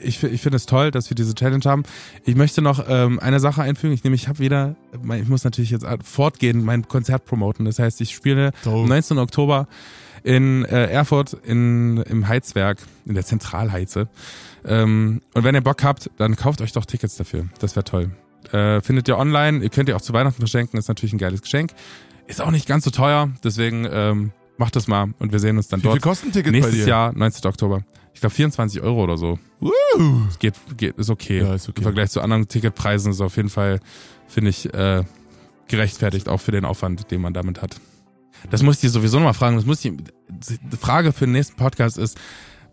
ich, 0.00 0.22
ich 0.22 0.40
finde 0.40 0.56
es 0.56 0.66
toll, 0.66 0.90
dass 0.90 1.10
wir 1.10 1.14
diese 1.14 1.34
Challenge 1.34 1.64
haben. 1.64 1.82
Ich 2.24 2.36
möchte 2.36 2.62
noch 2.62 2.84
ähm, 2.88 3.18
eine 3.18 3.40
Sache 3.40 3.62
einfügen. 3.62 3.92
Ich 3.92 4.04
nehme, 4.04 4.14
ich 4.16 4.28
habe 4.28 4.38
wieder, 4.38 4.76
ich 4.92 5.28
muss 5.28 5.44
natürlich 5.44 5.70
jetzt 5.70 5.84
fortgehend 6.04 6.64
mein 6.64 6.86
Konzert 6.86 7.24
promoten. 7.24 7.64
Das 7.64 7.78
heißt, 7.78 8.00
ich 8.00 8.14
spiele 8.14 8.52
am 8.64 8.86
19. 8.86 9.18
Oktober 9.18 9.66
in 10.22 10.64
äh, 10.64 10.86
Erfurt 10.86 11.32
in, 11.44 11.98
im 11.98 12.28
Heizwerk, 12.28 12.78
in 13.06 13.14
der 13.14 13.24
Zentralheize. 13.24 14.08
Ähm, 14.68 15.22
und 15.34 15.44
wenn 15.44 15.54
ihr 15.54 15.60
Bock 15.60 15.82
habt, 15.82 16.10
dann 16.18 16.36
kauft 16.36 16.60
euch 16.60 16.72
doch 16.72 16.84
Tickets 16.84 17.16
dafür. 17.16 17.46
Das 17.60 17.74
wäre 17.74 17.84
toll. 17.84 18.10
Äh, 18.52 18.80
findet 18.82 19.08
ihr 19.08 19.18
online. 19.18 19.62
Ihr 19.62 19.70
könnt 19.70 19.88
ihr 19.88 19.96
auch 19.96 20.00
zu 20.00 20.12
Weihnachten 20.12 20.38
verschenken. 20.40 20.78
Ist 20.78 20.88
natürlich 20.88 21.12
ein 21.12 21.18
geiles 21.18 21.42
Geschenk. 21.42 21.72
Ist 22.26 22.40
auch 22.40 22.50
nicht 22.50 22.66
ganz 22.66 22.84
so 22.84 22.90
teuer. 22.90 23.30
Deswegen 23.42 23.86
ähm, 23.90 24.32
macht 24.58 24.76
das 24.76 24.86
mal 24.86 25.14
und 25.18 25.32
wir 25.32 25.38
sehen 25.38 25.56
uns 25.56 25.68
dann 25.68 25.80
Wie 25.80 25.84
viel 25.84 25.92
dort. 25.92 26.02
kostet 26.02 26.30
ein 26.30 26.32
Ticket 26.32 26.52
Nächstes 26.52 26.74
bei 26.74 26.84
dir? 26.84 26.88
Jahr, 26.88 27.12
19. 27.12 27.48
Oktober. 27.48 27.82
Ich 28.14 28.20
glaube 28.20 28.34
24 28.34 28.82
Euro 28.82 29.04
oder 29.04 29.16
so. 29.16 29.38
Woo! 29.60 29.70
Es 30.28 30.38
geht, 30.38 30.54
geht, 30.76 30.98
ist 30.98 31.08
okay. 31.08 31.40
Ja, 31.40 31.54
ist 31.54 31.68
okay. 31.68 31.78
Im 31.78 31.82
Vergleich 31.84 32.10
zu 32.10 32.20
anderen 32.20 32.48
Ticketpreisen 32.48 33.12
ist 33.12 33.20
auf 33.20 33.36
jeden 33.36 33.48
Fall, 33.48 33.80
finde 34.26 34.50
ich, 34.50 34.72
äh, 34.74 35.04
gerechtfertigt, 35.68 36.28
auch 36.28 36.40
für 36.40 36.50
den 36.50 36.64
Aufwand, 36.64 37.10
den 37.10 37.20
man 37.20 37.32
damit 37.32 37.62
hat. 37.62 37.76
Das 38.50 38.62
muss 38.62 38.76
ich 38.76 38.80
dir 38.82 38.90
sowieso 38.90 39.18
nochmal 39.18 39.34
fragen. 39.34 39.56
Das 39.56 39.66
muss 39.66 39.84
ich, 39.84 39.92
die 40.28 40.76
Frage 40.76 41.12
für 41.12 41.26
den 41.26 41.32
nächsten 41.32 41.56
Podcast 41.56 41.98
ist, 41.98 42.18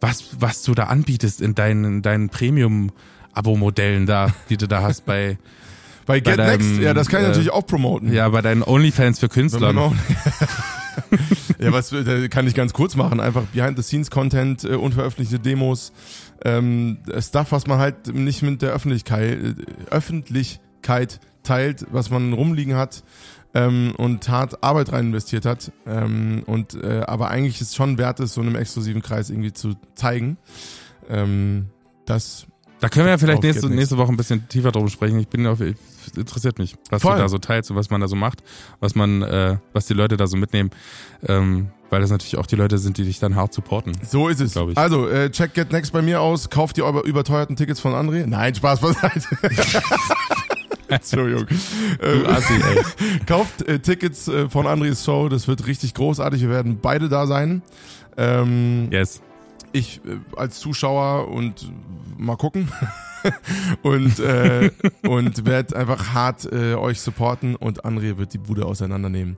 was, 0.02 0.40
was 0.40 0.64
du 0.64 0.74
da 0.74 0.86
anbietest 0.86 1.42
in 1.42 1.56
deinen, 1.56 1.86
in 1.86 2.02
deinen 2.02 2.30
Premium-Abo-Modellen 2.30 4.06
da, 4.06 4.34
die 4.50 4.58
du 4.58 4.68
da 4.68 4.82
hast 4.82 5.06
bei, 5.06 5.38
Bei 6.06 6.20
Get 6.20 6.38
bei 6.38 6.44
deinem, 6.44 6.68
Next, 6.74 6.84
ja, 6.84 6.94
das 6.94 7.08
kann 7.08 7.22
ich 7.22 7.26
äh, 7.26 7.30
natürlich 7.30 7.52
auch 7.52 7.66
promoten. 7.66 8.14
ja, 8.14 8.30
bei 8.30 8.42
deinen 8.42 8.62
Onlyfans 8.64 9.20
für 9.20 9.28
Künstler. 9.28 9.74
ja, 11.60 11.72
was 11.72 11.92
äh, 11.92 12.30
kann 12.30 12.48
ich 12.48 12.54
ganz 12.54 12.74
kurz 12.74 12.96
machen? 12.96 13.20
Einfach 13.20 13.44
Behind-the-Scenes-Content, 13.54 14.66
äh, 14.66 14.76
unveröffentlichte 14.76 15.40
Demos, 15.40 15.94
ähm, 16.44 17.00
Stuff, 17.20 17.52
was 17.52 17.66
man 17.66 17.80
halt 17.80 18.14
nicht 18.14 18.44
mit 18.44 18.62
der 18.62 18.72
Öffentlichkeit, 18.72 19.40
äh, 19.40 19.54
Öffentlichkeit 19.90 21.20
teilt, 21.42 21.88
was 21.90 22.12
man 22.12 22.34
rumliegen 22.34 22.76
hat 22.76 23.04
ähm, 23.56 23.94
und 23.98 24.28
hart 24.30 24.64
Arbeit 24.64 24.92
rein 24.92 25.08
investiert 25.08 25.46
hat. 25.46 25.72
Ähm, 25.88 26.44
und 26.46 26.76
äh, 26.76 27.02
aber 27.08 27.30
eigentlich 27.30 27.62
ist 27.62 27.76
schon 27.76 27.98
wert 27.98 28.20
ist, 28.20 28.34
so 28.34 28.42
einem 28.42 28.56
exklusiven 28.56 29.02
Kreis 29.02 29.30
irgendwie 29.30 29.54
zu 29.54 29.74
zeigen. 29.96 30.38
Ähm, 31.10 31.68
das 32.06 32.46
Da 32.82 32.90
können 32.90 33.06
wir 33.06 33.12
ja 33.12 33.18
vielleicht 33.18 33.42
nächste, 33.42 33.70
nächste 33.70 33.98
Woche 33.98 34.12
ein 34.12 34.18
bisschen 34.18 34.48
tiefer 34.50 34.72
drum 34.72 34.90
sprechen. 34.90 35.20
Ich 35.20 35.30
bin 35.30 35.48
auf, 35.48 35.60
interessiert 36.16 36.60
mich, 36.60 36.76
was 36.90 37.02
Voll. 37.02 37.16
du 37.16 37.22
da 37.22 37.30
so 37.30 37.38
teilst 37.38 37.72
und 37.72 37.78
was 37.78 37.90
man 37.90 38.02
da 38.02 38.08
so 38.08 38.16
macht, 38.16 38.44
was 38.82 38.94
man, 38.94 39.22
äh, 39.22 39.58
was 39.74 39.86
die 39.86 39.94
Leute 39.94 40.18
da 40.18 40.28
so 40.28 40.38
mitnehmen. 40.38 40.70
Ähm, 41.26 41.70
weil 41.90 42.02
das 42.02 42.10
natürlich 42.10 42.38
auch 42.38 42.48
die 42.48 42.56
Leute 42.58 42.78
sind, 42.78 42.98
die 42.98 43.06
dich 43.06 43.20
dann 43.20 43.36
hart 43.36 43.54
supporten. 43.54 43.94
So 44.04 44.28
ist 44.28 44.42
es. 44.42 44.56
Ich. 44.56 44.78
Also, 44.78 45.08
äh, 45.08 45.30
check 45.30 45.54
Get 45.54 45.72
Next 45.72 45.94
bei 45.94 46.02
mir 46.02 46.20
aus, 46.20 46.50
kauft 46.50 46.76
die 46.76 46.82
über, 46.82 47.06
überteuerten 47.06 47.56
Tickets 47.56 47.80
von 47.80 47.94
André. 47.94 48.26
Nein, 48.26 48.54
Spaß 48.54 48.82
beiseite. 48.82 49.28
Entschuldigung. 50.96 51.48
Ähm, 52.02 52.24
Du 52.24 52.30
Assi, 52.30 52.54
ey. 52.54 53.20
kauft 53.26 53.62
äh, 53.68 53.80
Tickets 53.80 54.28
äh, 54.28 54.50
von 54.50 54.68
Andres 54.68 55.04
Show, 55.06 55.30
das 55.30 55.48
wird 55.48 55.66
richtig 55.68 55.94
großartig. 55.94 56.42
Wir 56.42 56.50
werden 56.50 56.80
beide 56.82 57.08
da 57.10 57.26
sein. 57.28 57.62
Ähm, 58.18 58.90
Yes. 58.92 59.22
Ich 59.72 60.02
äh, 60.06 60.18
als 60.38 60.60
Zuschauer 60.60 61.28
und 61.30 61.70
mal 62.18 62.36
gucken. 62.38 62.70
und 63.82 64.20
äh, 64.20 64.72
und 65.08 65.46
werde 65.46 65.76
einfach 65.76 66.14
hart 66.14 66.48
äh, 66.52 66.76
euch 66.76 67.02
supporten 67.02 67.56
und 67.56 67.84
André 67.86 68.18
wird 68.18 68.34
die 68.34 68.38
Bude 68.38 68.66
auseinandernehmen. 68.66 69.38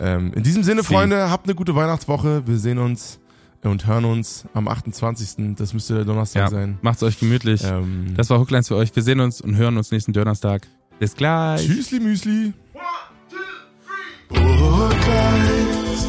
Ähm, 0.00 0.32
in 0.34 0.42
diesem 0.42 0.62
Sinne, 0.64 0.82
Sie. 0.82 0.88
Freunde, 0.88 1.30
habt 1.30 1.46
eine 1.46 1.54
gute 1.54 1.74
Weihnachtswoche. 1.76 2.42
Wir 2.46 2.58
sehen 2.58 2.78
uns 2.78 3.20
und 3.62 3.86
hören 3.86 4.04
uns 4.06 4.44
am 4.54 4.66
28. 4.66 5.54
Das 5.56 5.72
müsste 5.72 5.94
der 5.94 6.04
Donnerstag 6.04 6.42
Ja, 6.42 6.50
sein. 6.50 6.78
macht's 6.82 7.02
euch 7.04 7.20
gemütlich. 7.20 7.62
Ähm, 7.64 8.14
Das 8.16 8.28
war 8.28 8.40
Hooklines 8.40 8.66
für 8.68 8.76
euch. 8.76 8.94
Wir 8.96 9.02
sehen 9.04 9.20
uns 9.20 9.40
und 9.40 9.56
hören 9.56 9.76
uns 9.76 9.92
nächsten 9.92 10.12
Donnerstag. 10.12 10.66
Bis 10.98 11.14
gleich. 11.14 11.66
Tschüssli, 11.66 12.00
Müsli. 12.00 12.52
One, 12.74 12.84
two, 13.28 13.38
three. 13.84 14.40
Oh, 14.40 14.88
guys. 14.88 16.06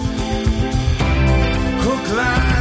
Oh, 1.85 2.15
guys. 2.15 2.52